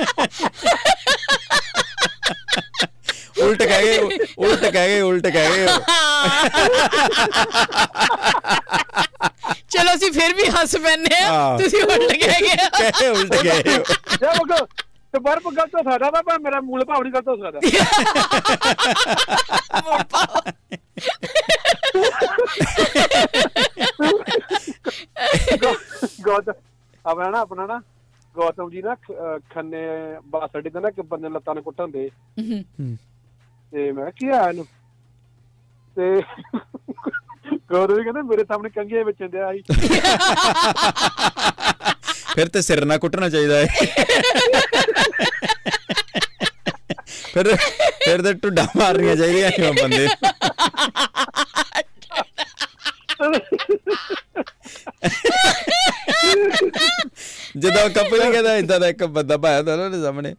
ਉਲਟ 3.46 3.64
ਕਹਿ 3.64 3.84
ਗਏ 3.84 3.98
ਉਲਟ 4.38 4.66
ਕਹਿ 4.66 4.88
ਗਏ 4.88 5.02
ਉਲਟ 5.02 5.28
ਕਹਿ 5.28 5.50
ਗਏ 5.50 5.68
ਚਲੋ 9.70 9.94
ਅਸੀਂ 9.96 10.12
ਫਿਰ 10.12 10.34
ਵੀ 10.36 10.48
ਹੱਸ 10.50 10.76
ਪੈਨੇ 10.78 11.24
ਆ। 11.24 11.58
ਤੁਸੀਂ 11.58 11.82
ਉਲਟ 11.84 12.12
ਗਏ 12.14 12.40
ਗਿਆ 12.42 12.70
ਕਹੇ 12.80 13.08
ਉਲਟ 13.10 13.36
ਗਏ 13.44 13.62
ਜੇ 13.64 14.28
ਉਹ 14.28 14.66
ਤੇ 15.14 15.20
ਬਰਫ 15.20 15.44
ਗਲਤ 15.48 15.76
ਹੋ 15.76 15.82
ਸਕਦਾ 15.84 16.10
ਵਾ, 16.10 16.22
ਪਰ 16.22 16.40
ਮੇਰਾ 16.40 16.60
ਮੂਲ 16.62 16.84
ਭਾਵ 16.86 17.02
ਨਹੀਂ 17.04 17.14
ਗਲਤ 17.14 17.28
ਹੋ 17.28 17.36
ਸਕਦਾ 17.36 17.60
ਗੌਤਮ 26.24 26.54
ਆਪਣਾ 27.06 27.30
ਨਾ 27.30 27.40
ਆਪਣਾ 27.40 27.66
ਨਾ 27.66 27.82
ਗੌਤਮ 28.36 28.70
ਜੀ 28.70 28.82
ਨਾ 28.82 28.96
ਖੰਨੇ 29.54 29.82
ਬੱਸ 30.30 30.58
ਅੱਡੇ 30.58 30.70
ਤੇ 30.70 30.80
ਨਾ 30.80 30.88
ਇੱਕ 30.88 31.02
ਬੰਦੇ 31.02 31.30
ਲੱਤਾਂ 31.30 31.54
ਨੂੰ 31.56 31.64
ਕੁੱਟਣ 31.64 31.88
ਦੇ। 31.92 32.10
ਤੇ 33.74 33.92
ਮੈਂ 33.92 34.12
ਕੀ 34.12 34.30
ਆ 34.30 34.48
ਇਹਨੂੰ? 34.50 34.66
ਤੇ 35.98 36.22
ਗੌਤਮ 37.72 37.96
ਜੀ 37.98 38.04
ਕਹਿੰਦਾ, 38.04 38.22
ਮੇਰੇ 38.22 38.44
ਸਾਹਮਣੇ 38.44 38.70
ਕੰਗੇ 38.70 39.04
ਵਿੱਚ 39.04 39.24
ਦਿਆ 39.32 39.48
ਆਈ 39.48 39.62
ਫਿਰ 42.36 42.48
ਤੇ 42.48 42.62
ਸਿਰ 42.62 42.86
ਨਾ 42.86 42.98
ਕੁੱਟਣਾ 42.98 43.30
ਚਾਹੀਦਾ 43.30 43.56
ਹੈ। 43.56 43.66
ਫਿਰ 47.34 47.56
ਫਿਰ 48.06 48.22
ਤੇ 48.22 48.34
ਟੁੱਡਾ 48.34 48.68
ਮਾਰਨੀਆਂ 48.78 49.16
ਚਾਹੀਦੀਆਂ 49.16 49.52
ਨੇ 49.60 49.68
ਉਹ 49.68 49.74
ਬੰਦੇ 49.82 50.08
ਜਦੋਂ 57.58 57.90
ਕਪਲ 57.90 58.20
ਕਹਿੰਦਾ 58.32 58.56
ਇਦਾਂ 58.56 58.80
ਦਾ 58.80 58.88
ਇੱਕ 58.88 59.04
ਬੰਦਾ 59.04 59.38
ਪਾਇਆ 59.38 59.64
ਤਾਂ 59.64 59.74
ਉਹਨਾਂ 59.78 60.02
ਸਾਹਮਣੇ। 60.02 60.34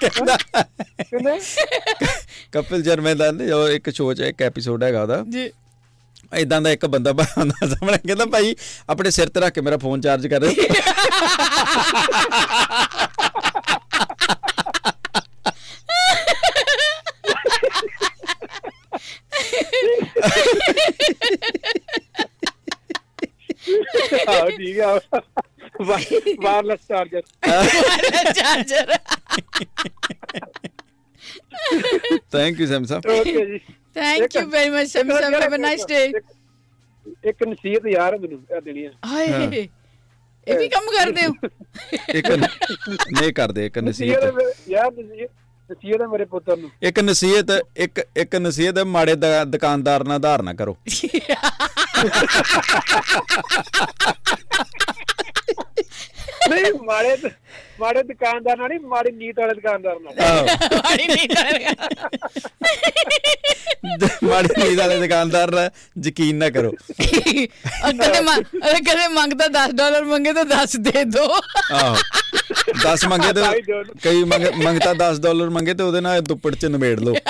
ਕਹਿੰਦਾ 0.00 0.36
ਕਿੰਨੇ 1.16 1.38
ਕਪਿਲ 2.52 2.82
ਜਰਮੇ 2.82 3.14
ਦਾ 3.14 3.30
ਨਾ 3.30 3.44
ਜੋ 3.44 3.68
ਇੱਕ 3.68 3.90
ਸ਼ੋਅ 3.90 4.14
'ਚ 4.14 4.20
ਇੱਕ 4.20 4.42
ਐਪੀਸੋਡ 4.42 4.84
ਹੈਗਾ 4.84 5.02
ਉਹਦਾ। 5.02 5.24
ਜੀ। 5.30 5.50
ਇਦਾਂ 6.34 6.60
ਦਾ 6.60 6.70
ਇੱਕ 6.70 6.86
ਬੰਦਾ 6.86 7.12
ਹੁੰਦਾ 7.12 7.66
ਸਾਹਮਣੇ 7.66 7.98
ਕਹਿੰਦਾ 7.98 8.24
ਭਾਈ 8.24 8.54
ਆਪਣੇ 8.90 9.10
ਸਿਰ 9.10 9.28
ਤੇ 9.28 9.40
ਰੱਖ 9.40 9.54
ਕੇ 9.54 9.60
ਮੇਰਾ 9.60 9.76
ਫੋਨ 9.76 10.00
ਚਾਰਜ 10.00 10.26
ਕਰ। 10.26 10.44
ਆਹ 24.28 24.50
ਠੀਕ 24.50 24.80
ਆ। 24.80 25.00
Wireless 25.82 26.80
charger 26.88 27.22
charger 28.32 28.96
thank 32.32 32.60
you 32.60 32.66
Sam 32.66 32.84
Sahib 32.84 33.06
okay 33.10 33.44
ਜੀ. 33.46 33.58
Thank 33.94 34.36
you 34.36 34.46
very 34.50 34.70
much 34.70 34.88
Sammy 34.88 35.14
Sahib 35.14 35.34
have 35.34 35.54
a 35.54 35.58
nice 35.58 35.86
day 35.86 36.04
ਇੱਕ- 37.24 37.48
ਨਸੀਹਤ 37.48 37.86
ਯਾਰ 37.86 38.18
ਮੈਨੂੰ 38.18 38.42
ਇਹ 38.56 38.60
ਦੇਣੀ 38.60 38.84
ਆ। 38.84 38.90
ਹਾਏ 39.06 39.66
ਇਹ 40.46 40.58
ਵੀ 40.58 40.68
ਕੰਮ 40.68 40.86
ਕਰਦੇ 40.98 41.26
ਹੋ? 41.26 41.32
ਇੱਕ 42.14 42.30
ਨਹੀਂ 42.30 43.32
ਕਰਦੇ 43.32 43.66
ਇੱਕ 43.66 43.78
ਨਸੀਹਤ 43.78 44.24
ਯਾਰ 44.68 44.90
ਨਸੀਹਤ 45.70 46.00
ਹੈ 46.02 46.06
ਮੇਰੇ 46.06 46.24
ਪੁੱਤਰ 46.24 46.56
ਨੂੰ। 46.56 46.70
ਇੱਕ 46.82 47.00
ਨਸੀਹਤ 47.00 47.50
ਇੱਕ 47.76 48.00
ਇੱਕ 48.16 48.36
ਨਸੀਹਤ 48.36 48.78
ਹੈ, 48.78 48.84
ਮਾੜੇ 48.84 49.14
ਦੁਕਾਨਦਾਰ 49.46 50.04
ਨਾਲ 50.04 50.18
ਧਾਰ 50.18 50.42
ਨਾ 50.42 50.52
ਕਰੋ। 50.54 50.76
ਨਹੀਂ 56.50 56.72
ਮਾੜੇ 56.84 57.16
ਮਾੜੇ 57.80 58.02
ਦੁਕਾਨਦਾਰ 58.02 58.56
ਨਾਲ 58.56 58.68
ਨਹੀਂ 58.68 58.80
ਮਾੜੀ 58.80 59.10
ਨੀਤ 59.12 59.38
ਵਾਲੇ 59.38 59.54
ਦੁਕਾਨਦਾਰ 59.54 59.96
ਨਾਲ। 60.00 60.14
ਮਾੜੀ 60.76 61.06
ਨਹੀਂ 61.06 61.28
ਕਰੇਗਾ 61.28 61.88
ਮਾੜੇ 64.22 64.48
ਨੀਂਦ 64.58 64.78
ਵਾਲੇ 64.78 64.98
ਦੁਕਾਨਦਾਰ 65.00 65.50
ਨਾਲ 65.50 65.70
ਯਕੀਨ 66.06 66.36
ਨਾ 66.36 66.50
ਕਰੋ। 66.50 66.70
ਕਦੇ 66.70 68.20
ਮੰਗ 68.20 68.44
ਕਦੇ 68.88 69.08
ਮੰਗਦਾ 69.08 69.46
10 69.56 69.72
ਡਾਲਰ 69.74 70.04
ਮੰਗੇ 70.04 70.32
ਤਾਂ 70.32 70.44
10 70.44 70.76
ਦੇ 70.80 71.04
ਦੋ। 71.04 71.24
ਆਹੋ। 71.72 71.96
10 72.86 73.06
ਮੰਗੇ 73.08 73.32
ਤੇ 73.32 73.42
ਕਈ 74.02 74.24
ਮੰਗ- 74.24 74.52
ਮੰਗਤਾ 74.64 74.92
10 75.02 75.20
ਡਾਲਰ 75.20 75.50
ਮੰਗੇ 75.50 75.74
ਤੇ 75.74 75.82
ਉਹਦੇ 75.82 76.00
ਨਾਲ 76.00 76.20
ਦੁੱਪੜ 76.20 76.54
ਚ 76.54 76.66
ਨਿਬੇੜ 76.66 76.98
ਲਓ। 77.00 77.14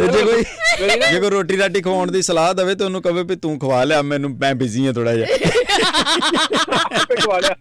ਤੇ 0.00 0.06
ਜੇ 0.08 0.22
ਕੋਈ 0.24 0.44
ਜੇ 1.12 1.20
ਕੋਈ 1.20 1.30
ਰੋਟੀ 1.30 1.56
ਰਾਟੀ 1.58 1.80
ਖਵਾਉਣ 1.82 2.10
ਦੀ 2.10 2.22
ਸਲਾਹ 2.22 2.52
ਦੇਵੇ 2.54 2.74
ਤੇ 2.74 2.84
ਉਹਨੂੰ 2.84 3.02
ਕਹੇ 3.02 3.22
ਵੀ 3.22 3.36
ਤੂੰ 3.36 3.58
ਖਵਾ 3.58 3.82
ਲਿਆ 3.84 4.02
ਮੈਨੂੰ 4.02 4.30
ਮੈਂ 4.40 4.54
ਬਿਜ਼ੀ 4.54 4.86
ਹਾਂ 4.86 4.92
ਥੋੜਾ 4.92 5.14
ਜਿਹਾ। 5.16 5.26
ਖਵਾ 7.16 7.38
ਲਿਆ। 7.38 7.54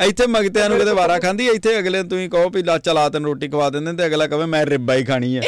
ਆ 0.00 0.04
ਇੱਥੇ 0.04 0.26
ਮਗਤਿਆਂ 0.26 0.68
ਨੂੰ 0.68 0.78
ਕਦੇ 0.78 0.92
ਵਾਰਾ 0.92 1.18
ਖਾਂਦੀ 1.18 1.46
ਇੱਥੇ 1.48 1.78
ਅਗਲੇ 1.78 1.98
ਨੂੰ 1.98 2.08
ਤੁਸੀਂ 2.08 2.28
ਕਹੋ 2.30 2.48
ਵੀ 2.50 2.62
ਲਾ 2.62 2.78
ਚਲਾ 2.78 3.08
ਤੈਨੂੰ 3.08 3.30
ਰੋਟੀ 3.30 3.48
ਖਵਾ 3.48 3.70
ਦਿੰਦੇ 3.70 3.92
ਤੇ 3.92 4.06
ਅਗਲਾ 4.06 4.26
ਕਹੇ 4.26 4.46
ਮੈਂ 4.46 4.64
ਰਿੱਬਾ 4.66 4.94
ਹੀ 4.94 5.04
ਖਾਣੀ 5.04 5.36
ਹੈ 5.36 5.42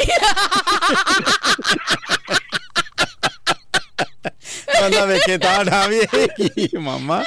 ਬੰਦਾ 4.81 5.05
ਵੇਖੇ 5.05 5.37
ਤਾਂ 5.37 5.65
ਢਾਵੀ 5.65 5.97
ਇਹ 5.97 6.27
ਕੀ 6.27 6.77
ਮਾਮਾ? 6.77 7.23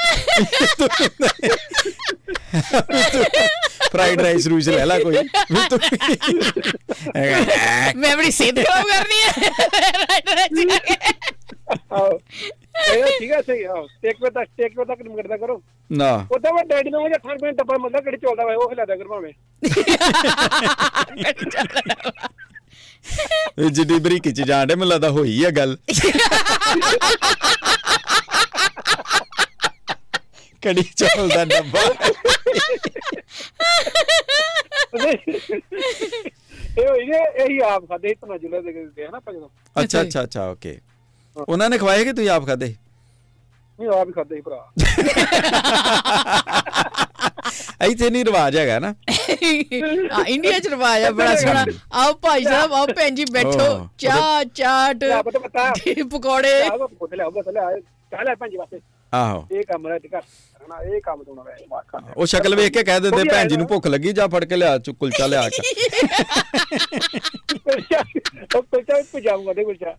ਫਰਾਈਡ 3.93 4.21
ਰਾਈਸ 4.21 4.47
ਰੂਸ 4.47 4.69
ਲੈ 4.69 4.85
ਲਾ 4.87 4.99
ਕੋਈ। 4.99 5.17
ਵੀ 5.53 5.69
ਤੂੰ 5.71 5.79
ਮੈਂ 7.97 8.17
ਬੜੀ 8.17 8.31
ਖਰਾਬ 8.63 8.87
ਕਰਨੀ 8.87 9.21
ਹੈ। 9.23 9.33
ਆਓ 11.93 12.09
ਇਹ 12.09 12.62
ਠੀਕ 12.75 13.33
ਹੈ 13.33 13.43
ਸਹੀ 13.43 13.63
ਆਓ 13.63 13.87
ਟੇਕ 14.03 14.17
ਵੇ 14.23 14.31
ਤੱਕ 14.31 14.49
ਟੇਕ 14.57 14.79
ਵੇ 14.79 14.85
ਤੱਕ 14.85 15.03
ਨਿਮੜਦਾ 15.03 15.37
ਕਰੋ। 15.37 15.63
ਨਾ। 15.93 16.27
ਉਹਦਾ 16.33 16.53
ਮੈਂ 16.53 16.65
ਡੈਡੀ 16.65 16.91
ਨੂੰ 16.91 17.07
18 17.07 17.37
ਮਿੰਟ 17.43 17.57
ਡੱਬਾ 17.59 17.79
ਮੰਦਾ 17.79 18.01
ਕਿਹੜੀ 18.01 18.17
ਚੱਲਦਾ 18.17 18.45
ਵਾ 18.45 18.55
ਉਹ 18.55 18.69
ਖਿਲਾਦਾ 18.69 18.97
ਕਰ 18.97 19.05
ਭਾਵੇਂ। 19.05 19.33
ਇਹ 23.59 23.71
ਜਿੱਡੀ 23.71 23.99
ਬਰੀਕੀ 23.99 24.33
ਚ 24.33 24.41
ਜਾਂਦੇ 24.43 24.75
ਮੈਨੂੰ 24.75 24.89
ਲੱਗਦਾ 24.89 25.11
ਹੋਈ 25.11 25.45
ਆ 25.45 25.51
ਗੱਲ। 25.51 25.77
ਕੜੀ 30.63 30.83
ਚੌਲ 30.83 31.29
ਦਾ 31.29 31.45
ਡੱਬਾ? 31.45 31.81
ਇਹ 36.79 36.89
ਹੋਈ 36.89 37.05
ਨੇ 37.07 37.19
ਇਹੀ 37.45 37.59
ਆਪ 37.59 37.89
ਖਾਦੇ 37.89 38.09
ਇਤਨਾ 38.09 38.37
ਜੁਲੇ 38.37 38.61
ਦੇ 38.63 38.73
ਗਏ 38.73 39.07
ਹਨਾ 39.07 39.17
ਆਪਾਂ 39.17 39.33
ਜਦੋਂ। 39.35 39.49
ਅੱਛਾ 39.83 40.01
ਅੱਛਾ 40.03 40.23
ਅੱਛਾ 40.23 40.51
ਓਕੇ। 40.51 40.81
ਉਹਨਾਂ 41.37 41.71
ਨੇ 41.71 41.79
ਖਵਾਏ 41.79 42.05
ਕਿ 42.05 42.13
ਤੁਸੀਂ 42.13 42.31
ਆਪ 42.31 42.47
ਖਾਦੇ 42.47 42.75
ਨਹੀਂ 43.81 43.89
ਆਪ 43.89 44.09
ਹੀ 44.09 44.13
ਖਾਦੇ 44.13 44.37
ਸੀ 44.37 44.41
ਭਰਾ। 44.41 44.73
ਇੱਥੇ 47.87 48.11
ਨਹੀਂ 48.11 48.25
ਰਿਵਾਜ 48.25 48.57
ਹੈਗਾ 48.57 48.79
ਨਾ। 48.79 48.95
ਆ 50.13 50.25
ਇੰਡੀਆ 50.29 50.59
ਚ 50.59 50.67
ਰਵਾਜ 50.67 51.03
ਆ 51.03 51.11
ਬੜਾ 51.11 51.37
ਸੋਹਣਾ। 51.37 51.65
ਆਓ 51.93 52.13
ਭਾਈ 52.13 52.45
ਸਾਹਿਬ 52.45 52.73
ਆਓ 52.73 52.87
ਭੈਣ 52.87 53.15
ਜੀ 53.15 53.25
ਬੈਠੋ। 53.25 53.89
ਚਾਹ 53.99 54.45
ਚਾਟ 54.55 54.97
ਪਕੌੜੇ। 56.11 56.63
ਚਾਹ 58.13 58.25
ਲੈ 58.25 58.35
ਪੰਜ 58.35 58.57
ਵਾਸਤੇ। 58.57 58.81
ਆਹੋ। 59.15 59.47
ਇਹ 59.53 59.63
ਕੰਮ 59.63 59.89
ਦਾ 59.89 59.99
ਟਿਕਾ 59.99 60.19
ਹਨਾ 60.19 60.83
ਇਹ 60.83 61.01
ਕੰਮ 61.01 61.25
ਤੋਂ 61.25 61.37
ਨਾ 61.37 61.45
ਵਾਕਾ 61.71 62.01
ਉਹ 62.17 62.27
ਸ਼ਕਲ 62.27 62.57
ਵੇਖ 62.57 62.73
ਕੇ 62.73 62.83
ਕਹਿ 62.83 63.01
ਦਿੰਦੇ 63.01 63.25
ਭੈਣ 63.25 63.49
ਜੀ 63.49 63.57
ਨੂੰ 63.57 63.67
ਭੁੱਖ 63.67 63.87
ਲੱਗੀ 63.87 64.13
ਜਾ 64.13 64.27
ਫੜ 64.27 64.45
ਕੇ 64.45 64.57
ਲਿਆ 64.57 64.79
ਚੁ 64.79 64.95
ਕੁਲਚਾ 64.95 65.27
ਲਿਆ 65.27 65.49
ਕੇ। 65.49 65.63
ਉਹ 68.57 68.63
ਕੁਲਚਾ 68.63 68.97
ਵੀ 68.97 69.03
ਪਜਾਉਂਗਾ 69.13 69.53
ਦੇ 69.53 69.65
ਕੁਲਚਾ। 69.65 69.97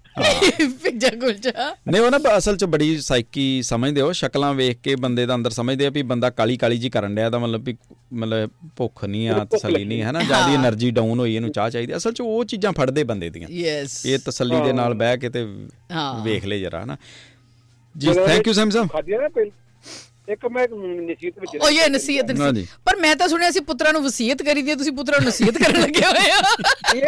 ਪਿੱਜਾ 0.83 1.09
ਕੁਲਚਾ। 1.09 1.75
ਨਹੀਂ 1.91 2.01
ਉਹ 2.01 2.11
ਨਾ 2.11 2.37
ਅਸਲ 2.37 2.57
ਚ 2.57 2.65
ਬੜੀ 2.65 3.01
ਸਾਈਕੀ 3.01 3.61
ਸਮਝਦੇ 3.61 4.01
ਹੋ 4.01 4.11
ਸ਼ਕਲਾਂ 4.11 4.53
ਵੇਖ 4.53 4.77
ਕੇ 4.77 4.95
ਬੰਦੇ 4.95 5.25
ਦਾ 5.25 5.35
ਅੰਦਰ 5.35 5.51
ਸਮਝਦੇ 5.51 5.85
ਆ 5.85 5.89
ਵੀ 5.89 6.01
ਬੰਦਾ 6.01 6.29
ਕਾਲੀ 6.29 6.57
ਕਾਲੀ 6.57 6.77
ਜੀ 6.77 6.89
ਕਰਨ 6.89 7.15
ਡਿਆ 7.15 7.29
ਦਾ 7.29 7.39
ਮਤਲਬ 7.39 7.63
ਵੀ 7.63 7.75
ਮਤਲਬ 8.13 8.49
ਭੁੱਖ 8.77 9.05
ਨਹੀਂ 9.05 9.29
ਆ 9.29 9.45
ਤਸੱਲੀ 9.45 9.85
ਨਹੀਂ 9.85 10.01
ਹੈ 10.01 10.11
ਨਾ 10.11 10.23
ਜਿਆਦੀ 10.23 10.55
એનર્ਜੀ 10.55 10.91
ਡਾਊਨ 10.91 11.19
ਹੋਈ 11.19 11.35
ਇਹਨੂੰ 11.35 11.51
ਚਾਹ 11.51 11.69
ਚਾਹੀਦੀ। 11.69 11.95
ਅਸਲ 11.95 12.11
ਚ 12.11 12.21
ਉਹ 12.21 12.45
ਚੀਜ਼ਾਂ 12.45 12.71
ਫੜਦੇ 12.71 13.03
ਬੰਦੇ 13.03 13.29
ਦੀਆਂ। 13.29 13.47
ਯੈਸ 13.51 14.05
ਇਹ 14.05 14.19
ਤਸੱਲੀ 14.25 14.61
ਦੇ 14.65 14.73
ਨਾਲ 14.73 14.93
ਬਹਿ 14.93 15.17
ਕੇ 15.17 15.29
ਤੇ 15.29 15.43
ਵੇਖ 16.23 16.45
ਲੈ 16.45 16.57
ਜਰਾ 16.57 16.83
ਹਨਾ? 16.83 16.97
ਜੀ 17.95 18.13
ਥੈਂਕ 18.15 18.47
ਯੂ 18.47 18.53
ਸੈਮਸਮ 18.53 18.87
ਖਾਦੀ 18.87 19.17
ਨਾ 19.17 19.27
ਪਹਿਲ 19.29 19.51
ਇੱਕ 20.29 20.45
ਮੈਂ 20.45 20.67
ਨਸੀਹਤ 20.71 21.39
ਵਿੱਚ 21.39 21.55
ਉਹ 21.55 21.69
ਇਹ 21.69 21.89
ਨਸੀਹਤ 21.89 22.31
ਨਾ 22.31 22.33
ਨਸੀਹਤ 22.33 22.55
ਜੀ। 22.55 22.67
ਪਰ 22.85 22.95
ਮੈਂ 22.95 23.15
ਤਾਂ 23.15 23.27
ਸੁਣਿਆ 23.27 23.49
ਸੀ 23.51 23.59
ਪੁੱਤਰਾਂ 23.59 23.91
ਨੂੰ 23.93 24.03
ਵਸੀਅਤ 24.03 24.41
ਕਰੀ 24.43 24.61
ਦੀ 24.61 24.69
ਹੈ, 24.69 24.75
ਤੁਸੀਂ 24.75 24.91
ਪੁੱਤਰਾਂ 24.91 25.19
ਨੂੰ 25.21 25.27
ਨਸੀਹਤ 25.27 25.57
ਕਰਨ 25.57 25.81
ਲੱਗੇ 25.81 26.05
ਹੋਏ 26.05 26.31
ਹੋ 26.31 26.39
ਇਹ 26.95 27.03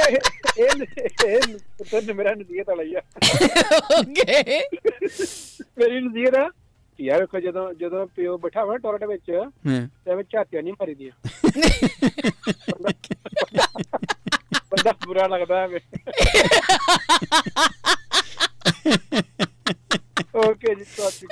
ਇਹ 1.26 1.40
ਪੁੱਤਰ 1.78 2.02
ਨੇ 2.02 2.14
ਮੇਰਾ 2.14 2.34
ਨਸੀਹਤ 2.34 2.70
ਲਈ 2.78 2.96
ਆ। 2.96 3.02
ਓਕੇ। 4.00 4.60
ਮੇਰੀ 5.78 6.00
ਨਸੀਹਤ 6.00 6.36
ਆ। 6.36 6.50
ਯਾਰ 7.00 7.20
ਵੇਖੋ 7.22 7.40
ਜਦੋਂ 7.40 7.74
ਜਦੋਂ 7.74 8.06
ਪਿਓ 8.08 8.38
ਬਿਠਾ 8.38 8.64
ਹੋਣਾ 8.66 8.78
ਟੋਇਲਟ 8.78 9.04
ਵਿੱਚ 9.04 9.32
ਹਾਂ। 9.32 9.50
ਤੇ 10.06 10.12
ਐਵੇਂ 10.12 10.24
ਝਾਤੀਆਂ 10.32 10.64
ਨਹੀਂ 10.64 10.74
ਮਾਰੀਦੀਆਂ 10.74 11.12
ਬੰਦਾ 14.72 14.92
ਬੁਰਾ 15.06 15.28
ਲੱਗਦਾ 15.28 15.68
ਹੈ 15.68 15.80
ਓਕੇ 20.36 20.76
ਜੀ 20.76 20.84
ਸਵਾਤੀ 20.84 21.28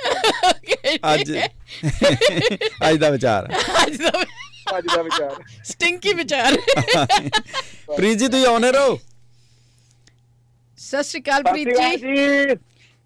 ਅੱਜ। 1.14 1.30
ਅੱਜ 2.90 2.96
ਦਾ 2.96 3.10
ਵਿਚਾਰ। 3.10 3.48
ਅੱਜ 3.86 3.96
ਦਾ 3.96 4.10
ਅੱਜ 4.78 4.86
ਦਾ 4.96 5.02
ਵਿਚਾਰ। 5.02 5.42
ਸਟਿੰਕੀ 5.64 6.12
ਵਿਚਾਰ। 6.12 6.56
ਪ੍ਰੀਤ 7.96 8.18
ਜੀ 8.18 8.28
ਤੁਸੀਂ 8.28 8.46
ਆਉਣੇ 8.46 8.72
ਰਹੋ। 8.72 8.98
ਸਤਿ 10.78 11.02
ਸ਼੍ਰੀ 11.02 11.22
ਅਕਾਲ 11.22 11.42
ਪ੍ਰੀਤ 11.42 11.68
ਜੀ। 11.68 12.54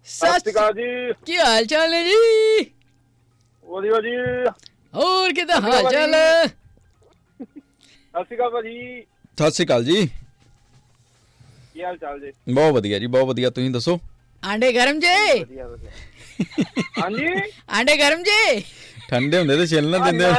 ਸਤਿ 0.07 0.39
ਸ਼੍ਰੀ 0.39 0.51
ਅਕਾਲ 0.51 0.73
ਜੀ। 0.73 1.13
ਕੀ 1.25 1.37
ਹਾਲ 1.37 1.65
ਚਾਲ 1.65 1.93
ਹੈ 1.93 2.03
ਜੀ? 2.03 2.65
ਵਧੀਆ 3.65 4.01
ਜੀ। 4.01 4.15
ਹੋਰ 4.95 5.33
ਕਿਦਾਂ 5.33 5.61
ਹਾਲ 5.61 5.91
ਚਾਲ? 5.91 6.13
ਸਤਿ 8.13 8.23
ਸ਼੍ਰੀ 8.23 8.37
ਅਕਾਲ 8.37 8.49
ਭਾਜੀ। 8.49 9.01
ਸਤਿ 9.37 9.51
ਸ਼੍ਰੀ 9.51 9.65
ਅਕਾਲ 9.65 9.83
ਜੀ। 9.83 10.07
ਕੀ 11.73 11.83
ਹਾਲ 11.83 11.97
ਚਾਲ 11.97 12.19
ਜੀ? 12.19 12.31
ਬਹੁਤ 12.53 12.73
ਵਧੀਆ 12.73 12.99
ਜੀ 12.99 13.07
ਬਹੁਤ 13.07 13.27
ਵਧੀਆ। 13.27 13.49
ਤੁਸੀਂ 13.49 13.71
ਦੱਸੋ? 13.71 13.99
ਆਂਡੇ 14.43 14.71
ਗਰਮ 14.73 14.99
ਜੇ। 14.99 15.45
ਹਾਂਜੀ 17.01 17.27
ਆਂਡੇ 17.69 17.97
ਗਰਮ 17.97 18.23
ਜੇ। 18.23 18.59
ਠੰਡੇ 19.09 19.39
ਹੁੰਦੇ 19.39 19.57
ਤੇ 19.57 19.67
ਛਿੱਲ 19.67 19.89
ਨਾ 19.89 19.97
ਦਿੰਦੇ। 19.97 20.25
ਹੋ। 20.25 20.33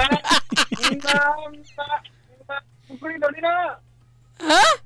ਕੁਕੜੀ 2.88 3.18
ਥੋੜੀ 3.18 3.40
ਨਾ। 3.40 3.50
ਹਾਂ? 4.40 4.76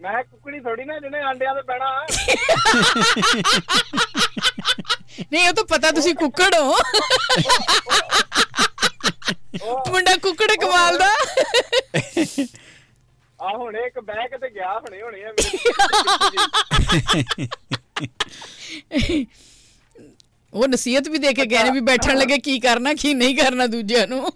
ਮੈਂ 0.00 0.24
ਕੁਕੜੀ 0.24 0.60
ਥੋੜੀ 0.60 0.84
ਨਾ 0.84 0.98
ਜਿਹਨੇ 0.98 1.20
ਆਂਡਿਆਂ 1.20 1.54
ਤੇ 1.54 1.62
ਬਹਿਣਾ 1.62 2.06
ਨਹੀਂ 5.32 5.48
ਉਹ 5.48 5.52
ਤਾਂ 5.54 5.64
ਪਤਾ 5.64 5.90
ਤੁਸੀਂ 5.90 6.14
ਕੁੱਕੜ 6.14 6.54
ਹੋ। 6.54 6.74
ਮੁੰਡਾ 9.90 10.16
ਕੁੱਕੜ 10.16 10.52
ਕਮਾਲ 10.60 10.98
ਦਾ। 10.98 11.08
ਆ 13.42 13.56
ਹੁਣੇ 13.56 13.86
ਇੱਕ 13.86 14.00
ਬਹਿ 14.00 14.28
ਕੇ 14.28 14.38
ਤੇ 14.38 14.50
ਗਿਆ 14.54 14.78
ਹੁਣੇ 14.78 15.02
ਹੁਣੇ 15.02 15.24
ਆ। 15.24 15.32
ਉਹ 20.52 20.68
ਨਸੀਹਤ 20.68 21.08
ਵੀ 21.08 21.18
ਦੇ 21.18 21.32
ਕੇ 21.32 21.46
ਗਏ 21.46 21.62
ਨੇ 21.62 21.70
ਵੀ 21.70 21.80
ਬੈਠਣ 21.80 22.18
ਲੱਗੇ 22.18 22.38
ਕੀ 22.38 22.60
ਕਰਨਾ 22.60 22.94
ਕੀ 22.94 23.14
ਨਹੀਂ 23.14 23.36
ਕਰਨਾ 23.36 23.66
ਦੂਜਿਆਂ 23.66 24.06
ਨੂੰ। 24.06 24.32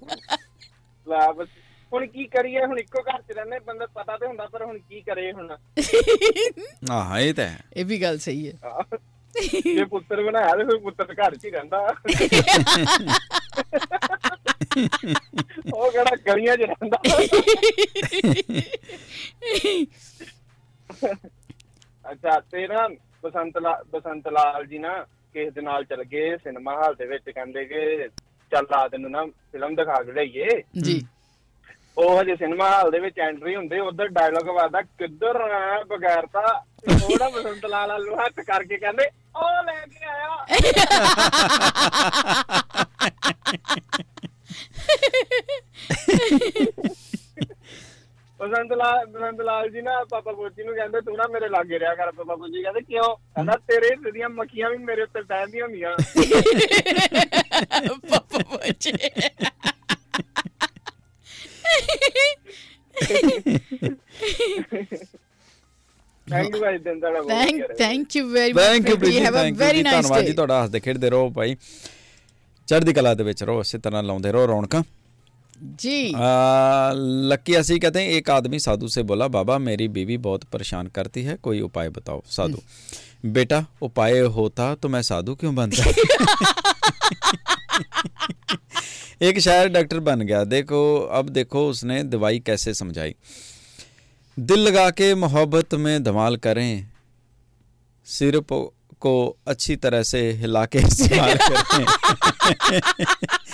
ਲੈ 1.06 1.32
ਬਸ 1.32 1.48
ਹੁਣ 1.92 2.06
ਕੀ 2.06 2.26
ਕਰੀਏ 2.26 2.64
ਹੁਣ 2.64 2.78
ਇੱਕੋ 2.78 3.02
ਘਰ 3.02 3.22
ਚ 3.22 3.32
ਰਹਿੰਦੇ 3.32 3.58
ਬੰਦਾ 3.58 3.86
ਪਤਾ 3.94 4.16
ਤੇ 4.16 4.26
ਹੁੰਦਾ 4.26 4.46
ਪਰ 4.46 4.64
ਹੁਣ 4.64 4.78
ਕੀ 4.78 5.00
ਕਰੇ 5.00 5.32
ਹੁਣ। 5.32 5.56
ਆਹ 6.90 7.18
ਇਹ 7.18 7.34
ਤਾਂ 7.34 7.50
ਇਹ 7.76 7.84
ਵੀ 7.84 8.02
ਗੱਲ 8.02 8.18
ਸਹੀ 8.18 8.48
ਹੈ। 8.48 8.52
ਜੇ 9.64 9.84
ਪੁੱਤਰ 9.84 10.22
ਬਣਾਇਆ 10.22 10.56
ਤੇ 10.56 10.64
ਫਿਰ 10.64 10.78
ਪੁੱਤਰ 10.78 11.14
ਘਰ 11.14 11.36
ਚ 11.36 11.44
ਹੀ 11.44 11.50
ਰਹਿੰਦਾ। 11.50 11.94
ਉਹ 15.72 15.92
ਕਿਹੜਾ 15.92 16.16
ਗਲੀਆਂ 16.26 16.56
'ਚ 16.56 16.62
ਰਹਿੰਦਾ। 16.62 17.02
ਅੱਛਾ 22.04 22.42
ਤੇ 22.42 22.68
ਨਾ 22.68 22.88
ਬਸੰਤ 23.22 23.58
ਲਾ- 23.58 23.84
ਬਸੰਤ 23.90 24.28
ਲਾਲ 24.28 24.66
ਜੀ 24.66 24.78
ਨਾ 24.78 25.06
ਕਿਸੇ 25.34 25.50
ਦੇ 25.50 25.60
ਨਾਲ 25.60 25.84
ਚਲ 25.84 26.04
ਗਏ 26.04 26.36
ਸਿਨੇਮਾ 26.36 26.74
ਹਾਲ 26.74 26.94
ਦੇ 26.94 27.06
ਵਿੱਚ 27.06 27.30
ਕਹਿੰਦੇ 27.30 27.64
ਕਿ 27.64 28.08
ਚੱਲ 28.52 28.66
ਆ 28.74 28.88
ਤੈਨੂੰ 28.88 29.10
ਨਾ 29.10 29.26
ਫਿਲਮ 29.52 29.74
ਦਿਖਾ 29.74 30.02
ਕੇ 30.02 30.12
ਲਈਏ 30.12 30.62
ਜੀ। 30.80 31.06
ਉਹ 31.98 32.20
ਹਜੇ 32.20 32.36
ਸਿਨੇਮਾ 32.36 32.70
ਹਾਲ 32.70 32.90
ਦੇ 32.90 33.00
ਵਿੱਚ 33.00 33.20
ਐਂਟਰੀ 33.20 33.56
ਹੁੰਦੇ 33.56 33.80
ਉਧਰ 33.80 34.08
ਡਾਇਲੋਗ 34.08 34.48
ਵਾਦਾ 34.48 34.82
ਕਿੱਧਰ 34.82 35.40
ਆ 35.40 35.84
ਬਗੈਰ 35.84 36.26
ਤਾਂ 36.26 36.60
ਉਹਦਾ 37.04 37.28
ਬਸੰਤ 37.28 37.66
ਲਾਲ 37.66 37.90
ਆਲੂ 37.90 38.16
ਹੱਥ 38.16 38.40
ਕਰਕੇ 38.40 38.76
ਕਹਿੰਦੇ 38.76 39.10
ਉਹ 39.36 39.64
ਲੈ 39.64 39.86
ਕੇ 39.86 40.04
ਆਇਆ। 40.04 40.46
ਬਸੰਤ 48.68 48.72
ਲਾਲ 48.78 49.06
ਬਸੰਤ 49.06 49.40
ਲਾਲ 49.40 49.70
ਜੀ 49.70 49.82
ਨਾ 49.82 50.04
ਪਾਪਾ 50.10 50.32
ਬੋਜੀ 50.32 50.64
ਨੂੰ 50.64 50.74
ਕਹਿੰਦੇ 50.74 51.00
ਤੂੰ 51.00 51.16
ਨਾ 51.16 51.26
ਮੇਰੇ 51.28 51.48
ਲਾਗੇ 51.48 51.78
ਰਿਹਾ 51.78 51.94
ਕਰ 51.94 52.12
ਪਾਪਾ 52.12 52.34
ਬੋਜੀ 52.34 52.62
ਕਹਿੰਦੇ 52.62 52.80
ਕਿਉਂ? 52.80 53.16
ਕਹਿੰਦਾ 53.34 53.56
ਤੇਰੇ 53.68 54.10
ਦੀਆਂ 54.12 54.28
ਮੱਖੀਆਂ 54.28 54.70
ਵੀ 54.70 54.76
ਮੇਰੇ 54.84 55.02
ਉੱਤੇ 55.02 55.22
ਬਹਿੰਦੀਆਂ 55.22 55.64
ਹੁੰਦੀਆਂ। 55.64 55.96
ਪਾਪਾ 58.10 58.38
ਬੱਚੇ 58.56 58.92
ਥੈਂਕ 66.26 66.54
ਯੂ 66.54 66.60
ਭਾਈ 66.60 66.78
ਦਿਨ 66.78 67.00
ਤੁਹਾਡਾ 67.00 67.22
ਬਹੁਤ 67.22 67.76
thank 67.78 68.16
you 68.16 68.28
very 68.28 68.52
much 68.52 68.62
thank 68.62 68.88
you 68.88 68.96
Preeti 68.96 69.20
have 69.20 69.34
a 69.34 69.42
thank 69.42 69.56
very 69.58 69.78
you 69.78 69.84
nice 69.84 70.02
ਧੰਨਵਾਦ 70.02 70.20
ਜੀ 70.20 70.26
ਡੇ 70.26 70.32
ਤੁਹਾਡਾ 70.32 70.62
ਹੱਸਦੇ 70.62 70.80
ਖੇਡਦੇ 70.80 71.10
ਰਹੋ 71.10 71.30
ਭਾਈ। 71.30 71.56
ਚੜ੍ਹਦੀ 72.68 72.92
ਕਲਾ 72.92 73.14
ਦੇ 73.14 73.24
ਵਿੱਚ 73.24 73.42
ਰਹੋ 73.44 73.60
ਇਸੇ 73.60 73.78
ਤਰ੍ਹਾਂ 73.78 74.02
ਲਾਉਂਦੇ 74.02 74.32
ਰਹੋ 74.32 74.46
ਰੌਣਕਾਂ। 74.46 74.82
जी। 75.62 76.12
लक्की 77.28 77.54
ऐसे 77.54 77.72
ही 77.72 77.78
कहते 77.78 77.98
हैं 77.98 78.08
एक 78.08 78.30
आदमी 78.30 78.58
साधु 78.58 78.88
से 78.88 79.02
बोला 79.02 79.28
बाबा 79.28 79.58
मेरी 79.58 79.88
बीवी 79.88 80.16
बहुत 80.18 80.44
परेशान 80.44 80.86
करती 80.86 81.22
है 81.22 81.36
कोई 81.42 81.60
उपाय 81.60 81.88
बताओ 81.88 82.22
साधु। 82.30 82.58
बेटा 83.26 83.64
उपाय 83.82 84.18
होता 84.36 84.74
तो 84.74 84.88
मैं 84.88 85.02
साधु 85.02 85.34
क्यों 85.34 85.54
बनता 85.54 85.84
एक 89.22 89.38
शायर 89.40 89.68
डॉक्टर 89.68 90.00
बन 90.00 90.20
गया। 90.20 90.42
देखो 90.44 90.98
अब 91.12 91.28
देखो 91.28 91.68
उसने 91.68 92.02
दवाई 92.04 92.38
कैसे 92.38 92.74
समझाई। 92.74 93.14
दिल 94.36 94.60
लगा 94.60 94.90
के 94.90 95.14
मोहब्बत 95.14 95.74
में 95.74 96.02
धमाल 96.04 96.36
करें 96.36 96.86
सिर 98.06 98.40
को 99.00 99.36
अच्छी 99.46 99.76
तरह 99.76 100.02
से 100.02 100.20
हिला 100.32 100.64
के 100.66 100.78
इस्तेमाल 100.78 101.36
करें। 101.42 101.86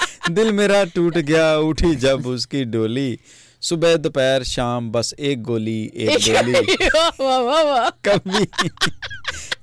दिल 0.31 0.53
मेरा 0.53 0.85
टूट 0.85 1.19
गया 1.19 1.57
उठी 1.59 1.95
जब 1.95 2.27
उसकी 2.27 2.65
डोली। 2.65 3.19
सुबह 3.61 3.97
दोपहर 3.97 4.43
शाम 4.45 4.91
बस 4.93 5.15
एक 5.19 5.43
गोली 5.43 5.93
एक 5.95 6.09
गोली। 6.09 6.77
कभी 8.09 8.45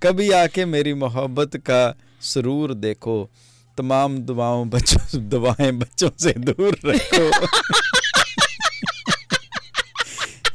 कभी 0.04 0.32
आके 0.32 0.66
मेरी 0.66 0.94
मोहब्बत 0.94 1.58
का 1.58 1.96
सुरूर 2.22 2.74
देखो। 2.74 3.30
तमाम 3.78 4.18
दुआओं 4.18 4.70
बच्चों 4.70 5.30
दुआएँ 5.30 5.72
बच्चों 5.72 6.10
से 6.20 6.32
दूर 6.32 6.78
रखो। 6.86 7.48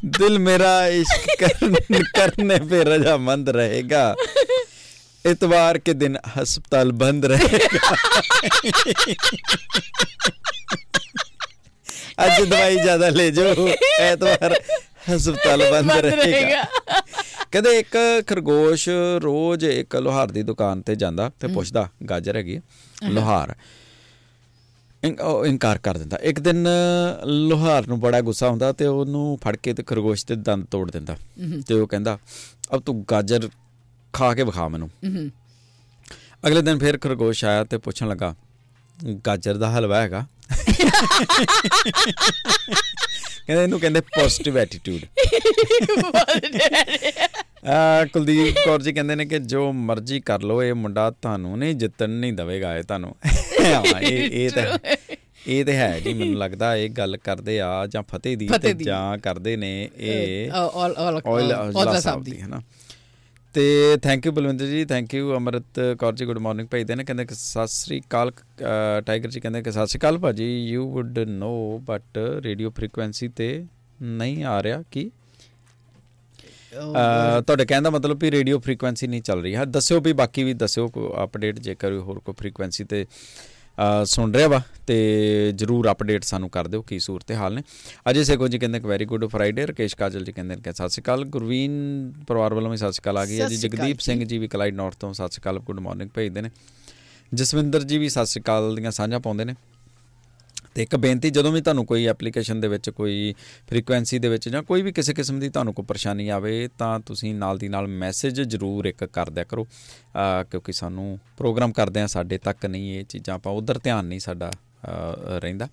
दिल 0.04 0.38
मेरा 0.38 0.86
इश्क 0.86 1.26
करने, 1.42 1.98
करने 1.98 2.58
पे 2.58 2.82
रजामंद 2.82 3.48
रहेगा। 3.48 4.14
इतवार 5.25 5.77
के 5.79 5.93
दिन 5.95 6.15
अस्पताल 6.35 6.91
बंद 6.97 7.25
रहेगा 7.27 7.97
ਅੱਜ 12.21 12.41
ਦਵਾਈ 12.43 12.75
ਜ਼ਿਆਦਾ 12.77 13.09
ਲੈ 13.11 13.29
ਜਾਓ 13.31 13.67
ਐਤਵਾਰ 14.01 14.53
ਹਸਪਤਾਲ 15.09 15.63
ਬੰਦ 15.71 15.87
ਬੰਦ 15.87 16.05
ਰਹੇਗਾ 16.07 16.63
ਕਹਿੰਦੇ 17.51 17.77
ਇੱਕ 17.79 17.97
ਖਰਗੋਸ਼ 18.27 18.87
ਰੋਜ਼ 19.21 19.65
ਇੱਕ 19.65 19.95
ਲੋਹਾਰ 19.97 20.31
ਦੀ 20.31 20.43
ਦੁਕਾਨ 20.43 20.81
ਤੇ 20.81 20.95
ਜਾਂਦਾ 20.95 21.29
ਤੇ 21.39 21.47
ਪੁੱਛਦਾ 21.49 21.87
ਗਾਜਰ 22.09 22.35
ਹੈਗੀ 22.37 22.55
ਹੈ? 22.55 22.61
ਲੋਹਾਰ 23.09 23.53
ਇਨ- 25.03 25.19
ਉਹ 25.23 25.45
ਇਨਕਾਰ 25.45 25.77
ਕਰ 25.79 25.97
ਦਿੰਦਾ 25.97 26.17
ਇੱਕ 26.23 26.39
ਦਿਨ 26.39 26.67
ਲੋਹਾਰ 27.47 27.87
ਨੂੰ 27.87 27.99
ਬੜਾ 27.99 28.21
ਗੁੱਸਾ 28.23 28.49
ਹੁੰਦਾ 28.49 28.71
ਤੇ 28.73 28.85
ਉਹਨੂੰ 28.87 29.37
ਫੜ 29.43 29.55
ਕੇ 29.57 29.73
ਤੇ 29.73 29.83
ਖਰਗੋਸ਼ 29.83 30.25
ਦੇ 30.25 30.35
ਦੰਦ 30.43 30.65
ਤੋੜ 30.71 30.89
ਦਿੰਦਾ 30.91 31.15
ਤੇ 31.67 31.73
ਉਹ 31.73 31.87
ਕਹਿੰਦਾ 31.87 32.17
ਅਬ 32.75 32.81
ਤੂੰ 32.81 33.03
ਗਾਜਰ 33.11 33.49
ਖਾ 34.12 34.34
ਕੇ 34.34 34.42
ਵਿਖਾ 34.42 34.68
ਮੈਨੂੰ। 34.68 34.90
ਅਗਲੇ 36.46 36.62
ਦਿਨ 36.62 36.78
ਫਿਰ 36.78 36.98
ਖਰਗੋਸ਼ 36.98 37.44
ਆਇਆ 37.44 37.64
ਤੇ 37.64 37.78
ਪੁੱਛਣ 37.78 38.08
ਲੱਗਾ 38.08 38.34
ਗਾਜਰ 39.26 39.56
ਦਾ 39.56 39.70
ਹਲਵਾ 39.70 40.00
ਹੈਗਾ? 40.02 40.26
ਕਹਿੰਦੇ 43.46 43.62
ਇਹਨੂੰ 43.62 43.80
ਕਹਿੰਦੇ 43.80 44.00
ਪੋਜ਼ਿਟਿਵ 44.00 44.58
ਐਟੀਟਿਊਡ 44.58 45.04
ਆ 47.66 48.04
ਕੁਲਦੀਪ 48.04 48.56
ਕੌਰ 48.64 48.82
ਜੀ 48.82 48.92
ਕਹਿੰਦੇ 48.92 49.14
ਨੇ 49.14 49.24
ਕਿ 49.24 49.38
ਜੋ 49.38 49.72
ਮਰਜ਼ੀ 49.72 50.20
ਕਰ 50.20 50.42
ਲੋ 50.42 50.62
ਇਹ 50.62 50.74
ਮੁੰਡਾ 50.74 51.10
ਤੁਹਾਨੂੰ 51.10 51.58
ਨਹੀਂ 51.58 51.74
ਜਿੱਤਣ 51.74 52.10
ਨਹੀਂ 52.10 52.32
ਦਵੇਗਾ 52.32 52.76
ਇਹ 52.76 52.82
ਤੁਹਾਨੂੰ। 52.82 53.14
ਇਹ 54.02 54.30
ਇਹ 54.30 54.50
ਤਾਂ 54.50 54.78
ਇਹ 55.46 55.64
ਤੇ 55.64 55.76
ਹੈ 55.76 56.00
ਜੀ 56.00 56.12
ਮੈਨੂੰ 56.14 56.38
ਲੱਗਦਾ 56.38 56.76
ਇਹ 56.76 56.90
ਗੱਲ 56.90 57.16
ਕਰਦੇ 57.16 57.60
ਆ 57.60 57.86
ਜਾਂ 57.86 58.02
ਫਤਿਹ 58.02 58.36
ਦੀ 58.36 58.48
ਤੇ। 58.62 58.72
ਜਾਂ 58.74 59.18
ਕਰਦੇ 59.18 59.56
ਨੇ 59.56 59.90
ਇਹ 59.96 60.50
ਆਲ 60.50 60.94
ਆਲ 60.96 61.22
ਆਲ 61.52 62.00
ਸਾਹਿਬ 62.00 62.24
ਦੀ। 62.24 62.40
ਹੈ 62.40 62.46
ਨਾ 62.46 62.60
ਤੇ 63.56 63.96
ਥੈਂਕ 64.02 64.26
ਯੂ 64.26 64.32
ਬਲਵਿੰਦਰ 64.32 64.66
ਜੀ 64.66 64.84
thank 64.84 65.14
you 65.14 65.36
Amrit 65.36 65.80
Kaur 65.98 66.12
ji 66.14 66.24
good 66.24 66.38
morning 66.38 66.68
ਭੇਜਦੇ 66.68 66.94
ਨੇ 66.94 67.04
ਕਹਿੰਦੇ 67.04 67.24
ਕਿ 67.24 67.34
ਸਤਿ 67.34 67.66
ਸ੍ਰੀ 67.66 68.00
ਅਕਾਲ 68.00 68.32
ਟਾਈਗਰ 69.06 69.30
ਜੀ 69.30 69.40
ਕਹਿੰਦੇ 69.40 69.62
ਕਿ 69.62 69.72
ਸਤਿ 69.72 69.86
ਸ੍ਰੀ 69.86 69.98
ਅਕਾਲ 69.98 70.18
ਭਾਜੀ 70.18 70.48
you 70.66 70.84
would 70.92 71.18
know 71.18 71.78
but 71.78 72.18
radio 72.40 72.70
frequency 72.70 73.28
ਤੇ 73.28 73.64
ਨਹੀਂ 74.02 74.44
ਆ 74.44 74.62
ਰਿਹਾ 74.62 74.82
ਕੀ? 74.90 75.10
ਅ, 76.78 77.40
ਤੁਹਾਡੇ 77.40 77.64
ਕਹਿਣ 77.64 77.82
ਦਾ 77.82 77.90
ਮਤਲਬ 77.90 78.18
ਵੀ 78.22 78.30
ਰੇਡੀਓ 78.30 78.58
ਫ੍ਰੀਕੁਐਂਸੀ 78.58 79.06
ਨਹੀਂ 79.06 79.22
ਚੱਲ 79.22 79.42
ਰਹੀ। 79.42 79.54
ਹੈ 79.54 79.64
ਦੱਸਿਓ 79.64 80.00
ਵੀ 80.00 80.12
ਬਾਕੀ 80.12 80.42
ਵੀ 80.44 80.54
ਦੱਸਿਓ 80.54 80.88
ਕੋ 80.88 81.14
ਅਪਡੇਟ 81.24 81.58
ਜੇਕਰ 81.58 81.92
ਹੋਰ 81.92 82.18
ਕੋਈ 82.18 82.34
ਫ੍ਰੀਕੁਐਂਸੀ 82.38 82.84
ਤੇ 82.84 83.06
ਸੁਣ 84.04 84.34
ਰਿਹਾ 84.34 84.48
ਵਾ 84.48 84.60
ਤੇ 84.86 85.52
ਜਰੂਰ 85.54 85.90
ਅਪਡੇਟ 85.90 86.24
ਸਾਨੂੰ 86.24 86.50
ਕਰ 86.50 86.68
ਦਿਓ 86.68 86.82
ਕੀ 86.82 86.98
ਸੂਰਤ 86.98 87.32
ਹਾਲ 87.32 87.54
ਨੇ। 87.54 87.62
ਅਜੇ 88.10 88.24
ਸੇਖੋ 88.24 88.48
ਜੀ 88.48 88.58
ਕਹਿੰਦੇ 88.58 88.80
ਕਿ 88.80 88.88
very 88.88 89.04
good 89.04 89.24
Friday 89.24 89.66
Rakesh 89.66 89.96
Kajal 89.96 90.24
ji 90.24 90.32
ਕਹਿੰਦੇ 90.32 90.54
ਨੇ 90.54 90.62
ਕਿ 90.62 90.72
ਸਤਿ 90.72 90.88
ਸ਼੍ਰੀ 90.88 91.02
ਅਕਾਲ। 91.02 91.24
ਗੁਰਵੀਨ 91.24 92.12
ਪਰਿਵਾਰ 92.28 92.54
ਵੱਲੋਂ 92.54 92.70
ਵੀ 92.70 92.76
ਸਤਿ 92.76 92.92
ਸ਼੍ਰੀ 92.92 93.02
ਅਕਾਲ 93.02 93.18
ਆ 93.18 93.24
ਗਈ 93.26 93.40
ਹੈ 93.40 93.48
ਜੀ। 93.48 93.56
ਜਗਦੀਪ 93.56 94.00
ਸਿੰਘ 94.00 94.24
ਜੀ 94.24 94.38
ਵੀ 94.38 94.48
ਕਲਾਈਡ 94.48 94.74
ਨਾਰਥ 94.74 94.94
ਤੋਂ 94.94 95.12
ਸਤਿ 95.12 95.28
ਸ਼੍ਰੀ 95.28 95.42
ਅਕਾਲ 95.42 95.58
ਗੁੱਡ 95.58 95.80
ਮਾਰਨਿੰਗ 95.80 96.10
ਭੇਜਦੇ 96.14 96.42
ਨੇ। 96.42 96.50
ਜਸਵਿੰਦਰ 97.34 97.82
ਜੀ 97.82 97.98
ਵੀ 97.98 98.08
ਸਤਿ 98.08 98.26
ਸ਼੍ਰੀ 98.26 98.42
ਅਕਾਲ 98.42 98.74
ਦੀਆਂ 98.76 98.90
ਸਾਂਝਾਂ 98.90 99.20
ਪਾਉਂਦੇ 99.20 99.44
ਨੇ। 99.44 99.54
ਤੇ 100.76 100.82
ਇੱਕ 100.82 100.96
ਬੇਨਤੀ, 100.96 101.30
ਜਦੋਂ 101.30 101.52
ਵੀ 101.52 101.60
ਤੁਹਾਨੂੰ 101.60 101.86
ਕੋਈ 101.86 102.06
ਐਪਲੀਕੇਸ਼ਨ 102.06 102.60
ਦੇ 102.60 102.68
ਵਿੱਚ 102.68 102.90
ਕੋਈ 102.90 103.34
ਫ੍ਰੀਕੁਐਂਸੀ 103.68 104.18
ਦੇ 104.18 104.28
ਵਿੱਚ 104.28 104.48
ਜਾਂ 104.48 104.62
ਕੋਈ 104.62 104.82
ਵੀ 104.82 104.92
ਕਿਸੇ 104.92 105.14
ਕਿਸਮ 105.14 105.40
ਦੀ 105.40 105.48
ਤੁਹਾਨੂੰ 105.48 105.74
ਕੋਈ 105.74 105.84
ਪਰੇਸ਼ਾਨੀ 105.84 106.28
ਆਵੇ, 106.28 106.68
ਤਾਂ 106.78 107.00
ਤੁਸੀਂ 107.00 107.34
ਨਾਲ 107.34 107.58
ਦੀ 107.58 107.68
ਨਾਲ 107.68 107.86
ਮੈਸੇਜ 107.86 108.40
ਜ਼ਰੂਰ 108.40 108.84
ਇੱਕ 108.84 109.04
ਕਰ 109.04 109.30
ਦਿਆ 109.30 109.44
ਕਰੋ। 109.44 109.64
ਅਹ 109.64 110.44
ਕਿਉਂਕਿ 110.44 110.72
ਸਾਨੂੰ 110.72 111.18
ਪ੍ਰੋਗਰਾਮ 111.38 111.72
ਕਰਦੇ 111.72 112.00
ਆ 112.00 112.06
ਸਾਡੇ 112.06 112.38
ਤੱਕ 112.38 112.66
ਨਹੀਂ 112.66 112.98
ਇਹ 112.98 113.04
ਚੀਜ਼ਾਂ, 113.04 113.34
ਆਪਾਂ 113.34 113.52
ਉਧਰ 113.52 113.78
ਧਿਆਨ 113.78 114.04
ਨਹੀਂ 114.04 114.20
ਸਾਡਾ 114.20 114.50
ਅਹ 114.50 115.38
ਰਹਿੰਦਾ। 115.38 115.68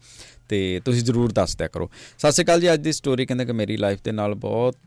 ਤੇ 0.50 0.82
ਤੁਸੀਂ 0.86 1.02
ਜ਼ਰੂਰ 1.02 1.32
ਦੱਸ 1.32 1.58
ਦਿਆ 1.58 1.68
ਕਰੋ। 1.68 1.90
ਸਤਿ 2.20 2.32
ਸ਼੍ਰੀ 2.32 2.46
ਅਕਾਲ 2.46 2.62
ਜੀ, 2.62 2.74
ਅੱਜ 2.74 2.82
ਦੀ 2.82 2.92
ਸਟੋਰੀ 2.92 3.26
ਕਹਿੰਦੇ 3.26 3.46
ਕਿ 3.46 3.52
ਮੇਰੀ 3.52 3.78
ਲਾਈਫ 3.78 4.00
ਦੇ 4.04 4.12
ਨਾਲ 4.12 4.36
ਬਹੁਤ 4.36 4.78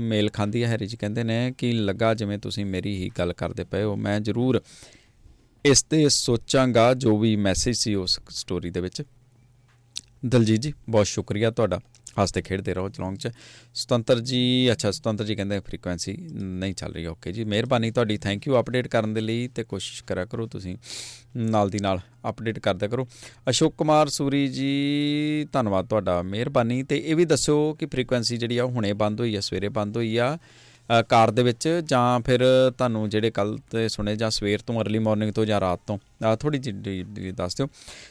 ਮੇਲ 0.00 0.30
ਖਾਂਦੀ 0.30 0.64
ਹੈ, 0.64 0.68
ਹੈਰੀ 0.68 0.86
ਜੀ 0.86 0.96
ਕਹਿੰਦੇ 0.96 1.24
ਨੇ 1.24 1.52
ਕਿ 1.58 1.72
ਲੱਗਾ 1.72 2.14
ਜਿਵੇਂ 2.14 2.38
ਤੁਸੀਂ 2.38 2.66
ਮੇਰੀ 2.66 2.96
ਹੀ 2.96 3.10
ਗੱਲ 3.18 3.32
ਕਰਦੇ 3.32 3.64
ਪਏ 3.64 3.82
ਹੋ। 3.82 3.96
ਮੈਂ 3.96 4.20
ਜ਼ਰੂਰ 4.20 4.62
ਇਸ 5.64 5.82
ਤੇ 5.82 6.08
ਸੋਚਾਂਗਾ, 6.08 6.94
ਜੋ 6.94 7.18
ਵੀ 7.18 7.36
ਮੈਸੇਜ 7.36 7.76
ਸੀ 7.76 7.94
ਉਸ 7.94 8.20
ਸਟੋਰੀ 8.30 8.70
ਦੇ 8.70 8.80
ਵਿੱਚ। 8.80 9.02
ਦਲਜੀਤ 10.26 10.60
ਜੀ 10.60 10.72
ਬਹੁਤ 10.88 11.06
ਸ਼ੁਕਰੀਆ 11.06 11.50
ਤੁਹਾਡਾ। 11.50 11.80
ਹੱਸਦੇ 12.22 12.42
ਖੇਡਦੇ 12.42 12.74
ਰਹੋ 12.74 12.88
ਚਲੌਂਗ 12.88 13.16
ਚ। 13.16 13.28
ਸੁਤੰਤਰ 13.74 14.20
ਜੀ 14.20 14.68
ਅੱਛਾ 14.72 14.90
ਸੁਤੰਤਰ 14.90 15.24
ਜੀ 15.24 15.34
ਕਹਿੰਦੇ 15.34 15.60
ਫ੍ਰੀਕੁਐਂਸੀ 15.60 16.16
ਨਹੀਂ 16.32 16.74
ਚੱਲ 16.74 16.92
ਰਹੀ 16.92 17.06
ਓਕੇ 17.06 17.32
ਜੀ। 17.32 17.44
ਮਿਹਰਬਾਨੀ 17.44 17.90
ਤੁਹਾਡੀ 17.90 18.18
ਥੈਂਕ 18.18 18.48
ਯੂ 18.48 18.60
ਅਪਡੇਟ 18.60 18.88
ਕਰਨ 18.88 19.14
ਦੇ 19.14 19.20
ਲਈ 19.20 19.48
ਤੇ 19.48 19.64
ਕੋਸ਼ਿਸ਼ 19.64 20.04
ਕਰਿਆ 20.04 20.24
ਕਰੋ 20.24 20.46
ਤੁਸੀਂ। 20.46 20.76
ਨਾਲ 21.36 21.70
ਦੀ 21.70 21.78
ਨਾਲ 21.78 22.00
ਅਪਡੇਟ 22.28 22.58
ਕਰਦਿਆ 22.58 22.88
ਕਰੋ। 22.88 23.08
ਅਸ਼ੋਕ 23.50 23.74
ਕੁਮਾਰ 23.76 24.08
ਸੂਰੀ 24.08 24.48
ਜੀ 24.48 25.46
ਧੰਨਵਾਦ 25.52 25.86
ਤੁਹਾਡਾ 25.86 26.22
ਮਿਹਰਬਾਨੀ। 26.22 26.82
ਤੇ 26.82 27.02
ਇਹ 27.06 27.16
ਵੀ 27.16 27.24
ਦੱਸਿਓ 27.24 27.72
ਕਿ 27.74 27.86
ਫ੍ਰੀਕੁਐਂਸੀ 27.86 28.36
ਜਿਹੜੀ 28.36 28.58
ਆ 28.58 28.64
ਉਹ 28.64 28.70
ਹੁਣੇ 28.70 28.92
ਬੰਦ 28.92 29.20
ਹੋਈ 29.20 29.36
ਆ 29.36 29.40
ਸਵੇਰੇ 29.40 29.68
ਬੰਦ 29.68 29.96
ਹੋਈ 29.96 30.16
ਆ। 30.16 30.36
ਅ, 30.36 30.38
ਕਾਰ 31.08 31.30
ਦੇ 31.30 31.42
ਵਿੱਚ 31.42 31.82
ਜਾਂ 31.84 32.20
ਫਿਰ 32.20 32.40
ਤੁਹਾਨੂੰ 32.78 33.08
ਜਿਹੜੇ 33.08 33.30
ਕੱਲ 33.30 33.58
ਤੇ 33.70 33.88
ਸੁਣੇ 33.88 34.16
ਜਾਂ 34.16 34.30
ਸਵੇਰ 34.30 34.58
ਤੋਂ 34.58 34.80
ਅਰਲੀ 34.82 34.98
ਮਾਰਨਿੰਗ 34.98 35.32
ਤੋਂ 35.32 35.44
ਜਾਂ 35.44 35.60
ਰਾਤ 35.60 35.80
ਤੋਂ 35.86 35.98
ਥੋੜੀ 36.36 36.58
ਜਿਹੀ 36.58 37.32
ਦੱਸ 37.32 37.54
ਦਿਓ। 37.54 37.68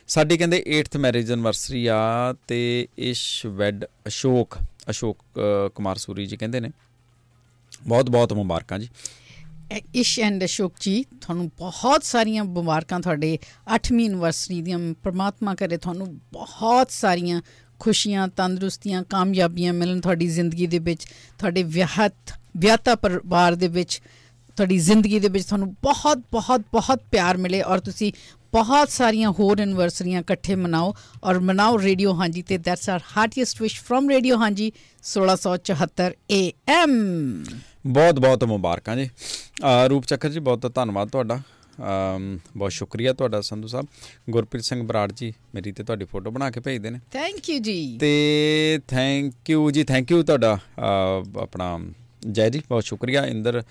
ਸਾਡੀ 0.07 0.38
ਕਹਿੰਦੇ 0.38 0.63
8th 0.79 0.99
ਮੈਰਿਜ 0.99 1.32
ਐਨਵਰਸਰੀ 1.32 1.88
ਆ 1.88 2.34
ਤੇ 2.47 2.88
ਇਸ਼ 2.97 3.45
ਵੈਡ 3.45 3.86
ਅਸ਼ੋਕ 4.07 4.57
ਅਸ਼ੋਕ 4.89 5.17
ਅ, 5.19 5.69
ਕੁਮਾਰ 5.75 5.95
ਸੂਰੀ 5.95 6.25
ਜੀ 6.25 6.38
ਕਹਿੰਦੇ 6.38 6.59
ਨੇ। 6.59 6.71
ਬਹੁਤ 7.88 8.09
ਬਹੁਤ 8.09 8.34
ਮੁਬਾਰਕਾਂ 8.34 8.79
ਜੀ। 8.79 8.89
ਇਸ਼ 9.95 10.19
ਐਂਡ 10.19 10.43
ਅਸ਼ੋਕ 10.43 10.73
ਜੀ 10.79 11.05
ਤੁਹਾਨੂੰ 11.21 11.51
ਬਹੁਤ 11.57 12.03
ਸਾਰੀਆਂ 12.03 12.43
ਮੁਬਾਰਕਾਂ 12.43 12.99
ਤੁਹਾਡੇ 12.99 13.38
8ਵੀਂ 13.75 14.09
ਐਨਵਰਸਰੀ 14.09 14.61
ਦੀਆਂ। 14.61 14.79
ਪ੍ਰਮਾਤਮਾ 15.03 15.55
ਕਰੇ 15.55 15.77
ਤੁਹਾਨੂੰ 15.77 16.17
ਬਹੁਤ 16.17 16.91
ਸਾਰੀਆਂ 16.91 17.41
ਖੁਸ਼ੀਆਂ 17.79 18.27
ਤੰਦਰੁਸਤੀਆਂ 18.27 19.03
ਕਾਮਯਾਬੀਆਂ 19.03 19.73
ਮਿਲਣ 19.73 20.01
ਤੁਹਾਡੀ 20.01 20.27
ਜ਼ਿੰਦਗੀ 20.27 20.67
ਦੇ 20.67 20.79
ਵਿੱਚ 20.79 21.05
ਤੁਹਾਡੇ 21.39 21.63
ਵਿਆਹਤ 21.63 22.13
ਵਿਆਹਤਾ 22.58 22.95
ਪਰਿਵਾਰ 22.95 23.56
ਦੇ 23.56 23.68
ਵਿੱਚ 23.68 24.02
ਤੁਹਾਡੀ 24.56 24.78
ਜ਼ਿੰਦਗੀ 24.78 25.20
ਦੇ 25.20 25.28
ਵਿੱਚ 25.28 25.45
ਤੁਹਾਨੂੰ 25.45 25.74
ਬਹੁਤ 25.74 26.18
ਬਹੁਤ 26.18 26.62
ਬਹੁਤ 26.72 27.02
ਪਿਆਰ 27.12 27.38
ਮਿਲੇ 27.38 27.62
ਔਰ 27.62 27.80
ਤੁਸੀਂ 27.80 28.14
ਬਹੁਤ 28.52 28.89
ਸਾਰੀਆਂ 28.89 29.32
ਹੋਰ 29.32 29.62
ਐਨਵਰਸਰੀਆਂ 29.62 30.22
ਇਕੱਠੇ 30.22 30.56
ਮਨਾਓ 30.56 30.93
ਔਰ 31.24 31.39
ਮਨਾਓ 31.39 31.80
ਰੇਡੀਓ 31.80 32.14
ਹਾਂਜੀ 32.14 32.41
ਤੇ 32.41 32.58
that's 32.58 32.89
our 32.89 32.99
heartiest 33.18 33.62
wish 33.62 33.82
from 33.82 34.10
radio 34.10 34.38
ਹਾਂਜੀ 34.38 34.72
1674 35.04 36.10
AM 36.34 36.93
ਬਹੁਤ 37.88 38.20
ਬਹੁਤ 38.20 38.43
ਮੁਬਾਰਕਾਂ 38.43 38.95
ਜੀ। 38.95 39.10
ਰੂਪ 39.89 40.06
ਚੱਕਰ 40.06 40.30
ਜੀ 40.30 40.39
ਬਹੁਤ 40.39 40.60
ਬਹੁਤ 40.60 40.76
ਧੰਨਵਾਦ 40.76 41.10
ਤੁਹਾਡਾ। 41.10 41.39
ਬਹੁਤ 42.58 42.72
ਸ਼ੁਕਰੀਆ 42.72 43.14
ਤੁਹਾਡਾ 43.14 43.41
ਸੰਧੂ 43.41 43.68
ਸਾਹਿਬ। 43.68 43.88
ਗੁਰਪ੍ਰੀਤ 44.30 44.64
ਸਿੰਘ 44.64 44.84
ਬਰਾੜ 44.84 45.12
ਜੀ 45.12 45.34
ਮੇਰੀ 45.56 45.72
ਤੇ 45.72 45.84
ਤੁਹਾਡੀ 45.84 46.06
ਫੋਟੋ 46.06 46.32
ਬਣਾ 46.32 46.52
ਕੇ 46.52 46.60
ਭੇਜਦੇ 46.60 46.89
ਨੇ। 46.89 46.99
ਥੈਂਕ 47.12 47.49
ਯੂ 47.49 47.60
ਜੀ। 47.60 47.97
ਤੇ 47.97 48.80
ਥੈਂਕ 48.88 49.49
ਯੂ 49.49 49.72
ਜੀ 49.72 49.84
ਥੈਂਕ 49.84 50.12
ਯੂ 50.12 50.24
ਤੁਹਾਡਾ 50.24 50.60
ਆਪਣਾ 51.39 51.80
ਜੈ 52.32 52.49
ਜੀ 52.49 52.61
ਬਹੁਤ 52.69 52.84
ਸ਼ੁਕਰੀਆ। 52.84 53.26
ਇੰਦਰ 53.26 53.63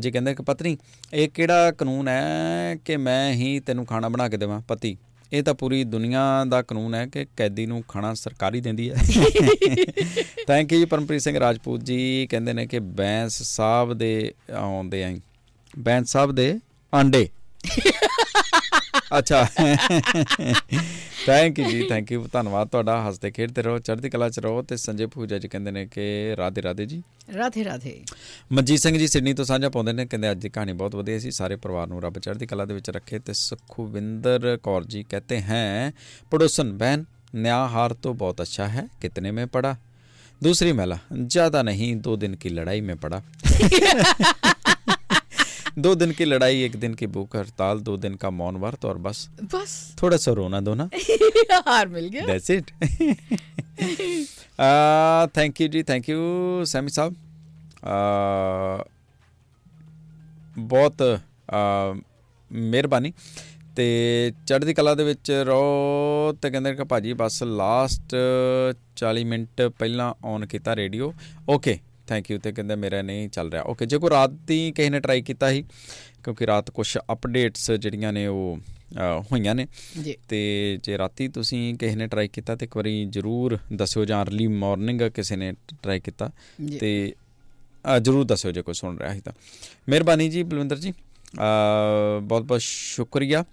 ਜੀ 0.00 0.10
ਕਹਿੰਦੇ 0.10 0.34
ਕਿ 0.34 0.42
ਪਤਨੀ 0.42 0.78
ਇਹ 1.14 1.28
ਕਿਹੜਾ 1.28 1.70
ਕਾਨੂੰਨ 1.70 2.08
ਹੈ 2.08 2.76
ਕਿ 2.84 2.96
ਮੈਂ 2.96 3.32
ਹੀ 3.32 3.60
ਤੈਨੂੰ 3.60 3.86
ਖਾਣਾ 3.86 4.08
ਬਣਾ 4.08 4.28
ਕੇ 4.28 4.36
ਦੇਵਾਂ? 4.36 4.60
ਪਤੀ 4.60 4.96
ਇਹ 5.32 5.42
ਤਾਂ 5.42 5.54
ਪੂਰੀ 5.54 5.84
ਦੁਨੀਆ 5.84 6.44
ਦਾ 6.48 6.62
ਕਾਨੂੰਨ 6.62 6.94
ਹੈ 6.94 7.06
ਕਿ 7.06 7.26
ਕੈਦੀ 7.36 7.66
ਨੂੰ 7.66 7.84
ਖਾਣਾ 7.88 8.14
ਸਰਕਾਰੀ 8.14 8.60
ਦਿੰਦੀ 8.60 8.90
ਹੈ। 8.90 8.94
Thank 10.46 10.72
you 10.72 10.86
Parampreet 10.86 11.22
Singh 11.22 11.40
Rajput 11.40 11.80
ji. 11.80 12.26
ਕਹਿੰਦੇ 12.30 12.52
ਨੇ 12.52 12.66
ਕਿ 12.66 12.78
ਬੈਂਸ 12.78 13.42
ਸਾਹਿਬ 13.42 13.94
ਦੇ 13.94 14.34
ਆਉਂਦੇ 14.54 15.04
ਆਂ 15.04 15.16
ਬੈਂਸ 15.78 16.12
ਸਾਹਿਬ 16.12 16.32
ਦੇ 16.32 16.58
ਆਂਡੇ। 16.94 17.28
ਅੱਛਾ 19.17 19.45
ਥੈਂਕ 21.25 21.59
ਯੂ 21.59 21.69
ਜੀ 21.71 21.87
ਥੈਂਕ 21.89 22.11
ਯੂ 22.11 22.27
ਧੰਨਵਾਦ 22.33 22.67
ਤੁਹਾਡਾ 22.67 23.01
ਹੱਸਦੇ 23.07 23.31
ਖੇਡਦੇ 23.31 23.61
ਰਹੋ 23.61 23.79
ਚੜ੍ਹਦੀ 23.79 24.09
ਕਲਾ 24.09 24.29
ਚ 24.29 24.39
ਰਹੋ 24.39 24.61
ਤੇ 24.61 24.77
ਸੰਜੇ 24.77 25.05
ਪੂਜਾ 25.05 25.37
ਜੀ 25.37 25.47
ਕਹਿੰਦੇ 25.47 25.71
ਨੇ 25.71 25.85
ਕਿ 25.85 26.35
ਰਾਧੇ 26.37 26.61
ਰਾਧੇ 26.61 26.85
ਜੀ 26.85 27.01
ਰਾਧੇ 27.37 27.63
ਰਾਧੇ 27.63 27.93
ਮਨਜੀਤ 28.51 28.79
ਸਿੰਘ 28.79 28.97
ਜੀ 28.97 29.07
ਸਿਡਨੀ 29.07 29.33
ਤੋਂ 29.33 29.45
ਸਾਂਝਾ 29.45 29.69
ਪਾਉਂਦੇ 29.69 29.93
ਨੇ 29.93 30.05
ਕਹਿੰਦੇ 30.05 30.31
ਅੱਜ 30.31 30.39
ਦੀ 30.39 30.49
ਕਹਾਣੀ 30.49 30.73
ਬਹੁਤ 30.73 30.95
ਵਧੀਆ 30.95 31.19
ਸੀ 31.19 31.31
ਸਾਰੇ 31.31 31.55
ਪਰਿਵਾਰ 31.57 31.87
ਨੂੰ 31.87 32.01
ਰੱਬ 32.01 32.19
ਚੜ੍ਹਦੀ 32.19 32.45
ਕਲਾ 32.45 32.65
ਦੇ 32.65 32.73
ਵਿੱਚ 32.73 32.89
ਰੱਖੇ 32.89 33.19
ਤੇ 33.19 33.33
ਸੁਖਵਿੰਦਰ 33.33 34.57
ਕੌਰ 34.63 34.83
ਜੀ 34.85 35.03
ਕਹਤੇ 35.11 35.41
हैं 35.41 35.93
पड़ोसन 36.31 36.71
बहन 36.73 37.05
न्याहार 37.35 37.93
तो 38.03 38.13
बहुत 38.15 38.41
अच्छा 38.41 38.65
है 38.67 38.87
कितने 39.01 39.31
में 39.31 39.45
पड़ा 39.47 39.75
दूसरी 40.41 40.73
महिला 40.73 40.99
ज़्यादा 41.13 41.61
नहीं 41.63 41.95
दो 42.01 42.15
दिन 42.17 42.33
की 42.35 42.49
लड़ाई 42.51 42.81
में 42.81 42.95
पड़ा 42.97 43.21
दो 45.79 45.95
दिन 45.95 46.11
की 46.11 46.25
लड़ाई 46.25 46.61
एक 46.61 46.75
दिन 46.75 46.93
की 46.93 47.07
भूख 47.07 47.35
हड़ताल 47.35 47.79
दो 47.79 47.97
दिन 47.97 48.15
का 48.15 48.29
मौन 48.29 48.57
व्रत 48.57 48.85
और 48.85 48.97
बस 48.97 49.29
बस 49.43 49.95
थोड़ा 50.03 50.17
सा 50.17 50.31
रोना 50.31 50.61
धोना 50.61 50.89
हार 51.67 51.87
मिल 51.87 52.07
गया 52.07 52.25
दैट्स 52.25 52.49
इट 52.49 52.71
थैंक 55.37 55.61
यू 55.61 55.67
जी 55.67 55.83
थैंक 55.83 56.09
यू 56.09 56.21
सैमी 56.65 56.89
साहब 56.89 57.15
ਅਹ 57.83 58.83
ਬਹੁਤ 60.57 61.19
ਅਹ 61.21 61.95
ਮਿਹਰਬਾਨੀ 62.51 63.13
ਤੇ 63.75 64.31
ਚੜ੍ਹਦੀ 64.47 64.73
ਕਲਾ 64.73 64.93
ਦੇ 64.95 65.03
ਵਿੱਚ 65.03 65.31
ਰਹੋ 65.31 66.35
ਤੇ 66.41 66.49
ਕਹਿੰਦੇ 66.49 66.75
ਕਿ 66.75 66.83
ਭਾਜੀ 66.83 67.13
ਬਸ 67.13 67.43
ਲਾਸਟ 67.43 68.15
40 69.03 69.23
ਮਿੰਟ 69.25 69.61
ਪਹਿਲਾਂ 69.61 70.13
ਔਨ 70.25 70.45
ਕੀਤਾ 70.45 70.75
ਰੇਡੀਓ 70.75 71.13
ਓਕੇ 71.49 71.79
ਥੈਂਕ 72.06 72.30
ਯੂ 72.30 72.38
ਤੇ 72.38 72.52
ਕਹਿੰਦੇ 72.52 72.76
ਮੇਰਾ 72.76 73.02
ਨਹੀਂ 73.02 73.28
ਚੱਲ 73.28 73.50
ਰਿਹਾ। 73.50 73.62
ਓਕੇ 73.62 73.86
ਜੇ 73.86 73.98
ਕੋਈ 73.98 74.10
ਰਾਤ 74.10 74.30
ਦੀ 74.30 74.72
ਕਿਸੇ 74.76 74.90
ਨੇ 74.90 75.00
ਟਰਾਈ 75.00 75.22
ਕੀਤਾ 75.22 75.50
ਸੀ 75.50 75.62
ਕਿਉਂਕਿ 76.24 76.46
ਰਾਤ 76.46 76.70
ਕੁਝ 76.70 76.98
ਅਪਡੇਟਸ 77.12 77.70
ਜਿਹੜੀਆਂ 77.70 78.12
ਨੇ 78.12 78.26
ਉਹ 78.26 78.58
ਹੋਈਆਂ 79.32 79.54
ਨੇ 79.54 79.66
ਤੇ 80.28 80.40
ਜੇ 80.82 80.98
ਰਾਤੀ 80.98 81.28
ਤੁਸੀਂ 81.28 81.74
ਕਿਸੇ 81.74 81.96
ਨੇ 81.96 82.06
ਟਰਾਈ 82.06 82.28
ਕੀਤਾ 82.28 82.54
ਤੇ 82.56 82.66
ਇੱਕ 82.66 82.76
ਵਾਰੀ 82.76 83.04
ਜਰੂਰ 83.04 83.58
ਦੱਸਿਓ 83.76 84.04
ਜਾਂ 84.04 84.22
ਅਰਲੀ 84.22 84.46
ਮਾਰਨਿੰਗ 84.46 85.02
ਕਿਸੇ 85.02 85.36
ਨੇ 85.36 85.52
ਟਰਾਈ 85.82 86.00
ਕੀਤਾ 86.00 86.30
ਤੇ 86.80 87.12
ਜਰੂਰ 88.02 88.24
ਦੱਸਿਓ 88.24 88.52
ਜੇ 88.52 88.62
ਕੋਈ 88.62 88.74
ਸੁਣ 88.74 88.98
ਰਿਹਾ 88.98 89.12
ਹੈ 89.14 89.20
ਤਾਂ। 89.24 89.32
ਮਿਹਰਬਾਨੀ 89.88 90.28
ਜੀ 90.28 90.42
ਬਲਵਿੰਦਰ 90.42 90.76
ਜੀ। 90.76 90.92
ਬਹੁਤ 92.22 92.42
ਬਹੁਤ 92.42 92.60
ਸ਼ੁਕਰੀਆ। 92.60 93.44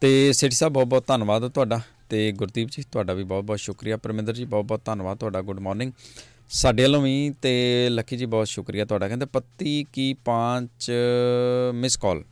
ਤੇ 0.00 0.32
ਸਿਟੀ 0.32 0.54
ਸਾਹਿਬ 0.54 0.72
ਬਹੁਤ 0.72 0.86
ਬਹੁਤ 0.86 1.06
ਧੰਨਵਾਦ 1.06 1.48
ਤੁਹਾਡਾ 1.48 1.80
ਤੇ 2.08 2.30
ਗੁਰਦੀਪ 2.32 2.68
ਜੀ 2.70 2.82
ਤੁਹਾਡਾ 2.92 3.12
ਵੀ 3.12 3.24
ਬਹੁਤ 3.24 3.44
ਬਹੁਤ 3.44 3.58
ਸ਼ੁਕਰੀਆ। 3.58 3.96
ਪਰਮਿੰਦਰ 3.96 4.34
ਜੀ 4.34 4.44
ਬਹੁਤ 4.44 4.64
ਬਹੁਤ 4.64 4.84
ਧੰਨਵਾਦ 4.84 5.18
ਤੁਹਾਡਾ। 5.18 5.40
ਗੁੱਡ 5.42 5.60
ਮਾਰਨਿੰਗ 5.60 5.92
ਸਾਡੇ 6.50 6.82
ਵੱਲੋਂ 6.82 7.00
ਵੀ 7.02 7.34
ਤੇ 7.42 7.88
ਲੱਕੀ 7.90 8.16
ਜੀ 8.16 8.26
ਬਹੁਤ 8.26 8.48
ਸ਼ੁਕਰੀਆ 8.48 8.84
ਤੁਹਾਡਾ। 8.84 9.08
ਕਹਿੰਦੇ 9.08 9.26
ਪਤੀ 9.26 9.84
ਕੀ 9.92 10.14
ਪਾਂਚ 10.24 10.90
ਮਿਸ 11.74 11.96
ਕਾਲ 11.96 12.24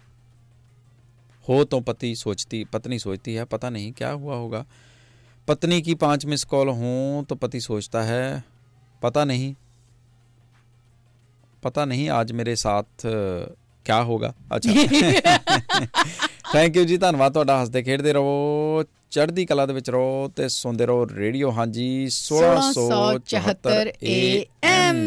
हो 1.45 1.57
तो 1.65 1.79
पति 1.81 2.11
सोचती 2.17 2.59
पत्नी 2.75 2.99
सोचती 2.99 3.33
है 3.35 3.43
पता 3.47 3.71
नहीं 3.73 3.89
क्या 3.93 4.11
हुआ 4.13 4.37
होगा 4.37 4.61
पत्नी 5.49 5.81
की 5.89 5.95
पाँच 5.95 6.23
मिस 6.27 6.45
कॉल 6.45 6.71
हों 6.79 7.25
तो 7.25 7.37
पति 7.43 7.61
सोचता 7.61 8.03
है 8.03 8.23
पता 9.03 9.25
नहीं 9.25 9.51
पता 11.63 11.85
नहीं 11.85 12.07
आज 12.13 12.33
मेरे 12.33 12.55
साथ 12.57 13.07
क्या 13.87 13.99
होगा 14.05 14.33
अच्छा 14.53 14.71
ਥੈਂਕ 16.55 16.77
ਯੂ 16.77 16.85
ਜੀ, 16.85 16.97
ਧੰਨਵਾਦ 16.97 17.33
ਤੁਹਾਡਾ। 17.33 17.61
ਹੱਸਦੇ, 17.61 17.83
ਖੇਡਦੇ 17.83 18.13
ਰਹੋ, 18.13 18.85
ਚੜ੍ਹਦੀ 19.11 19.47
ਕਲਾ 19.47 19.67
ਦੇ 19.67 19.73
ਵਿੱਚ 19.73 19.91
ਰਹੋ 19.91 20.33
ਤੇ 20.37 20.49
ਸੁਣਦੇ 20.49 20.87
ਰਹੋ 20.87 21.07
ਰੇਡੀਓ। 21.15 21.51
ਹਾਂਜੀ 21.53 21.87
1674 22.11 23.19
1674 23.25 23.91
AM 24.13 25.01